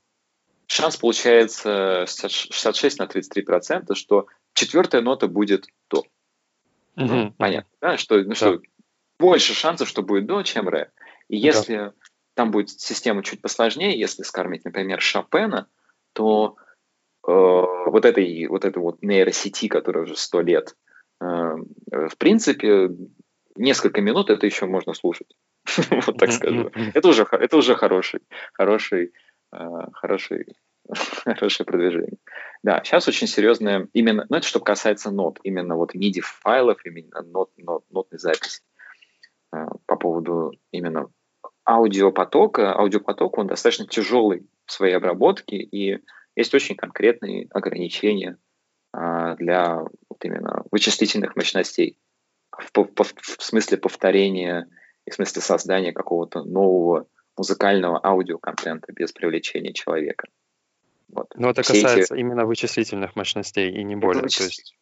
шанс 0.67 0.97
получается 0.97 2.05
66 2.07 2.99
на 2.99 3.07
33 3.07 3.43
процента, 3.43 3.95
что 3.95 4.27
четвертая 4.53 5.01
нота 5.01 5.27
будет 5.27 5.65
до. 5.89 6.03
Ну, 6.95 7.33
понятно, 7.37 7.69
да? 7.81 7.97
Что, 7.97 8.17
ну, 8.17 8.29
да. 8.29 8.35
что 8.35 8.61
больше 9.19 9.53
шансов, 9.53 9.89
что 9.89 10.01
будет 10.01 10.25
до, 10.25 10.41
чем 10.43 10.69
ре. 10.69 10.91
И 11.27 11.37
если 11.37 11.75
да 11.75 11.93
там 12.35 12.51
будет 12.51 12.69
система 12.69 13.23
чуть 13.23 13.41
посложнее, 13.41 13.99
если 13.99 14.23
скормить, 14.23 14.65
например, 14.65 15.01
Шопена, 15.01 15.67
то 16.13 16.57
э, 17.27 17.31
вот 17.31 18.05
этой 18.05 18.47
вот 18.47 18.65
этой 18.65 18.79
вот 18.79 19.01
нейросети, 19.01 19.67
которая 19.67 20.03
уже 20.03 20.15
сто 20.15 20.41
лет, 20.41 20.75
э, 21.21 21.25
в 21.25 22.17
принципе, 22.17 22.89
несколько 23.55 24.01
минут 24.01 24.29
это 24.29 24.45
еще 24.45 24.65
можно 24.65 24.93
слушать. 24.93 25.35
вот 26.05 26.17
так 26.17 26.31
скажу. 26.31 26.71
Это 26.93 27.07
уже, 27.07 27.25
это 27.31 27.57
уже 27.57 27.75
хороший, 27.75 28.21
хороший, 28.53 29.13
э, 29.53 29.57
хороший, 29.93 30.45
хорошее 31.25 31.65
продвижение. 31.65 32.17
Да, 32.63 32.81
сейчас 32.83 33.07
очень 33.07 33.27
серьезное, 33.27 33.87
именно, 33.93 34.25
ну 34.29 34.37
это 34.37 34.45
что 34.45 34.59
касается 34.59 35.09
нот, 35.09 35.39
именно 35.43 35.75
вот 35.75 35.95
MIDI-файлов, 35.95 36.85
именно 36.85 37.21
нот, 37.23 37.51
нот, 37.57 37.85
нотной 37.89 38.19
записи. 38.19 38.61
Э, 39.53 39.67
по 39.85 39.95
поводу 39.95 40.51
именно 40.71 41.09
аудиопотока, 41.65 42.73
аудиопоток, 42.73 43.37
он 43.37 43.47
достаточно 43.47 43.87
тяжелый 43.87 44.47
в 44.65 44.71
своей 44.71 44.93
обработке, 44.95 45.57
и 45.57 45.99
есть 46.35 46.53
очень 46.53 46.75
конкретные 46.75 47.47
ограничения 47.51 48.37
а, 48.91 49.35
для 49.35 49.81
вот 50.09 50.23
именно 50.23 50.63
вычислительных 50.71 51.35
мощностей, 51.35 51.97
в, 52.51 52.71
в, 52.73 53.13
в 53.37 53.43
смысле 53.43 53.77
повторения 53.77 54.67
и 55.05 55.11
в 55.11 55.15
смысле 55.15 55.41
создания 55.41 55.91
какого-то 55.91 56.43
нового 56.43 57.07
музыкального 57.37 57.99
аудиоконтента 58.03 58.93
без 58.93 59.11
привлечения 59.11 59.73
человека. 59.73 60.27
Вот. 61.09 61.27
Но 61.35 61.49
это 61.49 61.61
Все 61.61 61.73
касается 61.73 62.15
эти... 62.15 62.21
именно 62.21 62.45
вычислительных 62.45 63.15
мощностей 63.15 63.69
и 63.69 63.83
не 63.83 63.95
более. 63.95 64.23
Вычис... 64.23 64.37
То 64.37 64.43
есть... 64.43 64.75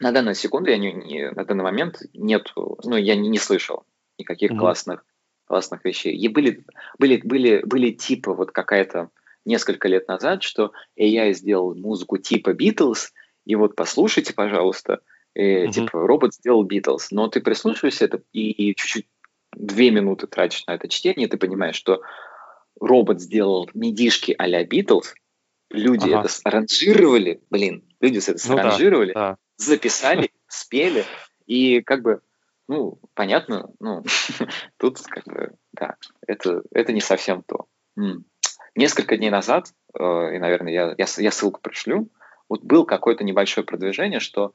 На 0.00 0.12
данную 0.12 0.34
секунду 0.34 0.70
я 0.70 0.78
не, 0.78 0.92
не 0.92 1.30
на 1.30 1.44
данный 1.44 1.64
момент 1.64 2.02
нет, 2.12 2.52
ну 2.56 2.96
я 2.96 3.16
не, 3.16 3.28
не 3.28 3.38
слышал 3.38 3.84
никаких 4.18 4.52
mm-hmm. 4.52 4.58
классных 4.58 5.04
классных 5.46 5.84
вещей. 5.84 6.16
И 6.16 6.28
были 6.28 6.64
были 6.98 7.20
были 7.22 7.62
были 7.64 7.90
типа 7.92 8.34
вот 8.34 8.50
какая-то 8.50 9.10
несколько 9.44 9.88
лет 9.88 10.08
назад, 10.08 10.42
что 10.42 10.72
AI 10.98 11.32
сделал 11.32 11.74
музыку 11.74 12.18
типа 12.18 12.50
Beatles, 12.50 13.10
и 13.44 13.54
вот 13.54 13.76
послушайте, 13.76 14.34
пожалуйста, 14.34 15.00
э, 15.34 15.64
mm-hmm. 15.66 15.70
типа 15.70 16.06
робот 16.06 16.34
сделал 16.34 16.66
Beatles, 16.66 17.06
но 17.12 17.28
ты 17.28 17.40
прислушиваешься 17.40 18.06
это 18.06 18.22
и, 18.32 18.50
и 18.50 18.74
чуть-чуть 18.74 19.06
две 19.54 19.90
минуты 19.90 20.26
тратишь 20.26 20.66
на 20.66 20.74
это 20.74 20.88
чтение, 20.88 21.28
ты 21.28 21.38
понимаешь, 21.38 21.76
что 21.76 22.02
робот 22.80 23.20
сделал 23.20 23.70
медишки 23.72 24.34
а-ля 24.36 24.64
Beatles, 24.64 25.14
люди 25.70 26.08
ага. 26.08 26.20
это 26.20 26.28
саранжировали, 26.28 27.40
блин, 27.50 27.84
люди 28.00 28.18
это 28.18 28.38
саранжировали, 28.38 29.12
ну, 29.14 29.14
да, 29.14 29.30
да. 29.30 29.36
Записали, 29.56 30.30
спели, 30.48 31.04
и 31.46 31.80
как 31.82 32.02
бы, 32.02 32.20
ну, 32.68 32.98
понятно, 33.14 33.70
ну, 33.80 34.02
тут 34.78 35.00
как 35.02 35.24
бы, 35.24 35.52
да, 35.72 35.96
это, 36.26 36.62
это 36.72 36.92
не 36.92 37.00
совсем 37.00 37.42
то. 37.42 37.66
Несколько 38.74 39.16
дней 39.16 39.30
назад, 39.30 39.72
э, 39.98 40.02
и, 40.34 40.38
наверное, 40.38 40.72
я, 40.72 40.94
я, 40.98 41.06
я 41.16 41.30
ссылку 41.30 41.60
пришлю, 41.60 42.08
вот 42.48 42.62
был 42.62 42.84
какое-то 42.84 43.24
небольшое 43.24 43.66
продвижение, 43.66 44.20
что 44.20 44.52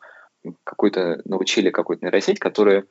какой-то 0.63 1.21
научили 1.25 1.71
какую-то 1.71 2.05
нейросеть, 2.05 2.39
которая 2.39 2.85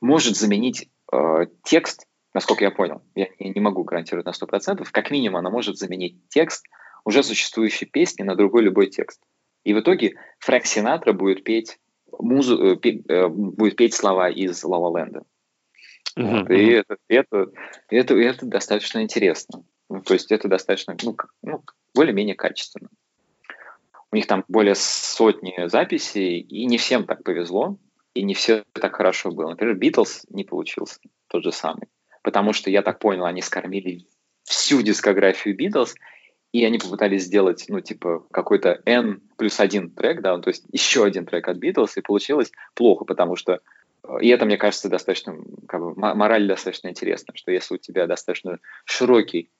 может 0.00 0.36
заменить 0.36 0.88
э, 1.12 1.46
текст 1.64 2.06
насколько 2.36 2.64
я 2.64 2.70
понял, 2.70 3.00
я 3.14 3.28
не 3.38 3.60
могу 3.60 3.82
гарантировать 3.82 4.26
на 4.26 4.30
100%, 4.30 4.86
как 4.92 5.10
минимум 5.10 5.38
она 5.38 5.48
может 5.48 5.78
заменить 5.78 6.28
текст 6.28 6.66
уже 7.02 7.22
существующей 7.22 7.86
песни 7.86 8.24
на 8.24 8.36
другой 8.36 8.62
любой 8.62 8.88
текст. 8.88 9.22
И 9.66 9.74
в 9.74 9.80
итоге 9.80 10.14
Фрэнк 10.38 10.66
Синатра 10.66 11.12
будет 11.12 11.44
петь 11.44 11.78
музу, 12.18 12.62
э, 12.62 12.76
пе, 12.76 13.02
э, 13.08 13.28
будет 13.28 13.76
петь 13.76 13.94
слова 13.94 14.30
из 14.30 14.62
Лава 14.64 14.96
Ленда. 14.96 15.22
Mm-hmm. 16.16 16.40
Вот, 16.40 16.50
и 16.50 16.68
это, 16.70 16.96
это, 17.08 17.46
это, 17.88 18.14
это 18.14 18.46
достаточно 18.46 19.02
интересно. 19.02 19.64
Ну, 19.90 20.00
то 20.00 20.14
есть 20.14 20.32
это 20.32 20.48
достаточно, 20.48 20.96
ну, 21.02 21.16
ну, 21.42 21.62
более-менее 21.94 22.34
качественно. 22.34 22.88
У 24.10 24.16
них 24.16 24.26
там 24.26 24.44
более 24.48 24.74
сотни 24.74 25.68
записей, 25.68 26.40
и 26.40 26.64
не 26.66 26.78
всем 26.78 27.04
так 27.04 27.22
повезло, 27.22 27.76
и 28.14 28.22
не 28.22 28.34
все 28.34 28.64
так 28.72 28.96
хорошо 28.96 29.30
было. 29.30 29.50
Например, 29.50 29.74
Битлз 29.74 30.26
не 30.30 30.44
получился 30.44 31.00
тот 31.28 31.44
же 31.44 31.52
самый 31.52 31.88
потому 32.26 32.52
что, 32.52 32.70
я 32.70 32.82
так 32.82 32.98
понял, 32.98 33.24
они 33.24 33.40
скормили 33.40 34.08
всю 34.42 34.82
дискографию 34.82 35.56
Битлз, 35.56 35.94
и 36.56 36.64
они 36.64 36.78
попытались 36.78 37.24
сделать, 37.24 37.66
ну, 37.68 37.80
типа, 37.80 38.24
какой-то 38.30 38.80
N 38.86 39.20
плюс 39.36 39.60
один 39.60 39.90
трек, 39.90 40.22
да, 40.22 40.34
ну, 40.34 40.42
то 40.42 40.48
есть 40.48 40.64
еще 40.72 41.04
один 41.04 41.26
трек 41.26 41.48
от 41.48 41.58
Битлз, 41.58 41.98
и 41.98 42.00
получилось 42.00 42.50
плохо, 42.74 43.04
потому 43.04 43.36
что 43.36 43.60
э, 44.04 44.18
и 44.22 44.28
это, 44.28 44.46
мне 44.46 44.56
кажется, 44.56 44.88
достаточно, 44.88 45.36
как 45.68 45.82
бы, 45.82 45.94
мораль 45.94 46.48
достаточно 46.48 46.88
интересна, 46.88 47.34
что 47.36 47.50
если 47.52 47.74
у 47.74 47.78
тебя 47.78 48.06
достаточно 48.06 48.58
широкий 48.86 49.50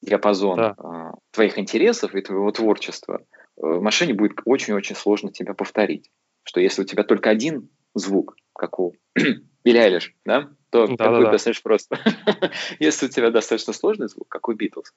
диапазон 0.00 0.56
да. 0.56 0.76
э, 0.78 1.18
твоих 1.32 1.58
интересов 1.58 2.14
и 2.14 2.22
твоего 2.22 2.50
творчества, 2.52 3.20
э, 3.20 3.66
машине 3.66 4.14
будет 4.14 4.40
очень-очень 4.46 4.96
сложно 4.96 5.30
тебя 5.30 5.52
повторить. 5.52 6.10
Что 6.42 6.60
если 6.60 6.80
у 6.80 6.86
тебя 6.86 7.02
только 7.02 7.28
один 7.28 7.68
звук, 7.92 8.34
как 8.54 8.78
у 8.78 8.94
Билли 9.62 9.78
Айлиш, 9.78 10.14
да, 10.24 10.48
то 10.70 10.86
да, 10.86 11.10
будет 11.10 11.32
достаточно 11.32 11.62
просто. 11.62 11.98
Если 12.78 13.06
у 13.06 13.08
тебя 13.08 13.30
достаточно 13.30 13.72
сложный 13.72 14.08
звук, 14.08 14.28
как 14.28 14.48
у 14.48 14.52
Битлз, 14.52 14.94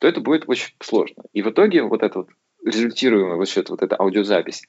то 0.00 0.08
это 0.08 0.20
будет 0.20 0.48
очень 0.48 0.74
сложно. 0.80 1.24
И 1.32 1.42
в 1.42 1.50
итоге 1.50 1.82
вот 1.82 2.02
эта 2.02 2.20
вот 2.20 2.28
результируемая 2.64 3.36
вот, 3.36 3.48
счет, 3.48 3.68
вот 3.68 3.82
эта 3.82 3.96
аудиозапись, 4.00 4.66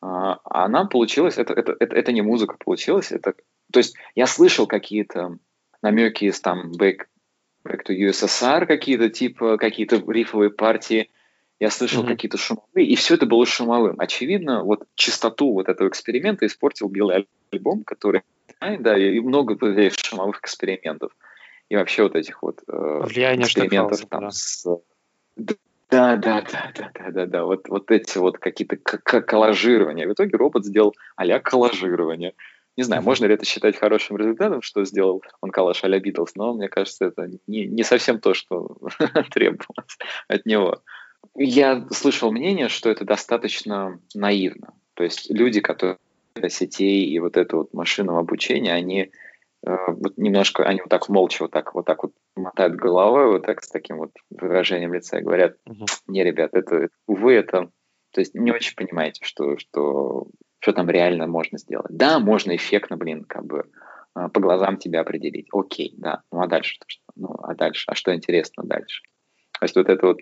а, 0.00 0.38
она 0.44 0.84
получилась, 0.84 1.38
это, 1.38 1.54
это, 1.54 1.74
это, 1.80 1.96
это 1.96 2.12
не 2.12 2.20
музыка 2.20 2.56
получилась, 2.62 3.10
это, 3.10 3.34
то 3.72 3.78
есть 3.78 3.96
я 4.14 4.26
слышал 4.26 4.66
какие-то 4.66 5.38
намеки 5.82 6.26
из 6.26 6.40
там 6.40 6.72
Back, 6.72 7.06
Back 7.66 7.80
to 7.88 7.96
USSR, 7.96 8.66
какие-то 8.66 9.08
типа, 9.08 9.56
какие-то 9.56 9.96
рифовые 10.06 10.50
партии, 10.50 11.10
я 11.60 11.70
слышал 11.70 12.04
mm-hmm. 12.04 12.08
какие-то 12.08 12.36
шумовые, 12.36 12.86
и 12.86 12.94
все 12.94 13.14
это 13.14 13.24
было 13.24 13.46
шумовым. 13.46 13.96
Очевидно, 13.98 14.64
вот 14.64 14.84
чистоту 14.96 15.52
вот 15.54 15.70
этого 15.70 15.88
эксперимента 15.88 16.44
испортил 16.44 16.88
белый 16.88 17.26
альбом, 17.50 17.84
который 17.84 18.22
да, 18.60 18.98
и 18.98 19.18
много 19.20 19.56
шумовых 19.96 20.40
экспериментов. 20.40 21.12
И 21.68 21.76
вообще 21.76 22.02
вот 22.02 22.14
этих 22.14 22.42
вот 22.42 22.60
э, 22.68 23.00
Влияние 23.04 23.46
экспериментов 23.46 24.06
там 24.06 24.24
да. 24.24 24.30
с... 24.30 24.66
Да, 25.36 26.16
да, 26.16 26.16
да, 26.16 26.72
да, 26.74 26.90
да, 26.94 27.10
да, 27.10 27.26
да. 27.26 27.44
Вот, 27.44 27.68
вот 27.68 27.90
эти 27.90 28.18
вот 28.18 28.38
какие-то 28.38 28.76
коллажирования. 28.76 30.08
В 30.08 30.12
итоге 30.12 30.36
робот 30.36 30.64
сделал 30.64 30.94
а-ля 31.16 31.40
коллажирование. 31.40 32.34
Не 32.76 32.82
знаю, 32.82 33.02
mm-hmm. 33.02 33.04
можно 33.04 33.26
ли 33.26 33.34
это 33.34 33.44
считать 33.44 33.76
хорошим 33.76 34.16
результатом, 34.16 34.60
что 34.60 34.84
сделал 34.84 35.22
он 35.40 35.50
коллаж 35.50 35.84
а-ля 35.84 36.00
Битлз, 36.00 36.34
но 36.34 36.54
мне 36.54 36.68
кажется, 36.68 37.06
это 37.06 37.30
не, 37.46 37.66
не 37.66 37.84
совсем 37.84 38.18
то, 38.18 38.34
что 38.34 38.76
требовалось 39.32 39.98
от 40.26 40.44
него. 40.46 40.82
Я 41.36 41.86
слышал 41.90 42.32
мнение, 42.32 42.68
что 42.68 42.90
это 42.90 43.04
достаточно 43.04 44.00
наивно. 44.14 44.74
То 44.94 45.04
есть 45.04 45.30
люди, 45.30 45.60
которые 45.60 45.98
сетей 46.48 47.06
и 47.06 47.18
вот 47.20 47.36
это 47.36 47.56
вот 47.56 47.72
машинного 47.72 48.20
обучения, 48.20 48.72
они 48.72 49.12
вот 49.66 50.16
немножко, 50.16 50.64
они 50.64 50.80
вот 50.80 50.90
так 50.90 51.08
молча, 51.08 51.42
вот 51.42 51.50
так, 51.50 51.74
вот 51.74 51.86
так 51.86 52.02
вот 52.02 52.12
мотают 52.36 52.74
головой, 52.74 53.26
вот 53.28 53.46
так 53.46 53.62
с 53.62 53.68
таким 53.68 53.96
вот 53.96 54.10
выражением 54.30 54.92
лица 54.92 55.18
и 55.18 55.22
говорят, 55.22 55.56
не, 56.06 56.22
ребят, 56.22 56.50
это, 56.52 56.76
это 56.76 56.94
увы, 57.06 57.34
это, 57.34 57.70
то 58.12 58.20
есть 58.20 58.34
не 58.34 58.52
очень 58.52 58.76
понимаете, 58.76 59.24
что, 59.24 59.56
что, 59.58 60.26
что 60.60 60.72
там 60.72 60.90
реально 60.90 61.26
можно 61.26 61.58
сделать. 61.58 61.90
Да, 61.90 62.18
можно 62.18 62.54
эффектно, 62.54 62.96
блин, 62.96 63.24
как 63.24 63.46
бы 63.46 63.64
э, 64.16 64.28
по 64.28 64.40
глазам 64.40 64.76
тебя 64.76 65.00
определить. 65.00 65.48
Окей, 65.52 65.94
да. 65.96 66.22
Ну 66.30 66.40
а 66.40 66.46
дальше 66.46 66.78
что? 66.86 67.02
Ну 67.16 67.34
а 67.42 67.54
дальше? 67.54 67.84
А 67.88 67.94
что 67.94 68.14
интересно 68.14 68.64
дальше? 68.64 69.02
То 69.58 69.64
есть 69.64 69.76
вот 69.76 69.88
это 69.88 70.06
вот, 70.06 70.18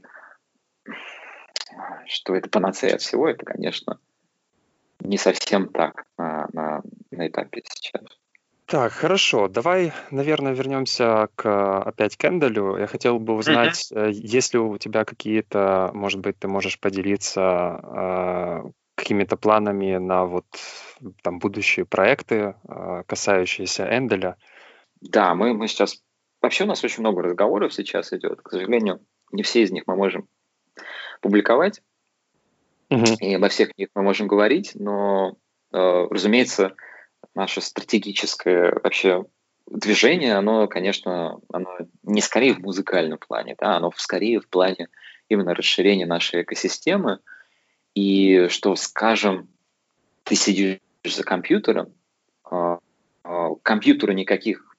что 2.07 2.35
это 2.35 2.49
панацея 2.49 2.95
от 2.95 3.01
всего, 3.01 3.29
это, 3.29 3.45
конечно, 3.45 3.99
не 5.01 5.17
совсем 5.17 5.69
так 5.69 6.05
на, 6.17 6.49
на, 6.53 6.83
на 7.11 7.27
этапе 7.27 7.63
сейчас. 7.65 8.05
Так, 8.73 8.93
хорошо. 8.93 9.49
Давай, 9.49 9.93
наверное, 10.11 10.55
вернемся 10.55 11.29
к 11.35 11.83
опять 11.83 12.17
к 12.17 12.25
Энделю. 12.25 12.79
Я 12.79 12.87
хотел 12.87 13.19
бы 13.19 13.35
узнать, 13.35 13.93
mm-hmm. 13.93 14.13
есть 14.13 14.55
ли 14.55 14.61
у 14.61 14.79
тебя 14.79 15.05
какие-то, 15.05 15.91
может 15.93 16.21
быть, 16.21 16.39
ты 16.39 16.49
можешь 16.49 16.81
поделиться 16.81 17.81
э, 17.83 18.71
какими-то 18.95 19.37
планами 19.37 19.99
на 19.99 20.25
вот 20.25 20.47
там 21.21 21.39
будущие 21.39 21.85
проекты, 21.85 22.55
э, 22.67 23.03
касающиеся 23.07 23.95
Энделя? 23.95 24.39
Да, 25.03 25.35
мы, 25.35 25.53
мы 25.53 25.69
сейчас... 25.69 26.03
Вообще 26.41 26.65
у 26.65 26.69
нас 26.69 26.83
очень 26.83 27.03
много 27.03 27.21
разговоров 27.21 27.75
сейчас 27.75 28.15
идет. 28.15 28.41
К 28.41 28.53
сожалению, 28.53 29.01
не 29.33 29.43
все 29.43 29.65
из 29.65 29.71
них 29.71 29.83
мы 29.87 29.97
можем 29.97 30.29
публиковать. 31.21 31.83
И 32.89 33.35
обо 33.35 33.51
всех 33.51 33.77
них 33.77 33.89
мы 33.95 34.01
можем 34.01 34.29
говорить, 34.29 34.71
но, 34.77 35.37
э, 35.75 36.07
разумеется, 36.09 36.75
наше 37.35 37.61
стратегическое 37.61 38.79
вообще 38.83 39.25
движение, 39.67 40.35
оно, 40.35 40.67
конечно, 40.67 41.39
оно 41.53 41.71
не 42.03 42.21
скорее 42.21 42.55
в 42.55 42.61
музыкальном 42.61 43.19
плане, 43.19 43.57
да, 43.59 43.77
оно 43.77 43.91
скорее 43.97 44.41
в 44.41 44.49
плане 44.49 44.89
именно 45.29 45.55
расширения 45.55 46.07
нашей 46.07 46.43
экосистемы. 46.43 47.21
И 47.95 48.49
что, 48.49 48.75
скажем, 48.75 49.49
ты 50.25 50.35
сидишь 50.35 50.79
за 51.05 51.25
компьютером, 51.25 51.93
э, 52.51 52.79
э, 53.25 53.49
компьютеру 53.63 54.13
никаких, 54.13 54.77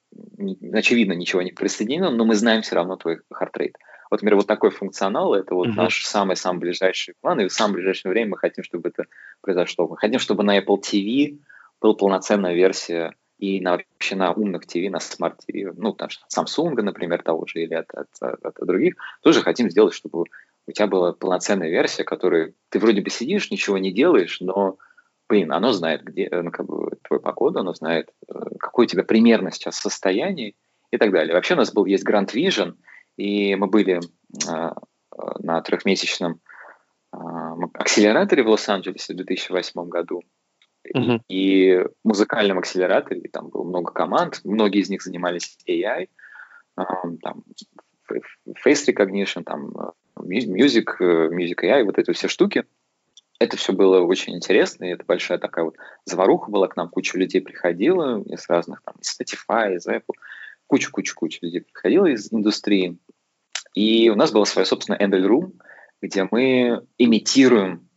очевидно, 0.72 1.12
ничего 1.12 1.42
не 1.42 1.52
присоединено, 1.52 2.10
но 2.10 2.24
мы 2.24 2.34
знаем 2.34 2.62
все 2.62 2.76
равно 2.76 2.96
твой 2.96 3.20
heart 3.30 3.53
rate. 3.53 3.76
Вот, 4.10 4.20
например, 4.22 4.36
вот 4.36 4.46
такой 4.46 4.70
функционал– 4.70 5.34
это 5.34 5.54
вот 5.54 5.68
uh-huh. 5.68 5.74
наш 5.74 6.04
самый-самый 6.04 6.60
ближайший 6.60 7.14
план, 7.20 7.40
и 7.40 7.48
в 7.48 7.52
самое 7.52 7.76
ближайшее 7.76 8.10
время 8.10 8.32
мы 8.32 8.38
хотим, 8.38 8.62
чтобы 8.62 8.90
это 8.90 9.06
произошло. 9.40 9.88
Мы 9.88 9.96
хотим, 9.96 10.18
чтобы 10.18 10.44
на 10.44 10.58
Apple 10.58 10.80
TV 10.80 11.38
была 11.80 11.94
полноценная 11.94 12.54
версия 12.54 13.14
и 13.38 13.60
на, 13.60 13.72
вообще 13.72 14.16
на 14.16 14.32
умных 14.32 14.66
ТВ, 14.66 14.76
на 14.90 14.98
Smart 14.98 15.36
TV, 15.46 15.72
ну, 15.76 15.92
там, 15.92 16.08
Samsung, 16.34 16.80
например, 16.82 17.22
того 17.22 17.46
же, 17.46 17.62
или 17.62 17.74
от, 17.74 17.90
от, 17.92 18.08
от, 18.20 18.44
от 18.44 18.66
других, 18.66 18.94
тоже 19.22 19.42
хотим 19.42 19.70
сделать, 19.70 19.94
чтобы 19.94 20.24
у 20.66 20.72
тебя 20.72 20.86
была 20.86 21.12
полноценная 21.12 21.68
версия, 21.68 22.04
которой 22.04 22.54
ты 22.70 22.78
вроде 22.78 23.02
бы 23.02 23.10
сидишь, 23.10 23.50
ничего 23.50 23.76
не 23.76 23.92
делаешь, 23.92 24.38
но, 24.40 24.78
блин, 25.28 25.52
оно 25.52 25.72
знает, 25.72 26.04
где, 26.04 26.30
ну, 26.30 26.50
как 26.50 26.66
бы, 26.66 26.92
твой 27.02 27.20
погода, 27.20 27.60
оно 27.60 27.74
знает, 27.74 28.10
э, 28.28 28.32
какое 28.58 28.86
у 28.86 28.88
тебя 28.88 29.02
примерно 29.02 29.50
сейчас 29.50 29.76
состояние 29.76 30.54
и 30.90 30.96
так 30.96 31.10
далее. 31.10 31.34
Вообще 31.34 31.54
у 31.54 31.58
нас 31.58 31.72
был, 31.72 31.84
есть 31.84 32.06
Grand 32.08 32.32
Vision– 32.32 32.74
и 33.16 33.54
мы 33.54 33.66
были 33.68 34.00
а, 34.48 34.74
на 35.38 35.60
трехмесячном 35.62 36.40
а, 37.12 37.54
акселераторе 37.74 38.42
в 38.42 38.48
Лос-Анджелесе 38.48 39.12
в 39.12 39.16
2008 39.16 39.88
году. 39.88 40.22
Uh-huh. 40.92 41.20
И, 41.28 41.72
и 41.72 41.84
музыкальном 42.02 42.58
акселераторе 42.58 43.22
там 43.32 43.48
было 43.48 43.64
много 43.64 43.92
команд, 43.92 44.40
многие 44.44 44.80
из 44.80 44.90
них 44.90 45.02
занимались 45.02 45.56
AI, 45.68 46.08
там, 46.76 47.44
face 48.64 48.86
recognition, 48.86 49.44
там, 49.44 49.72
music, 50.18 50.98
music 51.00 51.62
AI, 51.62 51.84
вот 51.84 51.98
эти 51.98 52.12
все 52.12 52.28
штуки. 52.28 52.64
Это 53.40 53.56
все 53.56 53.72
было 53.72 54.00
очень 54.00 54.36
интересно, 54.36 54.84
и 54.84 54.90
это 54.90 55.04
большая 55.04 55.38
такая 55.38 55.64
вот 55.64 55.76
заваруха 56.04 56.50
была, 56.50 56.68
к 56.68 56.76
нам 56.76 56.88
куча 56.88 57.18
людей 57.18 57.40
приходила 57.40 58.22
из 58.22 58.48
разных, 58.48 58.82
там, 58.82 58.94
Spotify, 59.02 59.74
из 59.74 59.86
Apple, 59.88 60.14
куча-куча-куча 60.66 61.38
людей 61.42 61.60
приходила 61.62 62.06
из 62.06 62.32
индустрии. 62.32 62.98
И 63.74 64.08
у 64.08 64.14
нас 64.14 64.30
была 64.32 64.44
своя 64.44 64.64
собственная 64.64 65.00
Endel 65.00 65.26
Room, 65.26 65.52
где 66.00 66.28
мы 66.30 66.86
имитируем 66.96 67.88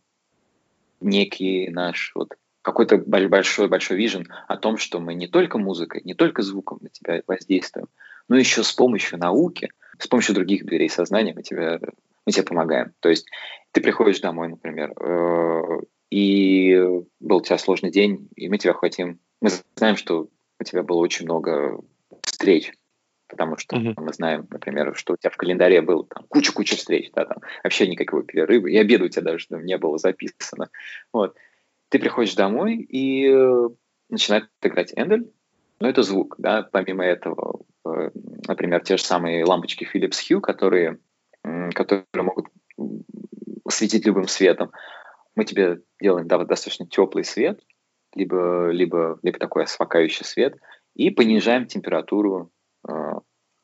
некий 1.00 1.68
наш 1.68 2.12
вот 2.14 2.34
какой-то 2.68 2.98
большой-большой 2.98 3.96
вижен 3.96 4.28
о 4.46 4.56
том, 4.56 4.76
что 4.76 5.00
мы 5.00 5.14
не 5.14 5.26
только 5.26 5.58
музыкой, 5.58 6.02
не 6.04 6.14
только 6.14 6.42
звуком 6.42 6.78
на 6.82 6.90
тебя 6.90 7.22
воздействуем, 7.26 7.88
но 8.28 8.36
еще 8.36 8.62
с 8.62 8.72
помощью 8.72 9.18
науки, 9.18 9.70
с 9.98 10.06
помощью 10.06 10.34
других 10.34 10.66
дверей 10.66 10.90
сознания 10.90 11.32
мы 11.34 11.42
тебе, 11.42 11.80
мы 12.26 12.32
тебе 12.32 12.44
помогаем. 12.44 12.92
То 13.00 13.08
есть 13.08 13.26
ты 13.72 13.80
приходишь 13.80 14.20
домой, 14.20 14.48
например, 14.48 14.92
э, 15.00 15.80
и 16.10 16.76
был 17.20 17.38
у 17.38 17.42
тебя 17.42 17.58
сложный 17.58 17.90
день, 17.90 18.28
и 18.36 18.48
мы 18.48 18.58
тебя 18.58 18.74
хотим, 18.74 19.18
мы 19.40 19.50
знаем, 19.76 19.96
что 19.96 20.28
у 20.60 20.64
тебя 20.64 20.82
было 20.82 20.98
очень 20.98 21.24
много 21.24 21.80
встреч, 22.22 22.72
потому 23.28 23.56
что 23.56 23.76
uh-huh. 23.76 23.94
мы 23.96 24.12
знаем, 24.12 24.46
например, 24.50 24.94
что 24.94 25.14
у 25.14 25.16
тебя 25.16 25.30
в 25.30 25.36
календаре 25.36 25.80
было 25.80 26.04
там 26.06 26.24
куча-куча 26.28 26.76
встреч, 26.76 27.10
да, 27.14 27.24
там 27.24 27.38
вообще 27.62 27.86
никакого 27.86 28.22
перерыва, 28.22 28.66
и 28.66 28.76
обеда 28.76 29.04
у 29.04 29.08
тебя 29.08 29.22
даже 29.22 29.46
там 29.48 29.64
не 29.64 29.76
было 29.78 29.98
записано. 29.98 30.70
Вот. 31.12 31.36
Ты 31.88 31.98
приходишь 31.98 32.34
домой 32.34 32.76
и 32.76 33.28
э, 33.28 33.68
начинает 34.08 34.48
играть 34.62 34.92
Эндель, 34.96 35.30
но 35.80 35.88
это 35.88 36.02
звук, 36.02 36.34
да, 36.38 36.68
помимо 36.70 37.04
этого, 37.04 37.60
э, 37.86 38.10
например, 38.46 38.82
те 38.82 38.96
же 38.96 39.02
самые 39.02 39.44
лампочки 39.44 39.88
Philips 39.90 40.18
Hue, 40.28 40.40
которые, 40.40 40.98
которые 41.74 42.04
могут 42.14 42.46
светить 43.68 44.06
любым 44.06 44.28
светом, 44.28 44.72
мы 45.34 45.44
тебе 45.44 45.80
делаем 46.00 46.26
да, 46.26 46.38
достаточно 46.44 46.86
теплый 46.86 47.24
свет, 47.24 47.60
либо, 48.14 48.70
либо, 48.70 49.18
либо 49.22 49.38
такой 49.38 49.64
освокающий 49.64 50.24
свет, 50.24 50.56
и 50.94 51.10
понижаем 51.10 51.66
температуру 51.66 52.50
э, 52.88 52.92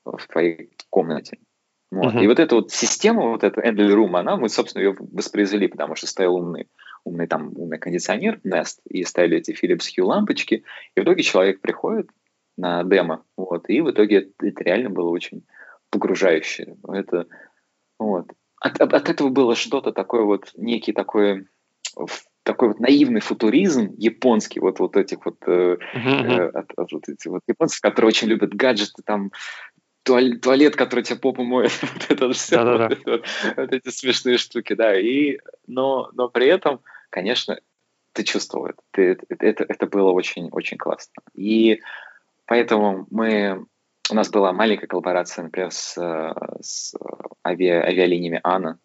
в 0.04 0.28
твоей 0.28 0.70
комнате. 0.88 1.38
Вот. 1.90 2.14
Uh-huh. 2.14 2.22
И 2.22 2.26
вот 2.26 2.38
эта 2.38 2.54
вот 2.54 2.70
система, 2.70 3.30
вот 3.30 3.44
эта 3.44 3.60
Endel 3.60 3.92
Room, 3.94 4.16
она, 4.16 4.36
мы, 4.36 4.48
собственно, 4.48 4.82
ее 4.82 4.96
воспроизвели, 4.98 5.68
потому 5.68 5.94
что 5.94 6.06
стоял 6.06 6.36
умный, 6.36 6.68
умный 7.04 7.26
там 7.26 7.52
умный 7.56 7.78
кондиционер 7.78 8.40
Nest, 8.44 8.80
и 8.88 9.04
ставили 9.04 9.38
эти 9.38 9.52
Philips 9.52 9.86
Hue 9.96 10.04
лампочки, 10.04 10.64
и 10.94 11.00
в 11.00 11.04
итоге 11.04 11.22
человек 11.22 11.60
приходит 11.60 12.10
на 12.56 12.84
демо, 12.84 13.24
вот, 13.36 13.68
и 13.68 13.80
в 13.80 13.90
итоге 13.90 14.30
это, 14.40 14.64
реально 14.64 14.90
было 14.90 15.10
очень 15.10 15.44
погружающе. 15.90 16.76
Это, 16.88 17.26
вот. 17.98 18.32
От, 18.60 18.80
от 18.80 19.08
этого 19.08 19.28
было 19.28 19.54
что-то 19.54 19.92
такое 19.92 20.22
вот, 20.22 20.52
некий 20.56 20.92
такой 20.92 21.46
такой 22.44 22.68
вот 22.68 22.80
наивный 22.80 23.20
футуризм 23.20 23.94
японский, 23.96 24.60
вот, 24.60 24.78
вот 24.78 24.96
этих 24.96 25.24
вот, 25.24 25.36
э, 25.46 25.78
э, 25.94 26.48
от, 26.48 26.70
от, 26.76 26.92
вот 26.92 27.08
этих 27.08 27.30
вот 27.30 27.42
японцев, 27.48 27.80
которые 27.80 28.08
очень 28.08 28.28
любят 28.28 28.54
гаджеты, 28.54 29.02
там, 29.02 29.32
туалет, 30.02 30.42
туалет 30.42 30.76
который 30.76 31.02
тебе 31.02 31.18
попу 31.18 31.42
моет, 31.42 31.72
вот 31.82 32.06
это 32.10 32.32
все, 32.32 32.62
вот, 32.62 32.98
вот, 33.06 33.24
вот 33.56 33.72
эти 33.72 33.88
смешные 33.88 34.36
штуки, 34.36 34.74
да, 34.74 34.98
и, 34.98 35.38
но, 35.66 36.10
но 36.12 36.28
при 36.28 36.46
этом, 36.46 36.80
конечно, 37.14 37.60
ты 38.12 38.24
чувствовал 38.24 38.66
это, 38.66 38.82
ты, 38.90 39.18
это, 39.28 39.64
это, 39.68 39.86
было 39.86 40.10
очень, 40.10 40.48
очень 40.50 40.76
классно. 40.76 41.22
И 41.32 41.80
поэтому 42.44 43.06
мы, 43.10 43.66
у 44.10 44.14
нас 44.14 44.30
была 44.30 44.52
маленькая 44.52 44.88
коллаборация, 44.88 45.44
например, 45.44 45.70
с, 45.70 45.94
с 46.60 46.92
ави, 47.46 47.68
авиалиниями 47.68 48.40
Ана, 48.42 48.80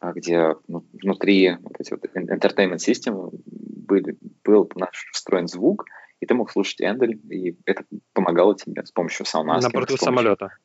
а, 0.00 0.12
где 0.12 0.56
ну, 0.66 0.86
внутри 0.94 1.56
вот 1.60 1.74
эти 1.78 1.90
вот 1.90 2.04
entertainment 2.16 2.78
системы 2.78 3.28
были, 3.44 4.16
был 4.44 4.70
наш 4.76 5.06
встроен 5.12 5.46
звук, 5.46 5.84
и 6.20 6.26
ты 6.26 6.32
мог 6.32 6.50
слушать 6.50 6.80
Эндель, 6.80 7.20
и 7.30 7.58
это 7.66 7.84
помогало 8.14 8.56
тебе 8.56 8.82
с 8.82 8.92
помощью 8.92 9.26
саундмаскинга. 9.26 9.74
На 9.74 9.78
борту 9.78 9.96
помощью... 9.98 10.04
самолета? 10.06 10.56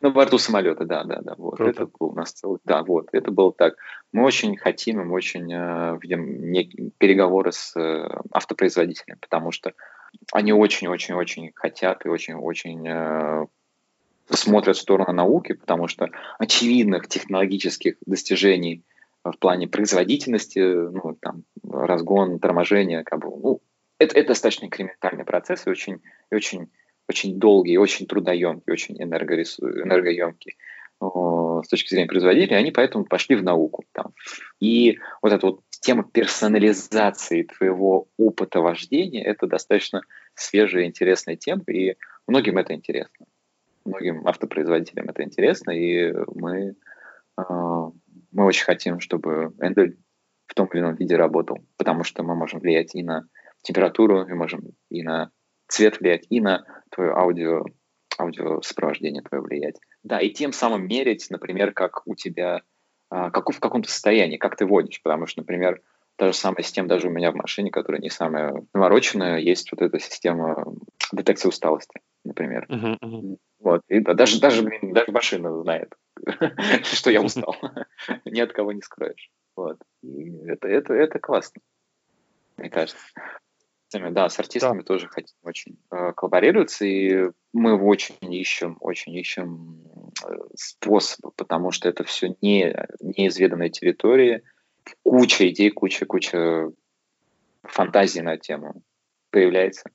На 0.00 0.10
борту 0.10 0.38
самолета, 0.38 0.84
да, 0.84 1.04
да, 1.04 1.20
да. 1.22 1.34
Вот. 1.38 1.60
Это 1.60 1.86
был 1.86 2.08
у 2.08 2.14
нас 2.14 2.32
целый, 2.32 2.58
да, 2.64 2.82
вот, 2.82 3.08
это 3.12 3.30
было 3.30 3.52
так. 3.52 3.76
Мы 4.12 4.24
очень 4.24 4.56
хотим, 4.56 5.06
мы 5.06 5.14
очень 5.14 5.50
э, 5.52 5.98
видим 6.00 6.50
не, 6.50 6.64
переговоры 6.98 7.52
с 7.52 7.74
э, 7.76 8.08
автопроизводителями, 8.30 9.18
потому 9.20 9.50
что 9.50 9.72
они 10.32 10.52
очень-очень-очень 10.52 11.52
хотят 11.54 12.04
и 12.04 12.08
очень-очень 12.08 12.86
э, 12.86 13.46
смотрят 14.30 14.76
в 14.76 14.80
сторону 14.80 15.12
науки, 15.12 15.52
потому 15.54 15.88
что 15.88 16.10
очевидных 16.38 17.08
технологических 17.08 17.96
достижений 18.06 18.82
в 19.22 19.38
плане 19.38 19.68
производительности, 19.68 20.58
ну, 20.58 21.16
там, 21.20 21.44
разгон, 21.62 22.38
торможение, 22.38 23.04
как 23.04 23.20
бы, 23.20 23.30
ну, 23.30 23.60
это, 23.98 24.18
это 24.18 24.28
достаточно 24.28 24.66
инкрементальный 24.66 25.24
процесс 25.24 25.66
и 25.66 25.70
очень, 25.70 26.00
и 26.30 26.34
очень, 26.34 26.70
очень 27.08 27.38
долгий, 27.38 27.76
очень 27.78 28.06
трудоемкий, 28.06 28.72
очень 28.72 29.02
энергоресу, 29.02 29.68
энергоемкий 29.68 30.56
с 31.00 31.68
точки 31.68 31.90
зрения 31.90 32.08
производителя, 32.08 32.56
они 32.56 32.70
поэтому 32.70 33.04
пошли 33.04 33.36
в 33.36 33.42
науку. 33.42 33.84
Там. 33.92 34.14
И 34.60 34.98
вот 35.20 35.32
эта 35.32 35.46
вот 35.46 35.60
тема 35.80 36.04
персонализации 36.04 37.42
твоего 37.42 38.08
опыта 38.16 38.60
вождения, 38.60 39.22
это 39.24 39.46
достаточно 39.46 40.02
свежая, 40.34 40.86
интересная 40.86 41.36
тема, 41.36 41.62
и 41.68 41.96
многим 42.26 42.56
это 42.56 42.74
интересно 42.74 43.26
многим 43.84 44.26
автопроизводителям 44.26 45.08
это 45.08 45.22
интересно, 45.22 45.70
и 45.70 46.12
мы, 46.34 46.74
а, 47.36 47.90
мы 48.32 48.44
очень 48.44 48.64
хотим, 48.64 49.00
чтобы 49.00 49.52
Эндель 49.60 49.98
в 50.46 50.54
том 50.54 50.68
или 50.68 50.80
ином 50.80 50.94
виде 50.94 51.16
работал, 51.16 51.58
потому 51.76 52.04
что 52.04 52.22
мы 52.22 52.34
можем 52.34 52.60
влиять 52.60 52.94
и 52.94 53.02
на 53.02 53.26
температуру, 53.62 54.26
мы 54.26 54.34
можем 54.34 54.62
и 54.90 55.02
на 55.02 55.30
цвет 55.74 56.00
влиять, 56.00 56.26
и 56.30 56.40
на 56.40 56.64
твое 56.90 57.10
аудио, 57.12 57.64
аудиосопровождение 58.18 59.22
твое 59.22 59.42
влиять. 59.42 59.76
Да, 60.04 60.20
и 60.20 60.30
тем 60.30 60.52
самым 60.52 60.86
мерить, 60.86 61.26
например, 61.30 61.72
как 61.72 62.06
у 62.06 62.14
тебя, 62.14 62.62
а, 63.10 63.30
как 63.30 63.50
в 63.50 63.58
каком-то 63.58 63.90
состоянии, 63.90 64.36
как 64.36 64.56
ты 64.56 64.66
водишь, 64.66 65.02
потому 65.02 65.26
что, 65.26 65.40
например, 65.40 65.82
та 66.16 66.28
же 66.28 66.32
самая 66.32 66.62
система 66.62 66.88
даже 66.88 67.08
у 67.08 67.10
меня 67.10 67.32
в 67.32 67.34
машине, 67.34 67.72
которая 67.72 68.00
не 68.00 68.10
самая 68.10 68.62
навороченная, 68.72 69.38
есть 69.38 69.72
вот 69.72 69.82
эта 69.82 69.98
система 69.98 70.64
детекции 71.12 71.48
усталости, 71.48 72.00
например. 72.24 72.66
Uh-huh, 72.70 72.96
uh-huh. 73.00 73.36
Вот. 73.58 73.82
И 73.88 73.98
даже, 73.98 74.40
даже, 74.40 74.62
блин, 74.62 74.92
даже 74.92 75.10
машина 75.10 75.60
знает, 75.62 75.92
что 76.84 77.10
я 77.10 77.20
устал. 77.20 77.56
Ни 78.24 78.40
от 78.40 78.52
кого 78.52 78.70
не 78.70 78.80
скроешь. 78.80 79.28
Вот. 79.56 79.78
И 80.04 80.36
это, 80.46 80.68
это, 80.68 80.94
это 80.94 81.18
классно, 81.18 81.60
мне 82.58 82.70
кажется. 82.70 82.98
Да, 84.10 84.28
с 84.28 84.38
артистами 84.38 84.78
да. 84.78 84.84
тоже 84.84 85.08
хотим 85.08 85.36
очень 85.42 85.78
э, 85.90 86.12
коллаборироваться, 86.12 86.84
и 86.84 87.30
мы 87.52 87.80
очень 87.80 88.16
ищем, 88.20 88.76
очень 88.80 89.14
ищем 89.14 89.82
э, 90.26 90.34
способы, 90.56 91.32
потому 91.36 91.70
что 91.70 91.88
это 91.88 92.04
все 92.04 92.34
не, 92.40 92.74
неизведанная 93.00 93.70
территория, 93.70 94.42
куча 95.02 95.48
идей, 95.48 95.70
куча, 95.70 96.06
куча 96.06 96.70
фантазий 97.62 98.22
на 98.22 98.36
тему 98.36 98.82
появляется. 99.30 99.90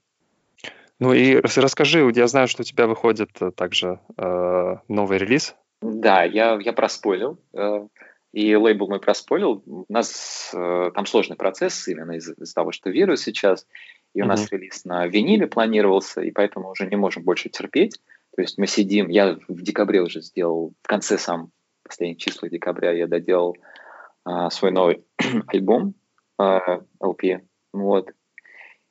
Ну 1.00 1.14
и 1.14 1.36
расскажи, 1.38 2.12
я 2.14 2.28
знаю, 2.28 2.48
что 2.48 2.62
у 2.62 2.66
тебя 2.66 2.86
выходит 2.86 3.30
э, 3.42 3.52
также 3.52 4.00
э, 4.18 4.76
новый 4.88 5.18
релиз. 5.18 5.56
Да, 5.82 6.24
я, 6.24 6.60
я 6.62 6.74
проспойлил, 6.74 7.40
э, 7.54 7.88
и 8.32 8.56
лейбл 8.56 8.88
мой 8.88 9.00
проспойлил. 9.00 9.64
У 9.66 9.86
нас 9.90 10.52
э, 10.54 10.92
там 10.94 11.06
сложный 11.06 11.36
процесс 11.36 11.88
именно 11.88 12.12
из- 12.14 12.30
из-за 12.30 12.54
того, 12.54 12.72
что 12.72 12.90
вирус 12.90 13.22
сейчас, 13.22 13.66
и 14.14 14.22
у 14.22 14.26
mm-hmm. 14.26 14.28
нас 14.28 14.52
релиз 14.52 14.86
на 14.86 15.08
виниле 15.08 15.48
планировался, 15.48 16.22
и 16.22 16.32
поэтому 16.32 16.70
уже 16.70 16.88
не 16.88 16.96
можем 16.96 17.24
больше 17.24 17.50
терпеть. 17.50 18.00
То 18.36 18.42
есть 18.42 18.58
мы 18.58 18.68
сидим, 18.68 19.10
я 19.10 19.38
в 19.48 19.62
декабре 19.62 20.02
уже 20.02 20.22
сделал, 20.22 20.74
в 20.84 20.88
конце 20.88 21.18
сам, 21.18 21.52
последних 21.84 22.18
числах 22.18 22.52
декабря 22.52 22.92
я 22.92 23.08
доделал 23.08 23.58
э, 24.28 24.50
свой 24.52 24.72
новый 24.72 25.04
альбом 25.48 25.96
э, 26.40 26.60
LP, 27.02 27.42
вот, 27.74 28.12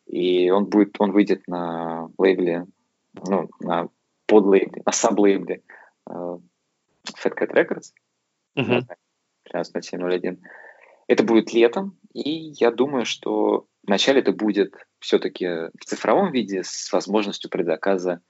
и 0.09 0.51
он 0.51 0.64
будет, 0.64 0.97
он 0.99 1.12
выйдет 1.12 1.47
на 1.47 2.11
лейбле, 2.18 2.66
ну, 3.26 3.49
на 3.61 3.89
подлейбле, 4.26 4.82
на 4.84 4.93
саблейбле 4.93 5.62
uh, 6.09 6.41
Fat 7.22 7.34
Cat 7.39 7.53
Records, 7.53 7.93
uh-huh. 8.57 8.86
13.07.01. 9.55 10.38
Это 11.07 11.24
будет 11.24 11.53
летом, 11.53 11.99
и 12.12 12.53
я 12.59 12.70
думаю, 12.70 13.05
что 13.05 13.66
вначале 13.86 14.20
это 14.20 14.32
будет 14.32 14.74
все-таки 15.01 15.46
в 15.46 15.84
цифровом 15.84 16.32
виде 16.32 16.62
с 16.62 16.92
возможностью 16.92 17.51
предзаказа 17.51 18.20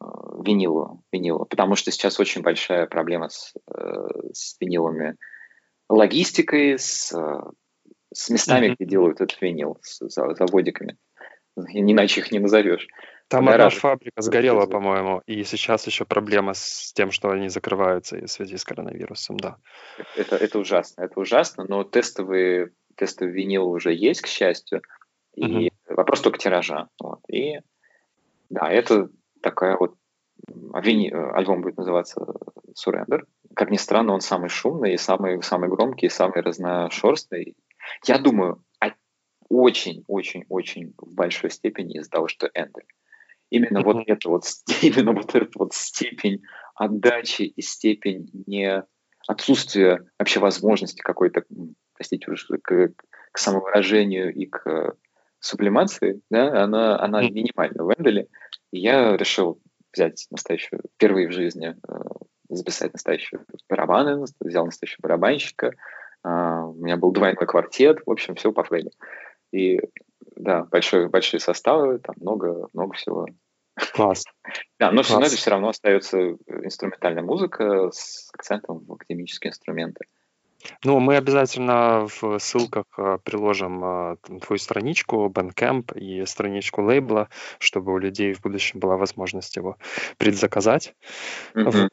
э, 0.00 0.04
винилу, 0.44 1.02
винилу, 1.12 1.44
потому 1.44 1.76
что 1.76 1.90
сейчас 1.90 2.18
очень 2.18 2.42
большая 2.42 2.86
проблема 2.86 3.28
с, 3.28 3.52
э, 3.74 3.82
с 4.32 4.56
винилами, 4.60 5.16
логистикой, 5.90 6.78
с, 6.78 7.12
с 8.14 8.30
местами, 8.30 8.68
mm-hmm. 8.68 8.74
где 8.76 8.86
делают 8.86 9.20
этот 9.20 9.40
винил, 9.42 9.78
с 9.82 10.00
заводиками. 10.08 10.96
Иначе 11.56 12.20
их 12.20 12.32
не 12.32 12.38
назовешь. 12.38 12.88
Там 13.28 13.48
одна 13.48 13.70
фабрика 13.70 14.20
сгорела, 14.20 14.66
по-моему, 14.66 15.22
и 15.26 15.44
сейчас 15.44 15.86
еще 15.86 16.04
проблема 16.04 16.54
с 16.54 16.92
тем, 16.94 17.10
что 17.10 17.30
они 17.30 17.48
закрываются 17.48 18.16
в 18.16 18.26
связи 18.28 18.56
с 18.56 18.64
коронавирусом, 18.64 19.36
да. 19.38 19.56
Это, 20.16 20.36
это 20.36 20.58
ужасно, 20.58 21.02
это 21.02 21.18
ужасно, 21.18 21.64
но 21.68 21.84
тестовые, 21.84 22.72
тестовый 22.96 23.32
винил 23.32 23.68
уже 23.68 23.94
есть, 23.94 24.22
к 24.22 24.26
счастью, 24.26 24.82
и 25.34 25.68
uh-huh. 25.68 25.94
вопрос 25.94 26.20
только 26.20 26.38
тиража. 26.38 26.88
Вот. 27.00 27.20
И 27.28 27.60
да, 28.50 28.70
это 28.70 29.08
такая 29.42 29.76
вот 29.78 29.94
вини, 30.46 31.10
альбом 31.10 31.62
будет 31.62 31.78
называться 31.78 32.20
Surrender. 32.74 33.22
Как 33.54 33.70
ни 33.70 33.76
странно, 33.76 34.12
он 34.12 34.20
самый 34.20 34.48
шумный 34.48 34.94
и 34.94 34.98
самый, 34.98 35.42
самый 35.42 35.68
громкий, 35.70 36.06
и 36.06 36.10
самый 36.10 36.42
разношерстный. 36.42 37.56
Я 38.06 38.18
думаю, 38.18 38.62
очень-очень-очень 39.52 40.94
в 40.96 41.14
большой 41.14 41.50
степени 41.50 41.98
из-за 41.98 42.10
того, 42.10 42.26
что 42.26 42.48
Эндель. 42.54 42.86
Именно 43.52 43.80
mm-hmm. 43.80 43.84
вот 43.84 44.04
это 44.06 44.28
вот, 44.30 44.44
именно 44.82 45.12
вот 45.12 45.34
эта 45.34 45.50
вот 45.56 45.74
степень 45.74 46.42
отдачи 46.74 47.42
и 47.42 47.60
степень 47.60 48.30
не 48.46 48.82
отсутствия 49.28 50.06
вообще 50.18 50.40
возможности 50.40 51.02
какой-то, 51.02 51.44
простите 51.94 52.26
к, 52.62 52.92
к 53.30 53.38
самовыражению 53.38 54.34
и 54.34 54.46
к 54.46 54.96
сублимации, 55.38 56.22
да, 56.30 56.64
она, 56.64 56.98
она 56.98 57.22
mm-hmm. 57.22 57.30
минимальна 57.30 57.84
в 57.84 57.92
Энделе. 57.92 58.28
И 58.70 58.78
я 58.78 59.18
решил 59.18 59.60
взять 59.92 60.26
настоящую, 60.30 60.80
впервые 60.94 61.28
в 61.28 61.32
жизни 61.32 61.76
э, 61.76 61.94
записать 62.48 62.94
настоящую 62.94 63.44
барабаны, 63.68 64.24
взял 64.40 64.64
настоящего 64.64 65.02
барабанщика, 65.02 65.66
э, 65.66 66.28
у 66.28 66.82
меня 66.82 66.96
был 66.96 67.10
двойной 67.10 67.46
квартет, 67.46 67.98
в 68.06 68.10
общем, 68.10 68.34
все 68.34 68.50
по 68.50 68.64
флейду. 68.64 68.92
И 69.52 69.78
да, 70.36 70.64
большой, 70.64 71.08
большие 71.08 71.40
составы, 71.40 71.98
там 71.98 72.14
много, 72.18 72.68
много 72.72 72.94
всего. 72.94 73.26
Класс. 73.94 74.24
Да, 74.78 74.90
но 74.92 75.02
все 75.02 75.14
равно 75.14 75.26
это 75.26 75.36
все 75.36 75.50
равно 75.50 75.68
остается 75.68 76.18
инструментальная 76.46 77.22
музыка 77.22 77.90
с 77.90 78.30
акцентом 78.34 78.80
в 78.80 78.92
академические 78.92 79.50
инструменты. 79.50 80.06
Ну, 80.84 81.00
мы 81.00 81.16
обязательно 81.16 82.06
в 82.06 82.38
ссылках 82.38 82.84
э, 82.96 83.18
приложим 83.24 83.84
э, 83.84 84.16
твою 84.40 84.58
страничку 84.58 85.26
Bandcamp 85.26 85.98
и 85.98 86.24
страничку 86.24 86.82
лейбла, 86.82 87.28
чтобы 87.58 87.92
у 87.92 87.98
людей 87.98 88.32
в 88.32 88.40
будущем 88.40 88.78
была 88.78 88.96
возможность 88.96 89.56
его 89.56 89.76
предзаказать. 90.18 90.94
Mm-hmm. 91.54 91.88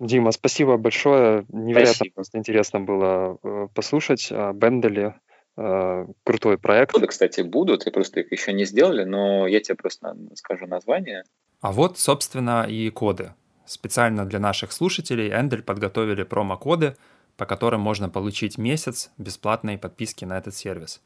Дима, 0.00 0.32
спасибо 0.32 0.76
большое. 0.76 1.44
Невероятно 1.48 1.94
спасибо. 1.94 2.14
просто 2.14 2.38
интересно 2.38 2.80
было 2.80 3.38
э, 3.42 3.68
послушать 3.74 4.28
о 4.32 4.52
Бенделе. 4.52 5.20
Э, 5.56 6.06
крутой 6.24 6.58
проект. 6.58 6.92
Коды, 6.92 7.06
кстати, 7.06 7.40
будут, 7.42 7.86
и 7.86 7.90
просто 7.90 8.20
их 8.20 8.32
еще 8.32 8.52
не 8.52 8.64
сделали, 8.64 9.04
но 9.04 9.46
я 9.46 9.60
тебе 9.60 9.76
просто 9.76 10.16
скажу 10.34 10.66
название. 10.66 11.24
А 11.60 11.70
вот, 11.72 11.98
собственно, 11.98 12.66
и 12.68 12.90
коды. 12.90 13.32
Специально 13.64 14.26
для 14.26 14.40
наших 14.40 14.72
слушателей 14.72 15.30
Эндель 15.30 15.62
подготовили 15.62 16.24
промокоды, 16.24 16.96
по 17.36 17.46
которым 17.46 17.80
можно 17.80 18.08
получить 18.10 18.58
месяц 18.58 19.10
бесплатной 19.16 19.78
подписки 19.78 20.24
на 20.24 20.38
этот 20.38 20.54
сервис. 20.54 21.00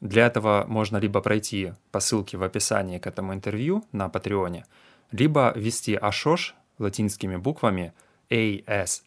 Для 0.00 0.26
этого 0.26 0.64
можно 0.68 0.98
либо 0.98 1.20
пройти 1.20 1.72
по 1.90 2.00
ссылке 2.00 2.36
в 2.36 2.42
описании 2.42 2.98
к 2.98 3.06
этому 3.06 3.34
интервью 3.34 3.84
на 3.92 4.08
Патреоне, 4.08 4.66
либо 5.12 5.52
ввести 5.56 5.94
Ашош 5.94 6.54
латинскими 6.78 7.36
буквами 7.36 7.92
A-S-H-O-S-H 8.30 9.00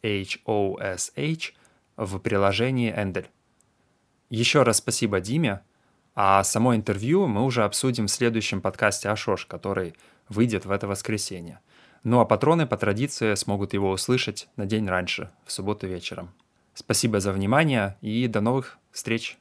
в 1.98 2.20
приложении 2.20 2.94
Эндель. 2.96 3.30
Еще 4.30 4.64
раз 4.64 4.78
спасибо 4.78 5.20
Диме, 5.20 5.62
а 6.16 6.44
само 6.44 6.76
интервью 6.76 7.28
мы 7.28 7.44
уже 7.44 7.64
обсудим 7.64 8.08
в 8.08 8.12
следующем 8.12 8.62
подкасте 8.62 9.10
Ашош, 9.10 9.46
который 9.46 9.94
выйдет 10.30 10.66
в 10.66 10.72
это 10.72 10.88
воскресенье. 10.88 11.60
Ну 12.04 12.20
а 12.20 12.26
патроны 12.26 12.66
по 12.66 12.78
традиции 12.78 13.36
смогут 13.36 13.74
его 13.74 13.92
услышать 13.92 14.48
на 14.56 14.66
день 14.66 14.88
раньше, 14.88 15.30
в 15.46 15.52
субботу 15.52 15.88
вечером. 15.88 16.34
Спасибо 16.74 17.20
за 17.20 17.32
внимание 17.32 17.98
и 18.02 18.28
до 18.28 18.42
новых 18.42 18.78
встреч! 18.92 19.38